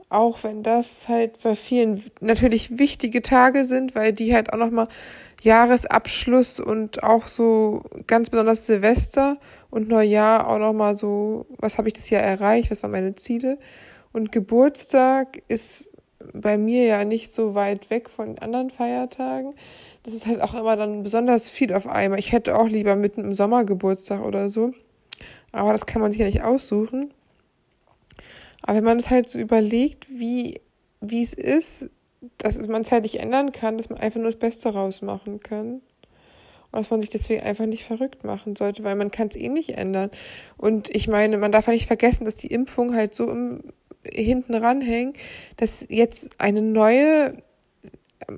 auch 0.08 0.42
wenn 0.42 0.62
das 0.62 1.08
halt 1.08 1.40
bei 1.42 1.54
vielen 1.54 2.02
natürlich 2.20 2.78
wichtige 2.78 3.22
Tage 3.22 3.64
sind, 3.64 3.94
weil 3.94 4.12
die 4.12 4.34
halt 4.34 4.52
auch 4.52 4.58
nochmal 4.58 4.88
Jahresabschluss 5.42 6.60
und 6.60 7.02
auch 7.02 7.26
so 7.26 7.84
ganz 8.06 8.30
besonders 8.30 8.66
Silvester 8.66 9.38
und 9.70 9.88
Neujahr 9.88 10.48
auch 10.48 10.58
nochmal 10.58 10.96
so, 10.96 11.46
was 11.58 11.78
habe 11.78 11.88
ich 11.88 11.94
das 11.94 12.10
Jahr 12.10 12.22
erreicht, 12.22 12.70
was 12.70 12.82
waren 12.82 12.92
meine 12.92 13.14
Ziele. 13.14 13.58
Und 14.16 14.32
Geburtstag 14.32 15.42
ist 15.46 15.92
bei 16.32 16.56
mir 16.56 16.86
ja 16.86 17.04
nicht 17.04 17.34
so 17.34 17.54
weit 17.54 17.90
weg 17.90 18.08
von 18.08 18.38
anderen 18.38 18.70
Feiertagen. 18.70 19.52
Das 20.04 20.14
ist 20.14 20.24
halt 20.24 20.40
auch 20.40 20.54
immer 20.54 20.74
dann 20.74 21.02
besonders 21.02 21.50
viel 21.50 21.74
auf 21.74 21.86
einmal. 21.86 22.18
Ich 22.18 22.32
hätte 22.32 22.58
auch 22.58 22.66
lieber 22.66 22.96
mitten 22.96 23.20
im 23.20 23.34
Sommer 23.34 23.66
Geburtstag 23.66 24.24
oder 24.24 24.48
so. 24.48 24.72
Aber 25.52 25.74
das 25.74 25.84
kann 25.84 26.00
man 26.00 26.12
sich 26.12 26.20
ja 26.22 26.24
nicht 26.24 26.42
aussuchen. 26.42 27.12
Aber 28.62 28.78
wenn 28.78 28.84
man 28.84 28.98
es 28.98 29.10
halt 29.10 29.28
so 29.28 29.38
überlegt, 29.38 30.06
wie, 30.08 30.62
wie 31.02 31.22
es 31.22 31.34
ist, 31.34 31.90
dass 32.38 32.58
man 32.66 32.80
es 32.80 32.92
halt 32.92 33.02
nicht 33.02 33.20
ändern 33.20 33.52
kann, 33.52 33.76
dass 33.76 33.90
man 33.90 34.00
einfach 34.00 34.18
nur 34.18 34.30
das 34.30 34.38
Beste 34.38 34.72
rausmachen 34.72 35.40
kann. 35.40 35.82
Und 36.72 36.80
dass 36.80 36.88
man 36.88 37.02
sich 37.02 37.10
deswegen 37.10 37.42
einfach 37.42 37.66
nicht 37.66 37.84
verrückt 37.84 38.24
machen 38.24 38.56
sollte, 38.56 38.82
weil 38.82 38.94
man 38.94 39.10
kann 39.10 39.28
es 39.28 39.36
eh 39.36 39.50
nicht 39.50 39.76
ändern. 39.76 40.10
Und 40.56 40.88
ich 40.88 41.06
meine, 41.06 41.36
man 41.36 41.52
darf 41.52 41.66
ja 41.66 41.74
nicht 41.74 41.86
vergessen, 41.86 42.24
dass 42.24 42.34
die 42.34 42.46
Impfung 42.46 42.94
halt 42.94 43.14
so 43.14 43.30
im, 43.30 43.60
hinten 44.12 44.54
ranhängen, 44.54 45.14
dass 45.56 45.84
jetzt 45.88 46.30
eine 46.38 46.62
neue 46.62 47.42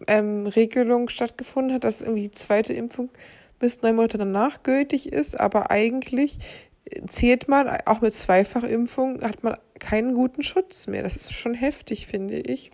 ähm, 0.06 0.46
Regelung 0.46 1.08
stattgefunden 1.08 1.74
hat, 1.74 1.84
dass 1.84 2.00
irgendwie 2.00 2.22
die 2.22 2.30
zweite 2.30 2.72
Impfung 2.72 3.10
bis 3.58 3.82
neun 3.82 3.96
Monate 3.96 4.18
danach 4.18 4.62
gültig 4.62 5.12
ist, 5.12 5.38
aber 5.38 5.70
eigentlich 5.70 6.38
zählt 7.08 7.48
man, 7.48 7.68
auch 7.86 8.00
mit 8.00 8.14
Zweifachimpfung 8.14 9.22
hat 9.22 9.42
man 9.42 9.56
keinen 9.78 10.14
guten 10.14 10.42
Schutz 10.42 10.86
mehr. 10.86 11.02
Das 11.02 11.16
ist 11.16 11.32
schon 11.32 11.54
heftig, 11.54 12.06
finde 12.06 12.38
ich. 12.38 12.70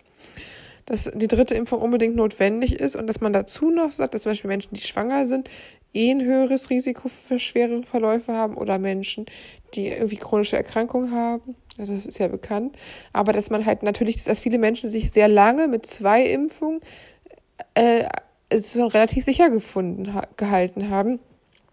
Dass 0.85 1.11
die 1.13 1.27
dritte 1.27 1.55
Impfung 1.55 1.81
unbedingt 1.81 2.15
notwendig 2.15 2.79
ist 2.79 2.95
und 2.95 3.07
dass 3.07 3.19
man 3.19 3.33
dazu 3.33 3.71
noch 3.71 3.91
sagt, 3.91 4.13
dass 4.13 4.21
zum 4.21 4.31
Beispiel 4.31 4.49
Menschen, 4.49 4.73
die 4.73 4.81
schwanger 4.81 5.25
sind, 5.25 5.49
eh 5.95 6.11
ein 6.11 6.23
höheres 6.23 6.69
Risiko 6.69 7.09
für 7.09 7.39
schwere 7.39 7.81
Verläufe 7.83 8.33
haben 8.33 8.55
oder 8.55 8.77
Menschen, 8.79 9.25
die 9.73 9.87
irgendwie 9.87 10.17
chronische 10.17 10.57
Erkrankungen 10.57 11.11
haben. 11.11 11.55
Das 11.77 11.89
ist 11.89 12.19
ja 12.19 12.27
bekannt. 12.27 12.77
Aber 13.13 13.33
dass 13.33 13.49
man 13.49 13.65
halt 13.65 13.83
natürlich, 13.83 14.23
dass 14.23 14.39
viele 14.39 14.57
Menschen 14.57 14.89
sich 14.89 15.11
sehr 15.11 15.27
lange 15.27 15.67
mit 15.67 15.85
zwei 15.85 16.23
Impfungen 16.23 16.79
äh, 17.73 18.05
schon 18.61 18.87
relativ 18.87 19.23
sicher 19.23 19.49
gefunden, 19.49 20.13
gehalten 20.37 20.89
haben. 20.89 21.19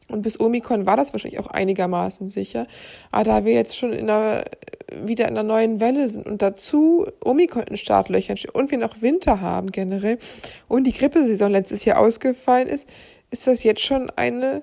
Und 0.08 0.22
bis 0.22 0.38
Omikron 0.38 0.86
war 0.86 0.96
das 0.96 1.12
wahrscheinlich 1.12 1.40
auch 1.40 1.46
einigermaßen 1.46 2.28
sicher. 2.28 2.66
Aber 3.10 3.24
da 3.24 3.44
wir 3.44 3.54
jetzt 3.54 3.76
schon 3.76 3.92
in 3.92 4.10
einer, 4.10 4.44
wieder 5.04 5.26
in 5.26 5.38
einer 5.38 5.48
neuen 5.48 5.80
Welle 5.80 6.08
sind 6.08 6.26
und 6.26 6.42
dazu 6.42 7.06
Omikron 7.24 7.64
in 7.64 7.76
Startlöchern 7.76 8.36
steht 8.36 8.54
und 8.54 8.70
wir 8.70 8.78
noch 8.78 9.00
Winter 9.00 9.40
haben 9.40 9.72
generell 9.72 10.18
und 10.68 10.84
die 10.84 10.92
Grippesaison 10.92 11.50
letztes 11.50 11.84
Jahr 11.84 11.98
ausgefallen 11.98 12.68
ist, 12.68 12.88
ist 13.32 13.46
das 13.46 13.64
jetzt 13.64 13.80
schon 13.80 14.10
eine 14.10 14.62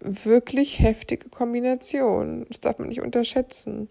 wirklich 0.00 0.80
heftige 0.80 1.28
Kombination. 1.28 2.46
Das 2.48 2.60
darf 2.60 2.78
man 2.78 2.88
nicht 2.88 3.02
unterschätzen. 3.02 3.88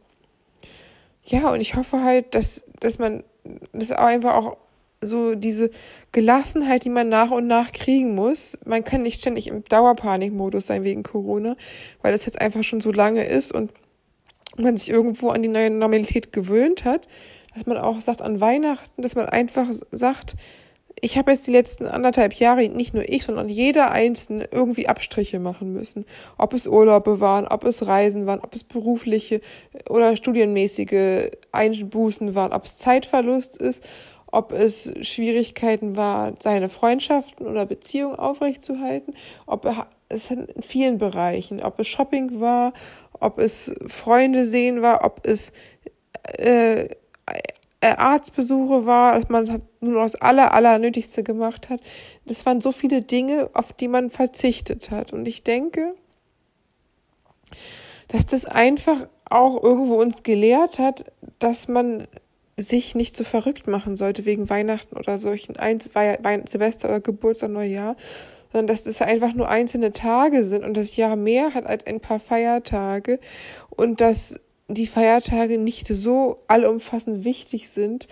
Ja, 1.24 1.52
und 1.52 1.62
ich 1.62 1.76
hoffe 1.76 2.02
halt, 2.02 2.34
dass, 2.34 2.64
dass 2.80 2.98
man 2.98 3.24
das 3.74 3.92
einfach 3.92 4.36
auch 4.36 4.58
so 5.02 5.36
diese 5.36 5.70
Gelassenheit, 6.12 6.84
die 6.84 6.90
man 6.90 7.10
nach 7.10 7.32
und 7.32 7.46
nach 7.46 7.72
kriegen 7.72 8.16
muss. 8.16 8.58
Man 8.66 8.84
kann 8.84 9.04
nicht 9.04 9.22
ständig 9.22 9.48
im 9.48 9.64
Dauerpanikmodus 9.64 10.68
sein 10.68 10.84
wegen 10.84 11.04
Corona, 11.04 11.56
weil 12.02 12.12
das 12.12 12.26
jetzt 12.26 12.42
einfach 12.42 12.64
schon 12.64 12.82
so 12.82 12.92
lange 12.92 13.26
ist 13.26 13.52
und 13.52 13.72
man 14.58 14.78
sich 14.78 14.90
irgendwo 14.90 15.30
an 15.30 15.44
die 15.44 15.48
neue 15.50 15.70
Normalität 15.70 16.34
gewöhnt 16.34 16.86
hat, 16.86 17.08
dass 17.54 17.66
man 17.66 17.78
auch 17.78 18.02
sagt 18.02 18.22
an 18.22 18.42
Weihnachten, 18.42 19.02
dass 19.02 19.16
man 19.16 19.28
einfach 19.28 19.68
sagt, 19.92 20.36
ich 21.02 21.18
habe 21.18 21.32
jetzt 21.32 21.48
die 21.48 21.52
letzten 21.52 21.86
anderthalb 21.86 22.34
Jahre, 22.34 22.68
nicht 22.70 22.94
nur 22.94 23.08
ich, 23.08 23.24
sondern 23.24 23.50
jeder 23.50 23.92
Einzelne 23.92 24.48
irgendwie 24.52 24.88
Abstriche 24.88 25.40
machen 25.40 25.74
müssen. 25.74 26.06
Ob 26.38 26.54
es 26.54 26.68
Urlaube 26.68 27.20
waren, 27.20 27.48
ob 27.48 27.64
es 27.64 27.86
Reisen 27.86 28.26
waren, 28.26 28.40
ob 28.40 28.54
es 28.54 28.64
berufliche 28.64 29.42
oder 29.90 30.16
studienmäßige 30.16 31.32
Einbußen 31.52 32.36
waren, 32.36 32.54
ob 32.54 32.66
es 32.66 32.78
Zeitverlust 32.78 33.58
ist 33.58 33.84
ob 34.32 34.52
es 34.52 34.94
Schwierigkeiten 35.02 35.96
war, 35.96 36.34
seine 36.40 36.70
Freundschaften 36.70 37.48
oder 37.48 37.66
Beziehungen 37.66 38.16
aufrechtzuerhalten, 38.16 39.16
ob 39.48 39.68
es 40.10 40.30
in 40.30 40.48
vielen 40.62 40.98
Bereichen, 40.98 41.62
ob 41.62 41.80
es 41.80 41.88
Shopping 41.88 42.40
war, 42.40 42.74
ob 43.20 43.40
es 43.40 43.74
Freunde 43.88 44.46
sehen 44.46 44.82
war, 44.82 45.04
ob 45.04 45.26
es 45.26 45.52
äh, 46.38 46.90
äh 47.82 47.96
Arztbesuche 47.96 48.86
war, 48.86 49.14
dass 49.14 49.30
man 49.30 49.64
nur 49.80 49.94
noch 49.94 50.04
das 50.04 50.16
aller, 50.16 50.54
aller 50.54 50.80
Nötigste 50.80 51.24
gemacht 51.24 51.70
hat. 51.70 51.80
Das 52.26 52.46
waren 52.46 52.62
so 52.62 52.72
viele 52.72 53.02
Dinge, 53.02 53.50
auf 53.54 53.74
die 53.74 53.88
man 53.88 54.10
verzichtet 54.10 54.92
hat. 54.92 55.14
Und 55.14 55.28
ich 55.28 55.44
denke, 55.44 55.96
dass 58.10 58.26
das 58.26 58.46
einfach 58.46 59.08
auch 59.30 59.62
irgendwo 59.64 59.96
uns 59.96 60.24
gelehrt 60.24 60.80
hat, 60.80 61.06
dass 61.40 61.68
man 61.68 62.08
sich 62.58 62.96
nicht 62.96 63.16
so 63.16 63.24
verrückt 63.24 63.68
machen 63.68 63.96
sollte 63.96 64.26
wegen 64.26 64.50
Weihnachten 64.50 64.98
oder 64.98 65.18
solchen 65.18 65.56
ein, 65.56 65.80
Weih 65.94 66.42
Silvester 66.46 66.90
oder 66.90 67.00
Geburtstag, 67.00 67.52
Neujahr, 67.52 67.96
sondern 68.52 68.68
dass 68.68 68.86
es 68.86 69.02
einfach 69.02 69.34
nur 69.34 69.48
einzelne 69.48 69.94
Tage 69.94 70.44
sind 70.44 70.66
und 70.66 70.76
das 70.76 70.96
Jahr 70.98 71.16
mehr 71.16 71.54
hat 71.54 71.66
als 71.66 71.86
ein 71.86 72.02
paar 72.02 72.20
Feiertage 72.20 73.20
und 73.70 74.02
dass 74.02 74.40
die 74.70 74.88
Feiertage 74.88 75.58
nicht 75.58 75.88
so 75.88 76.40
allumfassend 76.48 77.26
wichtig 77.26 77.70
sind, 77.70 78.08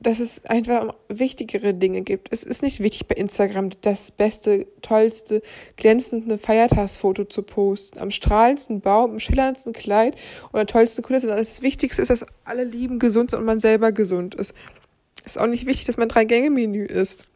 dass 0.00 0.20
es 0.20 0.44
einfach 0.44 0.94
wichtigere 1.08 1.72
Dinge 1.72 2.02
gibt. 2.02 2.28
Es 2.30 2.42
ist 2.42 2.62
nicht 2.62 2.80
wichtig 2.80 3.06
bei 3.06 3.14
Instagram 3.14 3.70
das 3.80 4.10
beste, 4.10 4.66
tollste, 4.82 5.40
glänzende 5.76 6.36
Feiertagsfoto 6.36 7.24
zu 7.24 7.42
posten, 7.42 7.98
am 7.98 8.10
strahlendsten 8.10 8.80
Baum, 8.80 9.12
im 9.12 9.20
schillerndsten 9.20 9.72
Kleid 9.72 10.16
oder 10.52 10.66
tollsten 10.66 11.02
Kulisse, 11.02 11.26
sondern 11.26 11.38
das 11.38 11.62
Wichtigste 11.62 12.02
ist, 12.02 12.10
dass 12.10 12.26
alle 12.44 12.64
lieben 12.64 12.98
gesund 12.98 13.30
sind 13.30 13.38
und 13.38 13.46
man 13.46 13.60
selber 13.60 13.92
gesund 13.92 14.34
ist. 14.34 14.52
Es 15.24 15.36
ist 15.36 15.38
auch 15.38 15.46
nicht 15.46 15.66
wichtig, 15.66 15.86
dass 15.86 15.96
man 15.96 16.08
drei 16.08 16.24
Gänge 16.24 16.50
Menü 16.50 16.84
isst. 16.84 17.26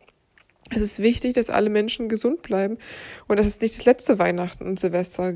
Es 0.75 0.83
ist 0.83 1.01
wichtig, 1.01 1.35
dass 1.35 1.51
alle 1.51 1.71
Menschen 1.71 2.09
gesund 2.09 2.43
bleiben 2.43 2.79
und 3.27 3.39
dass 3.39 3.47
es 3.47 3.61
nicht 3.61 3.79
das 3.79 3.85
letzte 3.85 4.19
Weihnachten 4.19 4.65
und 4.65 4.79
Silvester 4.79 5.35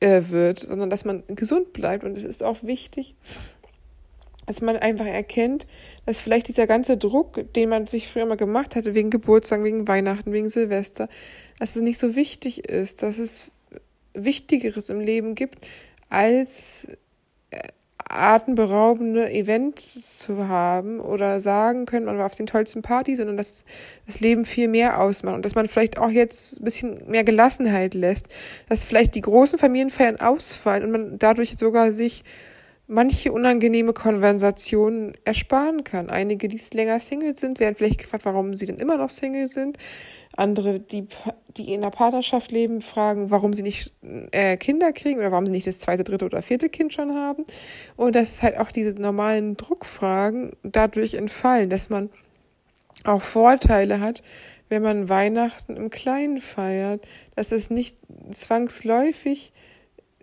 äh, 0.00 0.22
wird, 0.28 0.60
sondern 0.60 0.90
dass 0.90 1.04
man 1.04 1.22
gesund 1.28 1.72
bleibt. 1.72 2.04
Und 2.04 2.16
es 2.16 2.24
ist 2.24 2.42
auch 2.42 2.62
wichtig, 2.62 3.14
dass 4.46 4.60
man 4.60 4.76
einfach 4.76 5.06
erkennt, 5.06 5.66
dass 6.06 6.20
vielleicht 6.20 6.48
dieser 6.48 6.66
ganze 6.66 6.96
Druck, 6.96 7.52
den 7.54 7.68
man 7.68 7.86
sich 7.86 8.08
früher 8.08 8.26
mal 8.26 8.36
gemacht 8.36 8.76
hatte, 8.76 8.94
wegen 8.94 9.10
Geburtstag, 9.10 9.62
wegen 9.64 9.88
Weihnachten, 9.88 10.32
wegen 10.32 10.48
Silvester, 10.48 11.08
dass 11.58 11.76
es 11.76 11.82
nicht 11.82 11.98
so 11.98 12.14
wichtig 12.14 12.68
ist, 12.68 13.02
dass 13.02 13.18
es 13.18 13.50
Wichtigeres 14.14 14.88
im 14.88 15.00
Leben 15.00 15.34
gibt, 15.34 15.66
als 16.08 16.88
äh, 17.50 17.58
atemberaubende 18.08 19.30
Events 19.30 20.18
zu 20.18 20.48
haben 20.48 21.00
oder 21.00 21.40
sagen 21.40 21.86
können, 21.86 22.06
man 22.06 22.18
war 22.18 22.26
auf 22.26 22.34
den 22.34 22.46
tollsten 22.46 22.82
Partys, 22.82 23.18
sondern 23.18 23.36
dass 23.36 23.64
das 24.06 24.20
Leben 24.20 24.44
viel 24.44 24.68
mehr 24.68 25.00
ausmacht 25.00 25.34
und 25.34 25.44
dass 25.44 25.54
man 25.54 25.68
vielleicht 25.68 25.98
auch 25.98 26.10
jetzt 26.10 26.60
ein 26.60 26.64
bisschen 26.64 26.98
mehr 27.08 27.24
Gelassenheit 27.24 27.94
lässt, 27.94 28.26
dass 28.68 28.84
vielleicht 28.84 29.14
die 29.14 29.20
großen 29.20 29.58
Familienfeiern 29.58 30.16
ausfallen 30.16 30.84
und 30.84 30.90
man 30.90 31.18
dadurch 31.18 31.56
sogar 31.58 31.92
sich 31.92 32.22
manche 32.86 33.32
unangenehme 33.32 33.92
Konversationen 33.92 35.14
ersparen 35.24 35.84
kann. 35.84 36.08
Einige, 36.08 36.48
die 36.48 36.60
länger 36.72 37.00
Single 37.00 37.34
sind, 37.34 37.58
werden 37.58 37.74
vielleicht 37.74 37.98
gefragt, 37.98 38.24
warum 38.24 38.54
sie 38.54 38.66
denn 38.66 38.78
immer 38.78 38.96
noch 38.96 39.10
Single 39.10 39.48
sind. 39.48 39.76
Andere, 40.36 40.80
die, 40.80 41.08
die 41.56 41.72
in 41.72 41.82
einer 41.82 41.90
Partnerschaft 41.90 42.52
leben, 42.52 42.82
fragen, 42.82 43.30
warum 43.30 43.54
sie 43.54 43.62
nicht 43.62 43.92
äh, 44.30 44.56
Kinder 44.56 44.92
kriegen 44.92 45.18
oder 45.18 45.32
warum 45.32 45.46
sie 45.46 45.52
nicht 45.52 45.66
das 45.66 45.80
zweite, 45.80 46.04
dritte 46.04 46.26
oder 46.26 46.42
vierte 46.42 46.68
Kind 46.68 46.92
schon 46.92 47.14
haben. 47.14 47.44
Und 47.96 48.14
dass 48.14 48.42
halt 48.42 48.58
auch 48.58 48.70
diese 48.70 49.00
normalen 49.00 49.56
Druckfragen 49.56 50.52
dadurch 50.62 51.14
entfallen, 51.14 51.70
dass 51.70 51.90
man 51.90 52.10
auch 53.04 53.22
Vorteile 53.22 54.00
hat, 54.00 54.22
wenn 54.68 54.82
man 54.82 55.08
Weihnachten 55.08 55.76
im 55.76 55.90
Kleinen 55.90 56.40
feiert, 56.40 57.06
dass 57.34 57.52
es 57.52 57.70
nicht 57.70 57.96
zwangsläufig 58.30 59.52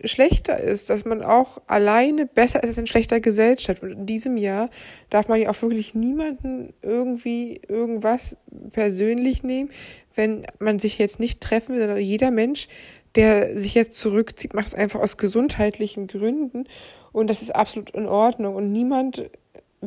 schlechter 0.06 0.58
ist, 0.58 0.90
dass 0.90 1.04
man 1.04 1.22
auch 1.22 1.60
alleine 1.66 2.26
besser 2.26 2.62
ist 2.62 2.68
als 2.68 2.78
in 2.78 2.86
schlechter 2.86 3.20
Gesellschaft. 3.20 3.82
Und 3.82 3.92
in 3.92 4.06
diesem 4.06 4.36
Jahr 4.36 4.70
darf 5.10 5.28
man 5.28 5.40
ja 5.40 5.50
auch 5.50 5.62
wirklich 5.62 5.94
niemanden 5.94 6.72
irgendwie 6.82 7.60
irgendwas 7.68 8.36
persönlich 8.72 9.42
nehmen, 9.42 9.70
wenn 10.14 10.46
man 10.58 10.78
sich 10.78 10.98
jetzt 10.98 11.20
nicht 11.20 11.40
treffen 11.40 11.74
will, 11.74 11.80
sondern 11.80 11.98
jeder 11.98 12.30
Mensch, 12.30 12.68
der 13.14 13.58
sich 13.58 13.74
jetzt 13.74 13.98
zurückzieht, 13.98 14.54
macht 14.54 14.68
es 14.68 14.74
einfach 14.74 15.00
aus 15.00 15.16
gesundheitlichen 15.16 16.06
Gründen. 16.06 16.64
Und 17.12 17.30
das 17.30 17.42
ist 17.42 17.54
absolut 17.54 17.90
in 17.90 18.06
Ordnung. 18.06 18.56
Und 18.56 18.72
niemand 18.72 19.30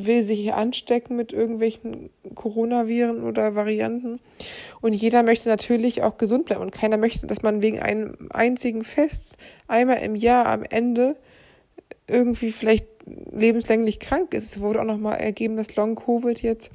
will 0.06 0.24
sich 0.24 0.40
hier 0.40 0.58
anstecken 0.58 1.16
mit 1.16 1.34
irgendwelchen 1.34 2.10
Coronaviren 2.36 3.24
oder 3.24 3.56
Varianten. 3.56 4.20
Und 4.82 4.94
jeder 4.94 5.24
möchte 5.24 5.50
natürlich 5.50 6.04
auch 6.04 6.18
gesund 6.18 6.46
bleiben. 6.46 6.62
Und 6.62 6.72
keiner 6.72 6.98
möchte, 6.98 7.28
dass 7.28 7.42
man 7.42 7.62
wegen 7.62 7.80
einem 7.80 8.16
einzigen 8.30 8.84
Fest 8.84 9.38
einmal 9.68 9.98
im 9.98 10.16
Jahr 10.16 10.46
am 10.46 10.64
Ende 10.64 11.16
irgendwie 12.08 12.52
vielleicht 12.52 12.88
lebenslänglich 13.32 14.00
krank 14.00 14.34
ist. 14.34 14.44
Es 14.44 14.62
wurde 14.62 14.82
auch 14.82 14.86
nochmal 14.86 15.20
ergeben, 15.20 15.58
dass 15.58 15.76
Long-Covid 15.76 16.42
jetzt 16.42 16.70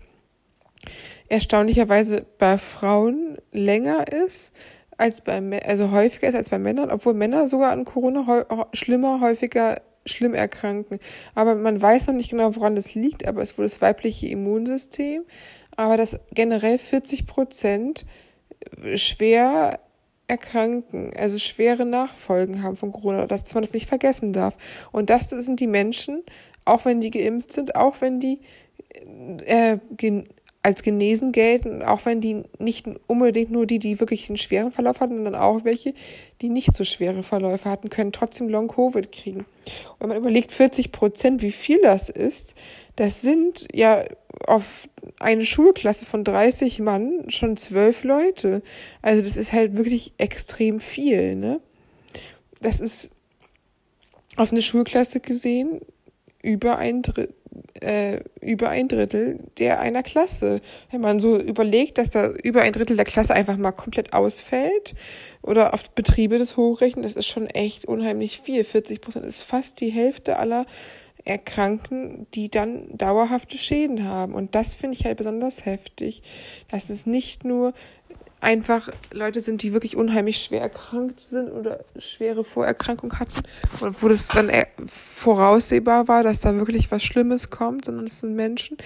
erstaunlicherweise 1.28 2.26
bei 2.38 2.58
Frauen 2.58 3.38
länger 3.52 4.12
ist 4.12 4.52
als 4.98 5.20
bei 5.20 5.62
also 5.64 5.90
häufiger 5.90 6.28
ist 6.28 6.34
als 6.34 6.50
bei 6.50 6.58
Männern, 6.58 6.90
obwohl 6.90 7.14
Männer 7.14 7.48
sogar 7.48 7.72
an 7.72 7.84
Corona 7.84 8.46
schlimmer 8.72 9.20
häufiger 9.20 9.80
schlimm 10.06 10.34
erkranken. 10.34 10.98
Aber 11.34 11.54
man 11.54 11.80
weiß 11.80 12.08
noch 12.08 12.14
nicht 12.14 12.30
genau, 12.30 12.54
woran 12.56 12.76
das 12.76 12.94
liegt, 12.94 13.26
aber 13.26 13.42
es 13.42 13.56
wohl 13.58 13.64
das 13.64 13.80
weibliche 13.80 14.28
Immunsystem. 14.28 15.22
Aber 15.76 15.96
dass 15.96 16.18
generell 16.32 16.78
40 16.78 17.26
Prozent 17.26 18.04
schwer 18.94 19.80
erkranken, 20.28 21.12
also 21.16 21.38
schwere 21.38 21.84
Nachfolgen 21.84 22.62
haben 22.62 22.76
von 22.76 22.92
Corona, 22.92 23.26
dass 23.26 23.52
man 23.54 23.62
das 23.62 23.74
nicht 23.74 23.88
vergessen 23.88 24.32
darf. 24.32 24.56
Und 24.92 25.10
das 25.10 25.30
sind 25.30 25.60
die 25.60 25.66
Menschen, 25.66 26.22
auch 26.64 26.84
wenn 26.84 27.00
die 27.00 27.10
geimpft 27.10 27.52
sind, 27.52 27.76
auch 27.76 28.00
wenn 28.00 28.20
die 28.20 28.40
äh, 29.44 29.78
als 30.62 30.82
genesen 30.84 31.32
gelten, 31.32 31.82
auch 31.82 32.04
wenn 32.06 32.20
die 32.20 32.44
nicht 32.58 32.86
unbedingt 33.08 33.50
nur 33.50 33.66
die, 33.66 33.80
die 33.80 33.98
wirklich 33.98 34.28
einen 34.28 34.36
schweren 34.36 34.70
Verlauf 34.70 35.00
hatten, 35.00 35.16
sondern 35.16 35.34
auch 35.34 35.64
welche, 35.64 35.92
die 36.40 36.48
nicht 36.48 36.76
so 36.76 36.84
schwere 36.84 37.24
Verläufe 37.24 37.68
hatten, 37.68 37.90
können 37.90 38.12
trotzdem 38.12 38.48
Long-Covid 38.48 39.10
kriegen. 39.10 39.40
Und 39.40 40.00
wenn 40.00 40.08
man 40.08 40.18
überlegt, 40.18 40.52
40 40.52 40.92
Prozent, 40.92 41.42
wie 41.42 41.50
viel 41.50 41.80
das 41.82 42.08
ist, 42.08 42.54
das 42.94 43.22
sind 43.22 43.66
ja 43.72 44.04
auf 44.46 44.88
eine 45.18 45.44
Schulklasse 45.44 46.06
von 46.06 46.22
30 46.22 46.78
Mann 46.78 47.28
schon 47.28 47.56
zwölf 47.56 48.04
Leute. 48.04 48.62
Also 49.00 49.22
das 49.22 49.36
ist 49.36 49.52
halt 49.52 49.76
wirklich 49.76 50.12
extrem 50.18 50.78
viel, 50.78 51.34
ne? 51.34 51.60
Das 52.60 52.78
ist 52.78 53.10
auf 54.36 54.52
eine 54.52 54.62
Schulklasse 54.62 55.18
gesehen 55.18 55.80
über 56.42 56.78
ein 56.78 57.02
Drittel 57.02 57.34
äh, 57.80 58.20
über 58.40 58.68
ein 58.70 58.88
Drittel 58.88 59.40
der 59.58 59.80
einer 59.80 60.02
Klasse. 60.02 60.60
Wenn 60.90 61.00
man 61.00 61.20
so 61.20 61.38
überlegt, 61.38 61.98
dass 61.98 62.10
da 62.10 62.28
über 62.28 62.62
ein 62.62 62.72
Drittel 62.72 62.96
der 62.96 63.04
Klasse 63.04 63.34
einfach 63.34 63.56
mal 63.56 63.72
komplett 63.72 64.12
ausfällt 64.12 64.94
oder 65.42 65.74
auf 65.74 65.90
Betriebe 65.90 66.38
das 66.38 66.56
hochrechnen, 66.56 67.02
das 67.02 67.14
ist 67.14 67.26
schon 67.26 67.46
echt 67.46 67.84
unheimlich 67.84 68.40
viel. 68.40 68.64
40 68.64 69.00
Prozent 69.00 69.26
ist 69.26 69.42
fast 69.42 69.80
die 69.80 69.90
Hälfte 69.90 70.38
aller 70.38 70.66
Erkrankten, 71.24 72.26
die 72.34 72.50
dann 72.50 72.96
dauerhafte 72.96 73.56
Schäden 73.56 74.04
haben. 74.04 74.34
Und 74.34 74.54
das 74.54 74.74
finde 74.74 74.96
ich 74.98 75.04
halt 75.04 75.18
besonders 75.18 75.66
heftig, 75.66 76.22
dass 76.68 76.90
es 76.90 77.06
nicht 77.06 77.44
nur 77.44 77.72
einfach 78.42 78.90
Leute 79.12 79.40
sind, 79.40 79.62
die 79.62 79.72
wirklich 79.72 79.96
unheimlich 79.96 80.38
schwer 80.38 80.60
erkrankt 80.60 81.20
sind 81.20 81.50
oder 81.50 81.84
schwere 81.98 82.44
Vorerkrankungen 82.44 83.18
hatten 83.18 83.40
und 83.80 84.02
wo 84.02 84.08
das 84.08 84.28
dann 84.28 84.50
voraussehbar 84.86 86.08
war, 86.08 86.24
dass 86.24 86.40
da 86.40 86.54
wirklich 86.56 86.90
was 86.90 87.04
Schlimmes 87.04 87.50
kommt, 87.50 87.84
sondern 87.84 88.06
es 88.06 88.20
sind 88.20 88.34
Menschen, 88.34 88.76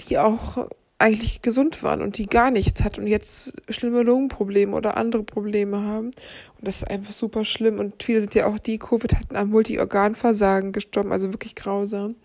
die 0.00 0.18
auch 0.18 0.68
eigentlich 0.98 1.42
gesund 1.42 1.82
waren 1.82 2.02
und 2.02 2.18
die 2.18 2.26
gar 2.26 2.50
nichts 2.50 2.82
hatten 2.82 3.02
und 3.02 3.06
jetzt 3.06 3.54
schlimme 3.68 4.02
Lungenprobleme 4.02 4.74
oder 4.74 4.96
andere 4.96 5.22
Probleme 5.22 5.80
haben. 5.82 6.06
Und 6.06 6.62
das 6.62 6.76
ist 6.76 6.90
einfach 6.90 7.12
super 7.12 7.44
schlimm. 7.44 7.78
Und 7.78 8.02
viele 8.02 8.20
sind 8.20 8.34
ja 8.34 8.46
auch 8.46 8.58
die 8.58 8.78
Covid 8.78 9.14
hatten 9.14 9.36
am 9.36 9.50
Multiorganversagen 9.50 10.72
gestorben, 10.72 11.12
also 11.12 11.32
wirklich 11.32 11.54
grausam. 11.54 12.16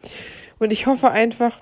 Und 0.60 0.72
ich 0.72 0.86
hoffe 0.86 1.10
einfach, 1.10 1.60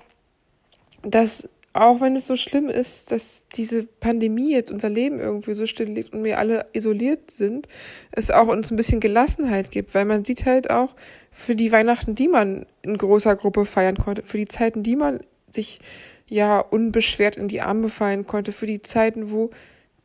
dass 1.02 1.48
auch 1.72 2.00
wenn 2.00 2.16
es 2.16 2.26
so 2.26 2.36
schlimm 2.36 2.68
ist, 2.68 3.12
dass 3.12 3.44
diese 3.54 3.84
Pandemie 3.84 4.52
jetzt 4.52 4.70
unser 4.70 4.88
Leben 4.88 5.20
irgendwie 5.20 5.54
so 5.54 5.66
stilllegt 5.66 6.12
und 6.12 6.24
wir 6.24 6.38
alle 6.38 6.66
isoliert 6.72 7.30
sind, 7.30 7.68
es 8.10 8.30
auch 8.30 8.48
uns 8.48 8.70
ein 8.70 8.76
bisschen 8.76 9.00
Gelassenheit 9.00 9.70
gibt, 9.70 9.94
weil 9.94 10.04
man 10.04 10.24
sieht 10.24 10.46
halt 10.46 10.70
auch 10.70 10.96
für 11.30 11.54
die 11.54 11.70
Weihnachten, 11.70 12.14
die 12.14 12.28
man 12.28 12.66
in 12.82 12.96
großer 12.98 13.36
Gruppe 13.36 13.64
feiern 13.64 13.96
konnte, 13.96 14.22
für 14.22 14.38
die 14.38 14.48
Zeiten, 14.48 14.82
die 14.82 14.96
man 14.96 15.20
sich 15.50 15.80
ja 16.26 16.58
unbeschwert 16.58 17.36
in 17.36 17.48
die 17.48 17.60
Arme 17.60 17.88
fallen 17.88 18.26
konnte, 18.26 18.52
für 18.52 18.66
die 18.66 18.82
Zeiten, 18.82 19.30
wo 19.30 19.50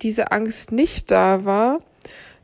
diese 0.01 0.31
Angst 0.31 0.71
nicht 0.71 1.11
da 1.11 1.45
war, 1.45 1.79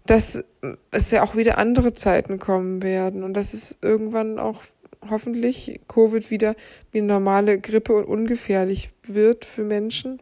dass 0.06 0.44
es 0.92 1.12
ja 1.12 1.24
auch 1.24 1.36
wieder 1.36 1.58
andere 1.58 1.94
Zeiten 1.94 2.40
kommen 2.40 2.82
werden 2.82 3.24
und 3.24 3.34
dass 3.36 3.54
es 3.54 3.78
irgendwann 3.82 4.40
auch 4.40 4.64
hoffentlich 5.10 5.80
Covid 5.88 6.30
wieder 6.30 6.56
wie 6.92 7.02
normale 7.02 7.60
Grippe 7.60 7.94
und 7.94 8.06
ungefährlich 8.06 8.90
wird 9.04 9.46
für 9.46 9.64
Menschen. 9.64 10.20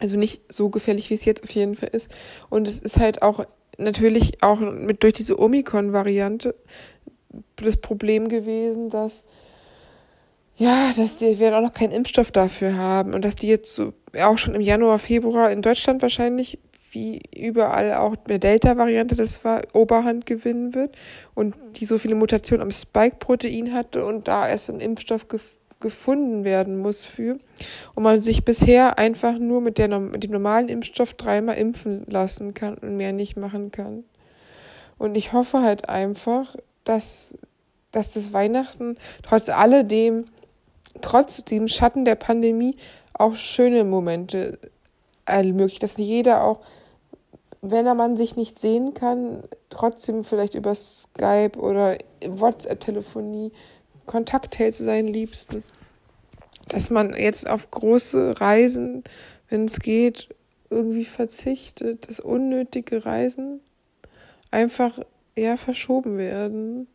Also 0.00 0.16
nicht 0.16 0.52
so 0.52 0.68
gefährlich, 0.68 1.10
wie 1.10 1.14
es 1.14 1.24
jetzt 1.24 1.42
auf 1.42 1.50
jeden 1.50 1.74
Fall 1.74 1.90
ist. 1.90 2.08
Und 2.50 2.68
es 2.68 2.78
ist 2.78 2.98
halt 2.98 3.22
auch 3.22 3.46
natürlich 3.78 4.42
auch 4.42 4.60
mit 4.60 5.02
durch 5.02 5.14
diese 5.14 5.38
Omikron-Variante 5.38 6.54
das 7.56 7.76
Problem 7.76 8.28
gewesen, 8.28 8.90
dass 8.90 9.24
ja, 10.56 10.92
dass 10.96 11.18
die 11.18 11.38
werden 11.38 11.54
auch 11.54 11.62
noch 11.62 11.72
keinen 11.72 11.92
Impfstoff 11.92 12.32
dafür 12.32 12.76
haben 12.76 13.14
und 13.14 13.24
dass 13.24 13.36
die 13.36 13.46
jetzt 13.46 13.74
so 13.76 13.92
auch 14.20 14.38
schon 14.38 14.56
im 14.56 14.60
Januar, 14.60 14.98
Februar 14.98 15.52
in 15.52 15.62
Deutschland 15.62 16.02
wahrscheinlich 16.02 16.58
wie 16.90 17.20
überall 17.36 17.94
auch 17.94 18.16
der 18.16 18.38
Delta-Variante 18.38 19.14
das 19.14 19.44
war, 19.44 19.62
Oberhand 19.72 20.26
gewinnen 20.26 20.74
wird 20.74 20.96
und 21.34 21.54
die 21.76 21.84
so 21.84 21.98
viele 21.98 22.14
Mutationen 22.14 22.62
am 22.62 22.70
Spike-Protein 22.70 23.72
hatte 23.72 24.04
und 24.04 24.28
da 24.28 24.48
erst 24.48 24.70
ein 24.70 24.80
Impfstoff 24.80 25.28
gef 25.28 25.58
gefunden 25.80 26.42
werden 26.42 26.76
muss 26.76 27.04
für 27.04 27.38
und 27.94 28.02
man 28.02 28.20
sich 28.20 28.44
bisher 28.44 28.98
einfach 28.98 29.38
nur 29.38 29.60
mit, 29.60 29.78
der, 29.78 30.00
mit 30.00 30.24
dem 30.24 30.32
normalen 30.32 30.68
Impfstoff 30.68 31.14
dreimal 31.14 31.56
impfen 31.56 32.04
lassen 32.08 32.52
kann 32.52 32.74
und 32.78 32.96
mehr 32.96 33.12
nicht 33.12 33.36
machen 33.36 33.70
kann. 33.70 34.02
Und 34.98 35.16
ich 35.16 35.32
hoffe 35.32 35.62
halt 35.62 35.88
einfach, 35.88 36.56
dass, 36.82 37.34
dass 37.92 38.12
das 38.12 38.32
Weihnachten 38.32 38.96
trotz 39.22 39.48
alledem, 39.48 40.24
trotz 41.00 41.44
dem 41.44 41.68
Schatten 41.68 42.04
der 42.04 42.16
Pandemie 42.16 42.76
auch 43.12 43.36
schöne 43.36 43.84
Momente 43.84 44.58
ermöglicht, 45.28 45.82
dass 45.82 45.96
jeder 45.96 46.44
auch 46.44 46.60
wenn 47.60 47.86
er 47.86 47.94
man 47.94 48.16
sich 48.16 48.36
nicht 48.36 48.58
sehen 48.58 48.94
kann, 48.94 49.42
trotzdem 49.70 50.24
vielleicht 50.24 50.54
über 50.54 50.74
Skype 50.74 51.58
oder 51.58 51.98
WhatsApp-Telefonie 52.24 53.52
Kontakt 54.06 54.58
hält 54.58 54.74
zu 54.74 54.84
seinen 54.84 55.08
Liebsten. 55.08 55.64
Dass 56.68 56.90
man 56.90 57.14
jetzt 57.14 57.48
auf 57.48 57.70
große 57.70 58.40
Reisen, 58.40 59.04
wenn 59.48 59.66
es 59.66 59.80
geht, 59.80 60.28
irgendwie 60.70 61.04
verzichtet, 61.04 62.08
dass 62.08 62.20
unnötige 62.20 63.04
Reisen 63.04 63.60
einfach 64.50 64.98
eher 65.34 65.58
verschoben 65.58 66.18
werden. 66.18 66.86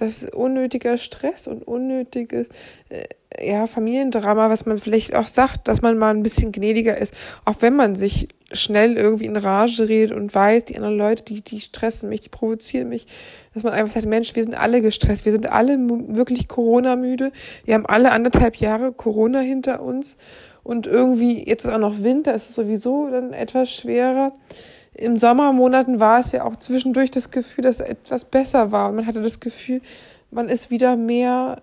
Dass 0.00 0.24
unnötiger 0.32 0.98
Stress 0.98 1.46
und 1.46 1.62
unnötiges 1.62 2.48
äh, 2.88 3.04
ja, 3.38 3.66
Familiendrama, 3.66 4.50
was 4.50 4.66
man 4.66 4.78
vielleicht 4.78 5.14
auch 5.14 5.26
sagt, 5.26 5.68
dass 5.68 5.82
man 5.82 5.98
mal 5.98 6.12
ein 6.12 6.22
bisschen 6.22 6.52
gnädiger 6.52 6.98
ist, 6.98 7.14
auch 7.44 7.56
wenn 7.60 7.76
man 7.76 7.96
sich 7.96 8.28
schnell 8.52 8.96
irgendwie 8.96 9.26
in 9.26 9.36
Rage 9.36 9.88
redet 9.88 10.16
und 10.16 10.34
weiß, 10.34 10.64
die 10.64 10.76
anderen 10.76 10.98
Leute, 10.98 11.22
die, 11.22 11.42
die 11.42 11.60
stressen 11.60 12.08
mich, 12.08 12.22
die 12.22 12.28
provozieren 12.28 12.88
mich, 12.88 13.06
dass 13.54 13.62
man 13.62 13.72
einfach 13.72 13.94
sagt, 13.94 14.06
Mensch, 14.06 14.34
wir 14.34 14.42
sind 14.42 14.54
alle 14.54 14.82
gestresst, 14.82 15.24
wir 15.24 15.32
sind 15.32 15.50
alle 15.50 15.78
wirklich 15.78 16.48
Corona-müde, 16.48 17.30
wir 17.64 17.74
haben 17.74 17.86
alle 17.86 18.10
anderthalb 18.10 18.56
Jahre 18.56 18.92
Corona 18.92 19.38
hinter 19.38 19.82
uns 19.82 20.16
und 20.62 20.86
irgendwie, 20.86 21.46
jetzt 21.46 21.64
ist 21.64 21.70
auch 21.70 21.78
noch 21.78 22.02
Winter, 22.02 22.34
ist 22.34 22.50
es 22.50 22.54
sowieso 22.56 23.08
dann 23.10 23.32
etwas 23.32 23.70
schwerer. 23.70 24.32
Im 24.94 25.18
Sommermonaten 25.18 26.00
war 26.00 26.20
es 26.20 26.32
ja 26.32 26.44
auch 26.44 26.56
zwischendurch 26.56 27.10
das 27.10 27.30
Gefühl, 27.30 27.62
dass 27.62 27.80
etwas 27.80 28.24
besser 28.24 28.72
war 28.72 28.88
und 28.88 28.96
man 28.96 29.06
hatte 29.06 29.22
das 29.22 29.40
Gefühl, 29.40 29.80
man 30.30 30.48
ist 30.48 30.70
wieder 30.70 30.96
mehr 30.96 31.62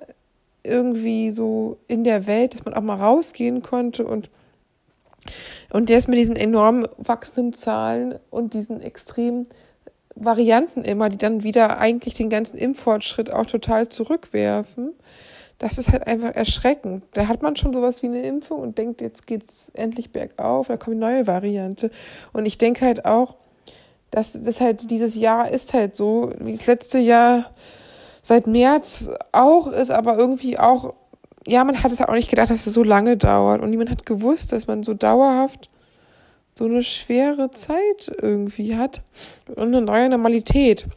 irgendwie 0.64 1.32
so 1.32 1.78
in 1.88 2.04
der 2.04 2.28
Welt, 2.28 2.54
dass 2.54 2.66
man 2.66 2.74
auch 2.74 2.82
mal 2.82 2.96
rausgehen 2.96 3.62
konnte 3.62 4.06
und 4.06 4.30
und 5.72 5.90
ist 5.90 6.08
mit 6.08 6.18
diesen 6.18 6.36
enorm 6.36 6.88
wachsenden 6.98 7.54
Zahlen 7.54 8.16
und 8.30 8.54
diesen 8.54 8.82
extremen 8.82 9.48
Varianten 10.16 10.84
immer, 10.84 11.10
die 11.10 11.18
dann 11.18 11.44
wieder 11.44 11.80
eigentlich 11.80 12.14
den 12.14 12.30
ganzen 12.30 12.58
Impffortschritt 12.58 13.32
auch 13.32 13.46
total 13.46 13.90
zurückwerfen. 13.90 14.94
Das 15.60 15.78
ist 15.78 15.92
halt 15.92 16.06
einfach 16.06 16.36
erschreckend. 16.36 17.04
Da 17.14 17.28
hat 17.28 17.42
man 17.42 17.56
schon 17.56 17.74
sowas 17.74 18.04
wie 18.04 18.08
eine 18.08 18.22
Impfung 18.22 18.60
und 18.60 18.78
denkt, 18.78 19.02
jetzt 19.02 19.26
geht's 19.26 19.72
endlich 19.74 20.12
bergauf, 20.12 20.68
da 20.68 20.78
kommt 20.78 20.98
eine 20.98 21.06
neue 21.06 21.28
Variante. 21.28 21.90
Und 22.32 22.46
ich 22.46 22.58
denke 22.58 22.86
halt 22.86 23.06
auch, 23.06 23.36
dass 24.12 24.34
das 24.34 24.62
halt 24.62 24.90
dieses 24.92 25.16
Jahr 25.16 25.50
ist 25.50 25.74
halt 25.74 25.96
so, 25.96 26.32
wie 26.40 26.56
das 26.56 26.68
letzte 26.68 27.00
Jahr 27.00 27.52
seit 28.22 28.46
März 28.48 29.10
auch 29.32 29.68
ist, 29.68 29.92
aber 29.92 30.18
irgendwie 30.18 30.60
auch 30.60 30.94
ja, 31.48 31.64
man 31.64 31.82
hat 31.82 31.94
es 31.94 32.02
auch 32.02 32.14
nicht 32.14 32.30
gedacht, 32.30 32.50
dass 32.50 32.68
es 32.68 32.74
so 32.74 32.84
lange 32.84 33.16
dauert. 33.16 33.62
Und 33.62 33.70
niemand 33.70 33.90
hat 33.90 34.06
gewusst, 34.06 34.52
dass 34.52 34.68
man 34.68 34.84
so 34.84 34.94
dauerhaft 34.94 35.70
so 36.58 36.66
eine 36.66 36.84
schwere 36.84 37.52
Zeit 37.52 38.12
irgendwie 38.22 38.76
hat 38.76 39.02
und 39.56 39.68
eine 39.68 39.82
neue 39.82 40.10
Normalität. 40.10 40.88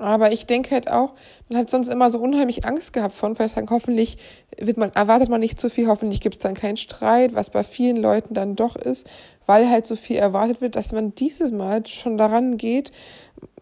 Aber 0.00 0.32
ich 0.32 0.46
denke 0.46 0.70
halt 0.70 0.90
auch, 0.90 1.12
man 1.48 1.60
hat 1.60 1.70
sonst 1.70 1.88
immer 1.88 2.10
so 2.10 2.18
unheimlich 2.18 2.64
Angst 2.64 2.92
gehabt 2.92 3.14
von, 3.14 3.36
vielleicht 3.36 3.56
hoffentlich 3.70 4.18
wird 4.58 4.76
man, 4.76 4.90
erwartet 4.90 5.28
man 5.28 5.40
nicht 5.40 5.60
zu 5.60 5.70
viel, 5.70 5.88
hoffentlich 5.88 6.20
gibt 6.20 6.36
es 6.36 6.42
dann 6.42 6.54
keinen 6.54 6.76
Streit, 6.76 7.34
was 7.34 7.50
bei 7.50 7.62
vielen 7.64 7.96
Leuten 7.96 8.34
dann 8.34 8.56
doch 8.56 8.76
ist, 8.76 9.08
weil 9.46 9.68
halt 9.68 9.86
so 9.86 9.96
viel 9.96 10.16
erwartet 10.16 10.60
wird, 10.60 10.76
dass 10.76 10.92
man 10.92 11.14
dieses 11.14 11.52
Mal 11.52 11.86
schon 11.86 12.16
daran 12.16 12.56
geht, 12.56 12.92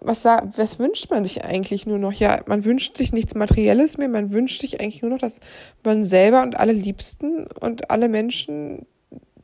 was, 0.01 0.25
was 0.25 0.79
wünscht 0.79 1.11
man 1.11 1.25
sich 1.25 1.45
eigentlich 1.45 1.87
nur 1.87 1.99
noch? 1.99 2.13
Ja, 2.13 2.41
man 2.47 2.65
wünscht 2.65 2.97
sich 2.97 3.13
nichts 3.13 3.35
Materielles 3.35 3.99
mehr, 3.99 4.09
man 4.09 4.33
wünscht 4.33 4.61
sich 4.61 4.81
eigentlich 4.81 5.03
nur 5.03 5.11
noch, 5.11 5.19
dass 5.19 5.41
man 5.83 6.05
selber 6.05 6.43
und 6.43 6.59
alle 6.59 6.73
Liebsten 6.73 7.47
und 7.61 7.91
alle 7.91 8.09
Menschen, 8.09 8.87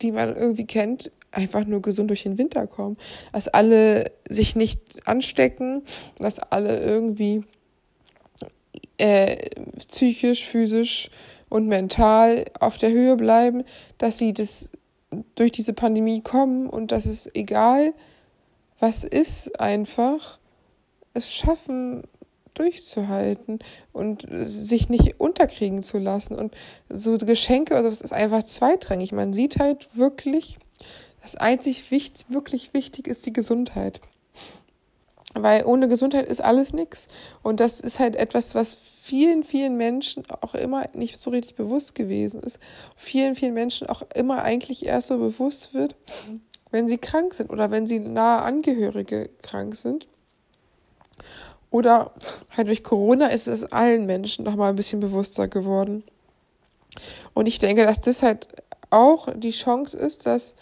die 0.01 0.12
man 0.12 0.36
irgendwie 0.36 0.66
kennt, 0.66 1.11
einfach 1.35 1.64
nur 1.64 1.82
gesund 1.82 2.11
durch 2.11 2.22
den 2.22 2.39
Winter 2.39 2.66
kommen. 2.66 2.97
Dass 3.32 3.49
alle 3.49 4.11
sich 4.28 4.57
nicht 4.57 4.80
anstecken, 5.07 5.82
dass 6.18 6.39
alle 6.39 6.80
irgendwie 6.80 7.45
äh, 8.99 9.37
psychisch, 9.89 10.47
physisch 10.47 11.11
und 11.49 11.66
mental 11.68 12.45
auf 12.61 12.78
der 12.78 12.91
Höhe 12.91 13.16
bleiben, 13.16 13.64
dass 13.99 14.18
sie 14.18 14.32
das 14.32 14.70
durch 15.35 15.53
diese 15.53 15.72
Pandemie 15.72 16.20
kommen 16.20 16.68
und 16.68 16.91
dass 16.91 17.07
es 17.07 17.30
egal 17.35 17.95
was 18.80 19.05
ist 19.05 19.61
einfach, 19.61 20.39
es 21.14 21.32
schaffen, 21.32 22.03
durchzuhalten 22.55 23.59
und 23.93 24.26
sich 24.30 24.89
nicht 24.89 25.18
unterkriegen 25.18 25.82
zu 25.82 25.99
lassen. 25.99 26.37
Und 26.37 26.55
so 26.89 27.16
Geschenke 27.18 27.74
oder 27.74 27.85
was 27.85 28.01
ist 28.01 28.12
einfach 28.12 28.43
zweitrangig. 28.43 29.12
Man 29.12 29.32
sieht 29.32 29.59
halt 29.59 29.89
wirklich, 29.97 30.59
das 31.25 31.37
einzig 31.37 31.91
wichtig, 31.91 32.27
wirklich 32.29 32.75
wichtig 32.75 33.09
ist 33.09 33.25
die 33.25 33.33
Gesundheit. 33.33 33.99
Weil 35.33 35.64
ohne 35.64 35.89
Gesundheit 35.89 36.27
ist 36.27 36.45
alles 36.45 36.75
nichts. 36.75 37.09
Und 37.43 37.61
das 37.61 37.81
ist 37.81 37.99
halt 37.99 38.14
etwas, 38.14 38.55
was 38.55 38.75
vielen, 38.75 39.43
vielen 39.43 39.79
Menschen 39.79 40.22
auch 40.43 40.55
immer 40.55 40.87
nicht 40.93 41.18
so 41.18 41.31
richtig 41.31 41.55
bewusst 41.55 41.95
gewesen 41.95 42.43
ist. 42.43 42.59
Vielen, 42.95 43.37
vielen 43.37 43.55
Menschen 43.55 43.89
auch 43.89 44.03
immer 44.14 44.43
eigentlich 44.43 44.85
erst 44.85 45.09
so 45.09 45.16
bewusst 45.16 45.72
wird, 45.72 45.97
wenn 46.70 46.89
sie 46.89 46.99
krank 46.99 47.33
sind 47.33 47.49
oder 47.51 47.70
wenn 47.70 47.87
sie 47.87 48.01
nahe 48.01 48.43
Angehörige 48.43 49.31
krank 49.41 49.77
sind. 49.77 50.07
Oder 51.70 52.12
halt 52.51 52.68
durch 52.68 52.85
Corona 52.85 53.29
ist 53.29 53.47
es 53.47 53.64
allen 53.72 54.05
Menschen 54.05 54.45
noch 54.45 54.57
mal 54.57 54.68
ein 54.68 54.77
bisschen 54.77 55.01
bewusster 55.01 55.49
geworden. 55.49 56.05
Und 57.33 57.47
ich 57.47 57.59
denke, 57.59 57.87
dass 57.87 58.03
das 58.03 58.22
halt 58.22 58.49
auch 58.91 59.29
die 59.35 59.53
Chance 59.53 59.97
ist, 59.97 60.27
dass 60.27 60.55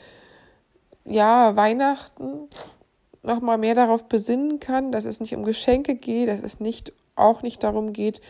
ja 1.04 1.56
Weihnachten 1.56 2.48
noch 3.22 3.40
mal 3.40 3.58
mehr 3.58 3.74
darauf 3.74 4.04
besinnen 4.04 4.60
kann, 4.60 4.92
dass 4.92 5.04
es 5.04 5.20
nicht 5.20 5.34
um 5.34 5.44
Geschenke 5.44 5.94
geht, 5.94 6.28
dass 6.28 6.40
es 6.40 6.60
nicht 6.60 6.92
auch 7.14 7.42
nicht 7.42 7.62
darum 7.62 7.92
geht, 7.92 8.20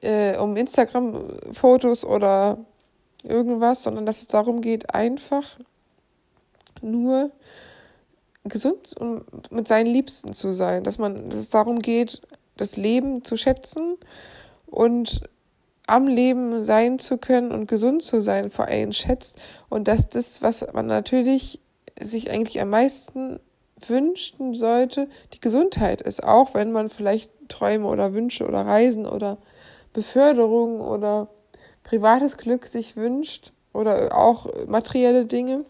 äh, 0.00 0.36
um 0.38 0.56
Instagram-Fotos 0.56 2.04
oder 2.04 2.58
irgendwas, 3.22 3.82
sondern 3.82 4.06
dass 4.06 4.20
es 4.20 4.26
darum 4.26 4.60
geht, 4.60 4.94
einfach 4.94 5.58
nur 6.82 7.30
gesund 8.44 8.94
und 8.98 9.50
mit 9.50 9.66
seinen 9.66 9.86
Liebsten 9.86 10.34
zu 10.34 10.52
sein, 10.52 10.84
dass 10.84 10.98
man, 10.98 11.30
dass 11.30 11.38
es 11.38 11.48
darum 11.48 11.80
geht, 11.80 12.22
das 12.56 12.76
Leben 12.76 13.24
zu 13.24 13.36
schätzen 13.36 13.96
und 14.66 15.20
am 15.86 16.08
Leben 16.08 16.62
sein 16.62 16.98
zu 16.98 17.16
können 17.16 17.52
und 17.52 17.68
gesund 17.68 18.02
zu 18.02 18.20
sein, 18.20 18.50
vor 18.50 18.66
allem 18.66 18.92
schätzt. 18.92 19.36
Und 19.68 19.88
dass 19.88 20.08
das, 20.08 20.42
was 20.42 20.66
man 20.72 20.86
natürlich 20.86 21.60
sich 22.00 22.30
eigentlich 22.30 22.60
am 22.60 22.70
meisten 22.70 23.40
wünschen 23.86 24.54
sollte, 24.54 25.08
die 25.34 25.40
Gesundheit 25.40 26.00
ist, 26.00 26.24
auch 26.24 26.54
wenn 26.54 26.72
man 26.72 26.88
vielleicht 26.88 27.30
Träume 27.48 27.88
oder 27.88 28.14
Wünsche 28.14 28.46
oder 28.46 28.64
Reisen 28.64 29.06
oder 29.06 29.38
Beförderung 29.92 30.80
oder 30.80 31.28
privates 31.84 32.36
Glück 32.36 32.66
sich 32.66 32.96
wünscht 32.96 33.52
oder 33.72 34.16
auch 34.16 34.46
materielle 34.66 35.26
Dinge. 35.26 35.64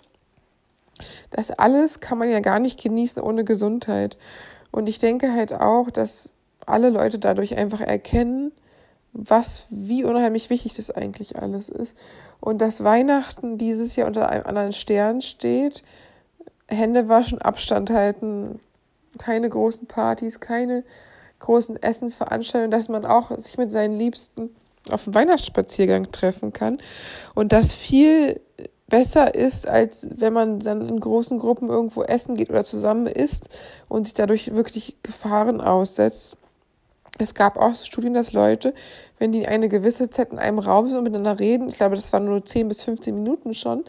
Das 1.31 1.51
alles 1.51 2.01
kann 2.01 2.19
man 2.19 2.31
ja 2.31 2.41
gar 2.41 2.59
nicht 2.59 2.83
genießen 2.83 3.23
ohne 3.23 3.45
Gesundheit. 3.45 4.17
Und 4.71 4.89
ich 4.89 4.99
denke 4.99 5.33
halt 5.33 5.53
auch, 5.53 5.91
dass 5.91 6.33
alle 6.65 6.91
Leute 6.91 7.19
dadurch 7.19 7.57
einfach 7.57 7.81
erkennen, 7.81 8.53
was, 9.13 9.67
wie 9.71 10.05
unheimlich 10.05 10.51
wichtig 10.51 10.75
das 10.75 10.91
eigentlich 10.91 11.39
alles 11.39 11.69
ist. 11.69 11.95
Und 12.41 12.61
dass 12.61 12.85
Weihnachten 12.85 13.59
dieses 13.59 13.97
Jahr 13.97 14.07
unter 14.07 14.29
einem 14.29 14.45
anderen 14.45 14.73
Stern 14.73 15.23
steht, 15.23 15.83
Hände 16.69 17.09
waschen, 17.09 17.41
Abstand 17.41 17.91
halten, 17.91 18.61
keine 19.19 19.49
großen 19.49 19.87
Partys, 19.87 20.41
keine 20.41 20.85
großen 21.39 21.81
Essensveranstaltungen, 21.83 22.71
dass 22.71 22.89
man 22.89 23.05
auch 23.05 23.37
sich 23.39 23.59
mit 23.59 23.71
seinen 23.71 23.99
Liebsten 23.99 24.51
auf 24.91 25.07
einen 25.07 25.15
Weihnachtsspaziergang 25.15 26.11
treffen 26.13 26.53
kann 26.53 26.79
und 27.35 27.53
dass 27.53 27.75
viel 27.75 28.41
besser 28.89 29.35
ist, 29.35 29.67
als 29.67 30.09
wenn 30.17 30.33
man 30.33 30.61
dann 30.61 30.89
in 30.89 31.01
großen 31.01 31.39
Gruppen 31.39 31.69
irgendwo 31.69 32.03
essen 32.03 32.37
geht 32.37 32.51
oder 32.51 32.65
zusammen 32.65 33.07
isst 33.07 33.49
und 33.89 34.05
sich 34.05 34.15
dadurch 34.15 34.55
wirklich 34.55 34.97
Gefahren 35.03 35.61
aussetzt. 35.61 36.37
Es 37.19 37.35
gab 37.35 37.57
auch 37.57 37.75
Studien, 37.75 38.15
dass 38.15 38.33
Leute, 38.33 38.75
wenn 39.19 39.33
die 39.33 39.49
eine 39.49 39.69
gewisse 39.69 40.11
Zeit 40.11 40.33
in 40.33 40.39
einem 40.39 40.59
Raum 40.59 40.87
sind 40.87 40.99
und 40.99 41.05
miteinander 41.05 41.41
reden, 41.41 41.69
ich 41.69 41.77
glaube, 41.77 41.97
das 41.97 42.13
waren 42.13 42.27
nur 42.27 42.45
10 42.45 42.69
bis 42.69 42.83
15 42.83 43.15
Minuten 43.15 43.55
schon, 43.55 43.85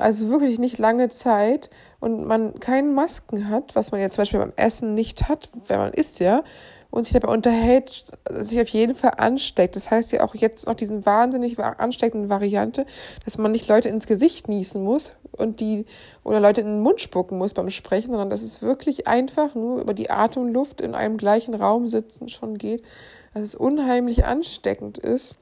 also 0.00 0.28
wirklich 0.28 0.58
nicht 0.58 0.78
lange 0.78 1.08
Zeit 1.08 1.70
und 2.00 2.26
man 2.26 2.58
keine 2.60 2.88
Masken 2.88 3.48
hat, 3.48 3.74
was 3.74 3.92
man 3.92 4.00
ja 4.00 4.10
zum 4.10 4.22
Beispiel 4.22 4.40
beim 4.40 4.52
Essen 4.56 4.94
nicht 4.94 5.28
hat, 5.28 5.50
wenn 5.66 5.78
man 5.78 5.92
isst 5.92 6.20
ja, 6.20 6.42
und 6.90 7.04
sich 7.04 7.12
dabei 7.12 7.32
unterhält, 7.32 8.04
sich 8.30 8.60
auf 8.60 8.68
jeden 8.68 8.94
Fall 8.94 9.12
ansteckt. 9.16 9.76
Das 9.76 9.90
heißt 9.90 10.12
ja 10.12 10.22
auch 10.22 10.34
jetzt 10.34 10.66
noch 10.66 10.74
diesen 10.74 11.06
wahnsinnig 11.06 11.58
ansteckenden 11.58 12.28
Variante, 12.28 12.84
dass 13.24 13.38
man 13.38 13.52
nicht 13.52 13.68
Leute 13.68 13.88
ins 13.88 14.06
Gesicht 14.06 14.48
niesen 14.48 14.82
muss 14.82 15.12
und 15.32 15.60
die 15.60 15.86
oder 16.24 16.40
Leute 16.40 16.62
in 16.62 16.66
den 16.66 16.80
Mund 16.80 17.00
spucken 17.00 17.38
muss 17.38 17.54
beim 17.54 17.70
Sprechen, 17.70 18.10
sondern 18.10 18.30
dass 18.30 18.42
es 18.42 18.60
wirklich 18.60 19.06
einfach 19.06 19.54
nur 19.54 19.80
über 19.80 19.94
die 19.94 20.10
Atemluft 20.10 20.80
in 20.80 20.94
einem 20.94 21.16
gleichen 21.16 21.54
Raum 21.54 21.86
sitzen 21.86 22.28
schon 22.28 22.58
geht, 22.58 22.82
dass 23.34 23.42
es 23.44 23.54
unheimlich 23.54 24.24
ansteckend 24.24 24.98
ist, 24.98 25.36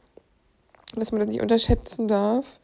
dass 0.94 1.12
man 1.12 1.20
das 1.20 1.28
nicht 1.28 1.40
unterschätzen 1.40 2.08
darf, 2.08 2.58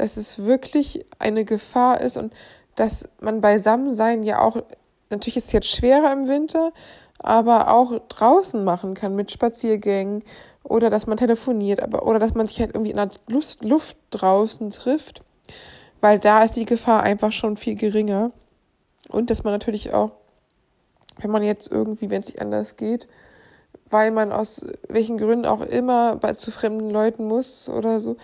dass 0.00 0.16
es 0.16 0.42
wirklich 0.44 1.04
eine 1.18 1.44
Gefahr 1.44 2.00
ist 2.00 2.16
und 2.16 2.32
dass 2.74 3.08
man 3.20 3.40
beisammen 3.40 3.92
sein 3.94 4.22
ja 4.22 4.40
auch 4.40 4.62
Natürlich 5.10 5.36
ist 5.36 5.46
es 5.46 5.52
jetzt 5.52 5.68
schwerer 5.68 6.12
im 6.12 6.28
Winter, 6.28 6.72
aber 7.18 7.74
auch 7.74 8.00
draußen 8.08 8.64
machen 8.64 8.94
kann 8.94 9.16
mit 9.16 9.32
Spaziergängen 9.32 10.22
oder 10.62 10.88
dass 10.88 11.06
man 11.06 11.18
telefoniert, 11.18 11.82
aber 11.82 12.06
oder 12.06 12.18
dass 12.18 12.34
man 12.34 12.46
sich 12.46 12.60
halt 12.60 12.70
irgendwie 12.74 12.92
in 12.92 12.96
der 12.96 13.10
Luft, 13.26 13.62
Luft 13.62 13.96
draußen 14.10 14.70
trifft, 14.70 15.22
weil 16.00 16.18
da 16.18 16.44
ist 16.44 16.56
die 16.56 16.64
Gefahr 16.64 17.02
einfach 17.02 17.32
schon 17.32 17.56
viel 17.56 17.74
geringer. 17.74 18.30
Und 19.08 19.30
dass 19.30 19.42
man 19.42 19.52
natürlich 19.52 19.92
auch, 19.92 20.12
wenn 21.18 21.30
man 21.30 21.42
jetzt 21.42 21.70
irgendwie, 21.70 22.10
wenn 22.10 22.20
es 22.20 22.28
nicht 22.28 22.40
anders 22.40 22.76
geht, 22.76 23.08
weil 23.90 24.12
man 24.12 24.30
aus 24.30 24.64
welchen 24.88 25.18
Gründen 25.18 25.46
auch 25.46 25.62
immer 25.62 26.16
bei, 26.16 26.34
zu 26.34 26.52
fremden 26.52 26.90
Leuten 26.90 27.24
muss 27.24 27.68
oder 27.68 27.98
so 27.98 28.16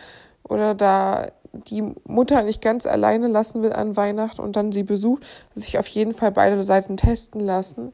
oder 0.45 0.77
da 0.77 1.33
die 1.69 1.83
Mutter 2.05 2.43
nicht 2.43 2.63
ganz 2.63 2.87
alleine 2.87 3.29
lassen 3.29 3.63
will 3.63 3.73
an 3.73 3.97
Weihnachten 3.97 4.41
und 4.41 4.57
dann 4.57 4.73
sie 4.73 4.83
besucht, 4.83 5.25
sich 5.55 5.79
auf 5.79 5.87
jeden 5.87 6.13
Fall 6.13 6.33
beide 6.33 6.63
Seiten 6.65 6.97
testen 6.97 7.41
lassen 7.41 7.93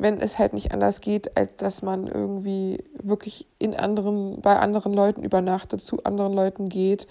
wenn 0.00 0.18
es 0.18 0.38
halt 0.38 0.54
nicht 0.54 0.72
anders 0.72 1.00
geht, 1.00 1.36
als 1.36 1.56
dass 1.56 1.82
man 1.82 2.06
irgendwie 2.06 2.82
wirklich 3.02 3.46
in 3.58 3.74
anderen, 3.74 4.40
bei 4.40 4.58
anderen 4.58 4.94
Leuten 4.94 5.22
übernachtet, 5.22 5.80
zu 5.80 6.04
anderen 6.04 6.32
Leuten 6.32 6.68
geht, 6.68 7.06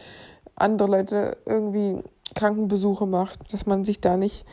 andere 0.56 0.90
Leute 0.90 1.38
irgendwie 1.46 2.02
Krankenbesuche 2.36 3.06
macht, 3.06 3.54
dass 3.54 3.66
man 3.66 3.86
sich 3.86 4.02
da 4.02 4.18
nicht 4.18 4.46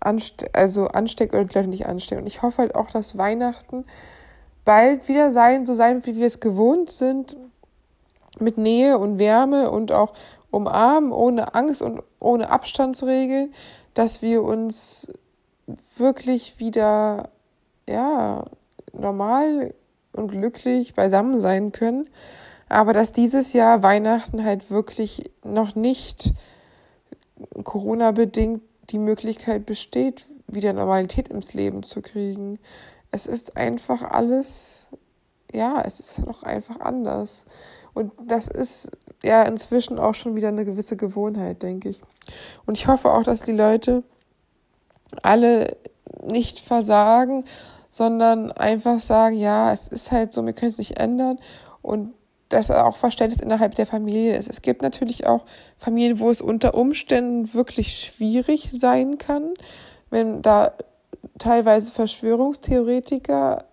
anste 0.00 0.48
also 0.52 0.88
ansteckt 0.88 1.34
oder 1.34 1.42
Leute 1.42 1.66
nicht 1.66 1.86
ansteckt. 1.86 2.20
Und 2.20 2.26
ich 2.26 2.42
hoffe 2.42 2.58
halt 2.58 2.74
auch, 2.74 2.90
dass 2.90 3.18
Weihnachten 3.18 3.84
bald 4.64 5.08
wieder 5.08 5.30
sein, 5.30 5.64
so 5.64 5.74
sein, 5.74 6.04
wie 6.04 6.16
wir 6.16 6.26
es 6.26 6.40
gewohnt 6.40 6.90
sind, 6.90 7.36
mit 8.38 8.58
Nähe 8.58 8.98
und 8.98 9.18
Wärme 9.18 9.70
und 9.70 9.90
auch 9.92 10.12
umarmen, 10.50 11.12
ohne 11.12 11.54
Angst 11.54 11.82
und 11.82 12.02
ohne 12.20 12.50
Abstandsregeln, 12.50 13.52
dass 13.94 14.22
wir 14.22 14.42
uns 14.42 15.08
wirklich 15.96 16.58
wieder 16.58 17.30
ja, 17.88 18.44
normal 18.92 19.74
und 20.12 20.30
glücklich 20.30 20.94
beisammen 20.94 21.40
sein 21.40 21.72
können. 21.72 22.08
Aber 22.68 22.92
dass 22.92 23.12
dieses 23.12 23.52
Jahr 23.52 23.82
Weihnachten 23.82 24.44
halt 24.44 24.70
wirklich 24.70 25.30
noch 25.42 25.74
nicht 25.74 26.32
Corona-bedingt 27.64 28.62
die 28.90 28.98
Möglichkeit 28.98 29.66
besteht, 29.66 30.26
wieder 30.46 30.72
Normalität 30.72 31.28
ins 31.28 31.54
Leben 31.54 31.82
zu 31.82 32.02
kriegen. 32.02 32.58
Es 33.10 33.26
ist 33.26 33.56
einfach 33.56 34.02
alles, 34.02 34.86
ja, 35.52 35.82
es 35.84 36.00
ist 36.00 36.26
noch 36.26 36.42
einfach 36.42 36.80
anders. 36.80 37.46
Und 37.98 38.12
das 38.28 38.46
ist 38.46 38.92
ja 39.24 39.42
inzwischen 39.42 39.98
auch 39.98 40.14
schon 40.14 40.36
wieder 40.36 40.48
eine 40.48 40.64
gewisse 40.64 40.96
Gewohnheit, 40.96 41.64
denke 41.64 41.88
ich. 41.88 42.00
Und 42.64 42.78
ich 42.78 42.86
hoffe 42.86 43.12
auch, 43.12 43.24
dass 43.24 43.42
die 43.42 43.52
Leute 43.52 44.04
alle 45.22 45.76
nicht 46.24 46.60
versagen, 46.60 47.44
sondern 47.90 48.52
einfach 48.52 49.00
sagen, 49.00 49.36
ja, 49.36 49.72
es 49.72 49.88
ist 49.88 50.12
halt 50.12 50.32
so, 50.32 50.46
wir 50.46 50.52
können 50.52 50.70
es 50.70 50.78
nicht 50.78 50.96
ändern 50.98 51.40
und 51.82 52.14
dass 52.50 52.70
auch 52.70 52.96
Verständnis 52.96 53.42
innerhalb 53.42 53.74
der 53.74 53.86
Familie 53.86 54.36
ist. 54.36 54.48
Es 54.48 54.62
gibt 54.62 54.82
natürlich 54.82 55.26
auch 55.26 55.44
Familien, 55.76 56.20
wo 56.20 56.30
es 56.30 56.40
unter 56.40 56.74
Umständen 56.74 57.52
wirklich 57.52 57.98
schwierig 57.98 58.70
sein 58.72 59.18
kann, 59.18 59.54
wenn 60.08 60.40
da 60.40 60.72
teilweise 61.38 61.90
Verschwörungstheoretiker 61.90 63.64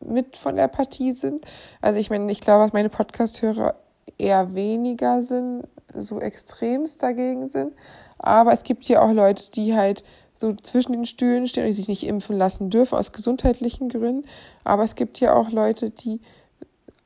mit 0.00 0.36
von 0.36 0.56
der 0.56 0.68
Partie 0.68 1.12
sind. 1.12 1.44
Also 1.80 1.98
ich 1.98 2.10
meine, 2.10 2.30
ich 2.32 2.40
glaube, 2.40 2.64
dass 2.64 2.72
meine 2.72 2.88
Podcast-Hörer 2.88 3.74
eher 4.18 4.54
weniger 4.54 5.22
sind, 5.22 5.64
so 5.94 6.20
extremst 6.20 7.02
dagegen 7.02 7.46
sind. 7.46 7.72
Aber 8.18 8.52
es 8.52 8.62
gibt 8.62 8.84
ja 8.86 9.02
auch 9.02 9.12
Leute, 9.12 9.50
die 9.52 9.74
halt 9.74 10.02
so 10.38 10.54
zwischen 10.54 10.92
den 10.92 11.06
Stühlen 11.06 11.46
stehen 11.46 11.66
und 11.66 11.72
sich 11.72 11.88
nicht 11.88 12.06
impfen 12.06 12.36
lassen 12.36 12.70
dürfen 12.70 12.96
aus 12.98 13.12
gesundheitlichen 13.12 13.88
Gründen. 13.88 14.26
Aber 14.64 14.84
es 14.84 14.94
gibt 14.94 15.20
ja 15.20 15.34
auch 15.34 15.50
Leute, 15.50 15.90
die 15.90 16.20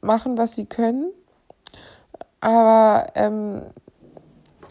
machen, 0.01 0.39
was 0.39 0.55
sie 0.55 0.67
können. 0.67 1.11
Aber 2.41 3.07
ähm, 3.15 3.63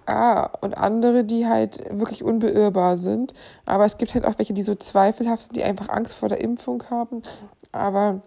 Ah, 0.06 0.50
und 0.62 0.78
andere, 0.78 1.24
die 1.24 1.48
halt 1.48 1.82
wirklich 1.90 2.24
unbeirrbar 2.24 2.98
sind. 2.98 3.34
Aber 3.66 3.86
es 3.86 3.98
gibt 3.98 4.14
halt 4.14 4.26
auch 4.26 4.38
welche, 4.38 4.54
die 4.54 4.64
so 4.64 4.76
zweifelhaft 4.76 5.44
sind, 5.44 5.56
die 5.56 5.64
einfach 5.64 5.90
Angst 5.90 6.14
vor 6.14 6.30
der 6.30 6.42
Impfung 6.42 6.84
haben, 6.90 7.22
aber 7.72 8.22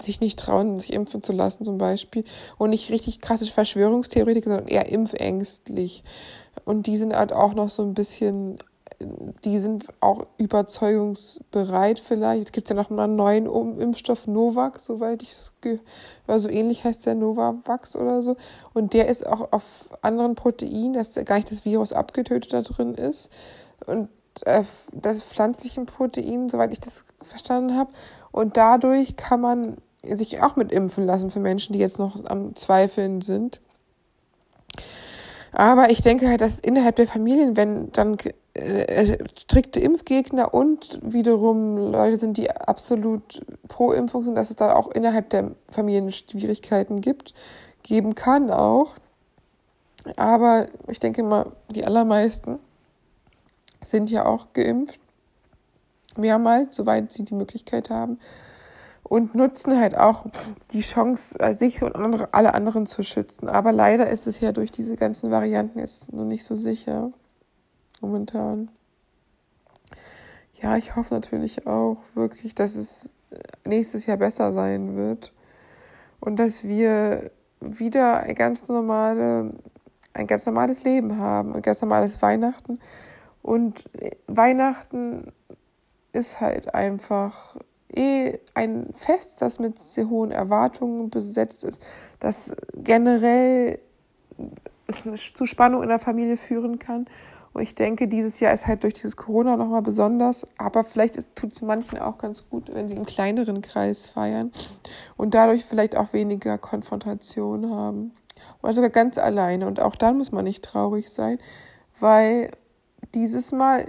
sich 0.00 0.20
nicht 0.20 0.38
trauen, 0.38 0.78
sich 0.78 0.92
impfen 0.92 1.22
zu 1.22 1.32
lassen 1.32 1.64
zum 1.64 1.78
Beispiel. 1.78 2.24
Und 2.58 2.70
nicht 2.70 2.90
richtig 2.90 3.20
krasse 3.20 3.46
Verschwörungstheoretiker, 3.46 4.50
sondern 4.50 4.68
eher 4.68 4.88
impfängstlich. 4.88 6.04
Und 6.64 6.86
die 6.86 6.96
sind 6.96 7.16
halt 7.16 7.32
auch 7.32 7.54
noch 7.54 7.68
so 7.68 7.82
ein 7.82 7.94
bisschen 7.94 8.58
die 8.98 9.58
sind 9.58 9.86
auch 10.00 10.26
überzeugungsbereit 10.38 11.98
vielleicht. 11.98 12.40
Jetzt 12.40 12.52
gibt 12.52 12.70
es 12.70 12.76
ja 12.76 12.80
noch 12.80 12.90
einen 12.90 13.16
neuen 13.16 13.46
Impfstoff, 13.78 14.26
Novak, 14.26 14.78
soweit 14.78 15.22
ich 15.22 15.32
es 15.32 15.52
gehört, 15.60 15.82
so 16.28 16.48
ähnlich 16.48 16.84
heißt 16.84 17.06
der 17.06 17.14
Novavax 17.14 17.96
oder 17.96 18.22
so. 18.22 18.36
Und 18.72 18.92
der 18.92 19.08
ist 19.08 19.26
auch 19.26 19.52
auf 19.52 19.64
anderen 20.02 20.34
Proteinen, 20.34 20.92
dass 20.92 21.14
gar 21.14 21.36
nicht 21.36 21.50
das 21.50 21.64
Virus 21.64 21.92
abgetötet 21.92 22.52
da 22.52 22.62
drin 22.62 22.94
ist. 22.94 23.30
Und 23.86 24.08
äh, 24.44 24.64
das 24.92 25.22
pflanzlichen 25.22 25.86
Protein, 25.86 26.48
soweit 26.48 26.72
ich 26.72 26.80
das 26.80 27.04
verstanden 27.22 27.76
habe. 27.76 27.90
Und 28.32 28.56
dadurch 28.56 29.16
kann 29.16 29.40
man 29.40 29.76
sich 30.02 30.42
auch 30.42 30.56
mit 30.56 30.72
impfen 30.72 31.06
lassen 31.06 31.30
für 31.30 31.40
Menschen, 31.40 31.72
die 31.72 31.78
jetzt 31.78 31.98
noch 31.98 32.24
am 32.26 32.54
Zweifeln 32.56 33.20
sind. 33.20 33.60
Aber 35.52 35.90
ich 35.90 36.02
denke 36.02 36.28
halt, 36.28 36.40
dass 36.40 36.58
innerhalb 36.58 36.96
der 36.96 37.06
Familien, 37.06 37.56
wenn 37.56 37.92
dann 37.92 38.16
strikte 39.36 39.80
Impfgegner 39.80 40.54
und 40.54 41.00
wiederum 41.02 41.76
Leute 41.76 42.18
sind, 42.18 42.36
die 42.36 42.50
absolut 42.50 43.44
pro 43.66 43.92
Impfung 43.92 44.24
sind, 44.24 44.36
dass 44.36 44.50
es 44.50 44.56
da 44.56 44.74
auch 44.74 44.90
innerhalb 44.92 45.30
der 45.30 45.52
Familien 45.68 46.12
Schwierigkeiten 46.12 47.00
gibt, 47.00 47.34
geben 47.82 48.14
kann 48.14 48.50
auch. 48.50 48.94
Aber 50.16 50.66
ich 50.88 51.00
denke 51.00 51.22
mal, 51.22 51.52
die 51.70 51.84
allermeisten 51.84 52.58
sind 53.84 54.10
ja 54.10 54.24
auch 54.24 54.52
geimpft. 54.52 55.00
Mehrmals, 56.16 56.76
soweit 56.76 57.10
sie 57.10 57.24
die 57.24 57.34
Möglichkeit 57.34 57.90
haben 57.90 58.20
und 59.02 59.34
nutzen 59.34 59.78
halt 59.80 59.96
auch 59.96 60.24
die 60.72 60.80
Chance, 60.80 61.38
äh, 61.40 61.54
sich 61.54 61.82
und 61.82 61.96
andere, 61.96 62.28
alle 62.32 62.54
anderen 62.54 62.86
zu 62.86 63.02
schützen. 63.02 63.48
Aber 63.48 63.72
leider 63.72 64.08
ist 64.08 64.28
es 64.28 64.38
ja 64.38 64.52
durch 64.52 64.70
diese 64.70 64.94
ganzen 64.96 65.32
Varianten 65.32 65.80
jetzt 65.80 66.12
noch 66.12 66.24
nicht 66.24 66.44
so 66.44 66.54
sicher 66.54 67.12
momentan. 68.00 68.70
Ja, 70.60 70.76
ich 70.76 70.96
hoffe 70.96 71.14
natürlich 71.14 71.66
auch 71.66 71.98
wirklich, 72.14 72.54
dass 72.54 72.74
es 72.74 73.12
nächstes 73.64 74.06
Jahr 74.06 74.16
besser 74.16 74.52
sein 74.52 74.96
wird 74.96 75.32
und 76.20 76.36
dass 76.36 76.64
wir 76.64 77.30
wieder 77.60 78.20
ein 78.20 78.34
ganz 78.34 78.68
normale, 78.68 79.50
ein 80.12 80.26
ganz 80.26 80.46
normales 80.46 80.84
Leben 80.84 81.18
haben, 81.18 81.54
ein 81.54 81.62
ganz 81.62 81.80
normales 81.82 82.22
Weihnachten. 82.22 82.78
Und 83.42 83.84
Weihnachten 84.26 85.32
ist 86.12 86.40
halt 86.40 86.74
einfach 86.74 87.56
eh 87.94 88.38
ein 88.54 88.92
Fest, 88.94 89.42
das 89.42 89.58
mit 89.58 89.78
sehr 89.78 90.08
hohen 90.08 90.30
Erwartungen 90.30 91.10
besetzt 91.10 91.64
ist, 91.64 91.84
das 92.20 92.52
generell 92.74 93.78
zu 95.34 95.46
Spannung 95.46 95.82
in 95.82 95.88
der 95.88 95.98
Familie 95.98 96.36
führen 96.36 96.78
kann. 96.78 97.06
Und 97.54 97.62
ich 97.62 97.76
denke, 97.76 98.08
dieses 98.08 98.40
Jahr 98.40 98.52
ist 98.52 98.66
halt 98.66 98.82
durch 98.82 98.94
dieses 98.94 99.16
Corona 99.16 99.56
nochmal 99.56 99.80
besonders, 99.80 100.46
aber 100.58 100.82
vielleicht 100.82 101.36
tut 101.36 101.52
es 101.52 101.62
manchen 101.62 102.00
auch 102.00 102.18
ganz 102.18 102.48
gut, 102.50 102.68
wenn 102.74 102.88
sie 102.88 102.96
im 102.96 103.06
kleineren 103.06 103.62
Kreis 103.62 104.06
feiern 104.06 104.52
und 105.16 105.34
dadurch 105.34 105.64
vielleicht 105.64 105.96
auch 105.96 106.12
weniger 106.12 106.58
Konfrontation 106.58 107.70
haben. 107.70 108.12
Oder 108.60 108.74
sogar 108.74 108.90
ganz 108.90 109.18
alleine. 109.18 109.68
Und 109.68 109.80
auch 109.80 109.94
dann 109.94 110.18
muss 110.18 110.32
man 110.32 110.44
nicht 110.44 110.64
traurig 110.64 111.10
sein, 111.10 111.38
weil 112.00 112.50
dieses 113.14 113.52
Mal 113.52 113.84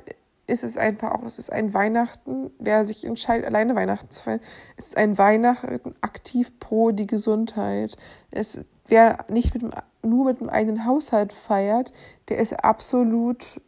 ist 0.47 0.63
es 0.63 0.77
einfach 0.77 1.11
auch, 1.11 1.23
es 1.23 1.39
ist 1.39 1.51
ein 1.51 1.73
Weihnachten, 1.73 2.51
wer 2.59 2.85
sich 2.85 3.03
entscheidet, 3.03 3.47
alleine 3.47 3.75
Weihnachten 3.75 4.11
zu 4.11 4.21
feiern, 4.21 4.41
ist 4.77 4.95
ein 4.95 5.17
Weihnachten 5.17 5.95
aktiv 6.01 6.59
pro 6.59 6.91
die 6.91 7.07
Gesundheit. 7.07 7.97
Es, 8.29 8.59
wer 8.87 9.25
nicht 9.27 9.55
mit 9.55 9.63
dem, 9.63 9.71
nur 10.05 10.25
mit 10.25 10.39
dem 10.39 10.49
eigenen 10.49 10.85
Haushalt 10.85 11.33
feiert, 11.33 11.91
der 12.29 12.37
ist 12.37 12.53
absolut 12.63 13.61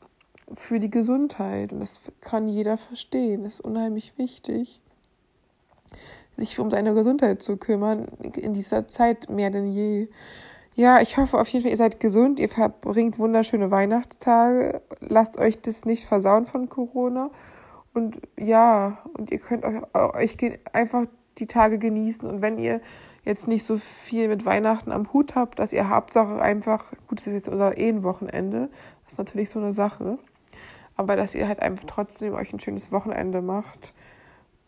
für 0.53 0.79
die 0.79 0.89
Gesundheit. 0.89 1.71
Und 1.71 1.79
das 1.79 2.01
kann 2.21 2.47
jeder 2.47 2.77
verstehen. 2.77 3.43
Das 3.43 3.55
ist 3.55 3.61
unheimlich 3.61 4.17
wichtig, 4.17 4.81
sich 6.37 6.59
um 6.59 6.71
seine 6.71 6.93
Gesundheit 6.93 7.41
zu 7.41 7.57
kümmern, 7.57 8.07
in 8.35 8.53
dieser 8.53 8.87
Zeit 8.87 9.29
mehr 9.29 9.49
denn 9.49 9.71
je. 9.71 10.07
Ja, 10.75 11.01
ich 11.01 11.17
hoffe 11.17 11.39
auf 11.39 11.47
jeden 11.49 11.63
Fall, 11.63 11.71
ihr 11.71 11.77
seid 11.77 11.99
gesund, 11.99 12.39
ihr 12.39 12.49
verbringt 12.49 13.17
wunderschöne 13.17 13.71
Weihnachtstage, 13.71 14.81
lasst 14.99 15.37
euch 15.37 15.59
das 15.59 15.85
nicht 15.85 16.05
versauen 16.05 16.45
von 16.45 16.69
Corona. 16.69 17.31
Und 17.93 18.17
ja, 18.39 18.99
und 19.17 19.31
ihr 19.31 19.39
könnt 19.39 19.65
euch, 19.65 19.81
euch 19.95 20.37
einfach 20.71 21.05
die 21.39 21.47
Tage 21.47 21.79
genießen. 21.79 22.29
Und 22.29 22.43
wenn 22.43 22.59
ihr 22.59 22.79
jetzt 23.27 23.47
nicht 23.47 23.65
so 23.65 23.77
viel 23.77 24.29
mit 24.29 24.45
Weihnachten 24.45 24.91
am 24.91 25.11
Hut 25.11 25.35
habt, 25.35 25.59
dass 25.59 25.73
ihr 25.73 25.89
Hauptsache 25.89 26.41
einfach, 26.41 26.91
gut, 27.07 27.19
das 27.19 27.27
ist 27.27 27.33
jetzt 27.33 27.49
unser 27.49 27.77
Ehenwochenende, 27.77 28.69
das 29.03 29.13
ist 29.13 29.19
natürlich 29.19 29.49
so 29.49 29.59
eine 29.59 29.73
Sache, 29.73 30.17
aber 30.95 31.15
dass 31.15 31.35
ihr 31.35 31.47
halt 31.47 31.61
einfach 31.61 31.83
trotzdem 31.85 32.33
euch 32.33 32.53
ein 32.53 32.59
schönes 32.59 32.91
Wochenende 32.91 33.41
macht. 33.41 33.93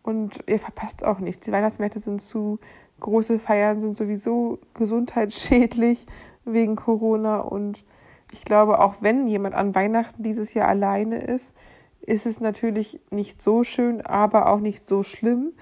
Und 0.04 0.44
ihr 0.48 0.60
verpasst 0.60 1.04
auch 1.04 1.20
nichts. 1.20 1.46
Die 1.46 1.52
Weihnachtsmärkte 1.52 2.00
sind 2.00 2.22
zu, 2.22 2.60
große 3.00 3.40
Feiern 3.40 3.82
sind 3.82 3.94
sowieso 3.94 4.60
gesundheitsschädlich 4.74 6.06
wegen 6.46 6.76
Corona. 6.76 7.40
Und 7.40 7.84
ich 8.32 8.46
glaube, 8.46 8.80
auch 8.80 8.96
wenn 9.02 9.28
jemand 9.28 9.56
an 9.56 9.76
Weihnachten 9.76 10.24
dieses 10.24 10.54
Jahr 10.54 10.68
alleine 10.68 11.20
ist, 11.20 11.54
ist 12.02 12.26
es 12.26 12.40
natürlich 12.40 13.00
nicht 13.10 13.42
so 13.42 13.64
schön, 13.64 14.02
aber 14.02 14.52
auch 14.52 14.60
nicht 14.60 14.88
so 14.88 15.04
schlimm, 15.04 15.54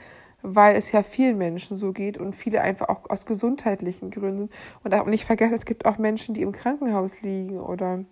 weil 0.56 0.76
es 0.76 0.92
ja 0.92 1.04
vielen 1.04 1.38
Menschen 1.38 1.78
so 1.78 1.92
geht 1.92 2.18
und 2.18 2.36
viele 2.36 2.62
einfach 2.62 2.90
auch 2.90 3.10
aus 3.10 3.26
gesundheitlichen 3.26 4.12
Gründen. 4.12 4.50
Und 4.84 4.94
auch 4.94 5.06
nicht 5.06 5.26
vergessen, 5.26 5.56
es 5.56 5.66
gibt 5.66 5.86
auch 5.86 5.98
Menschen, 5.98 6.34
die 6.34 6.42
im 6.42 6.52
Krankenhaus 6.52 7.22
liegen 7.22 7.60
oder 7.60 8.04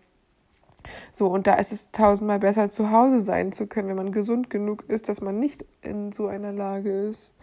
so. 1.13 1.27
Und 1.27 1.47
da 1.47 1.53
ist 1.55 1.71
es 1.71 1.91
tausendmal 1.91 2.39
besser, 2.39 2.69
zu 2.69 2.91
Hause 2.91 3.19
sein 3.19 3.51
zu 3.51 3.67
können, 3.67 3.89
wenn 3.89 3.95
man 3.95 4.11
gesund 4.11 4.49
genug 4.49 4.83
ist, 4.87 5.09
dass 5.09 5.21
man 5.21 5.39
nicht 5.39 5.65
in 5.81 6.11
so 6.11 6.27
einer 6.27 6.51
Lage 6.51 6.91
ist 6.91 7.35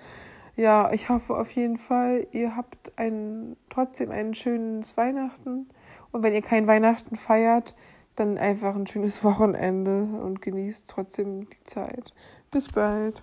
ja, 0.57 0.93
ich 0.93 1.09
hoffe 1.09 1.37
auf 1.37 1.51
jeden 1.53 1.79
Fall, 1.79 2.27
ihr 2.33 2.57
habt 2.57 2.93
ein, 2.99 3.57
trotzdem 3.71 4.11
ein 4.11 4.35
schönes 4.35 4.97
Weihnachten. 4.97 5.69
Und 6.11 6.23
wenn 6.23 6.35
ihr 6.35 6.43
kein 6.43 6.67
Weihnachten 6.67 7.17
feiert, 7.17 7.75
dann 8.17 8.37
einfach 8.37 8.75
ein 8.75 8.87
schönes 8.87 9.25
Wochenende 9.25 10.03
und 10.03 10.43
genießt 10.43 10.89
trotzdem 10.89 11.49
die 11.49 11.65
Zeit. 11.65 12.13
Bis 12.51 12.69
bald. 12.69 13.23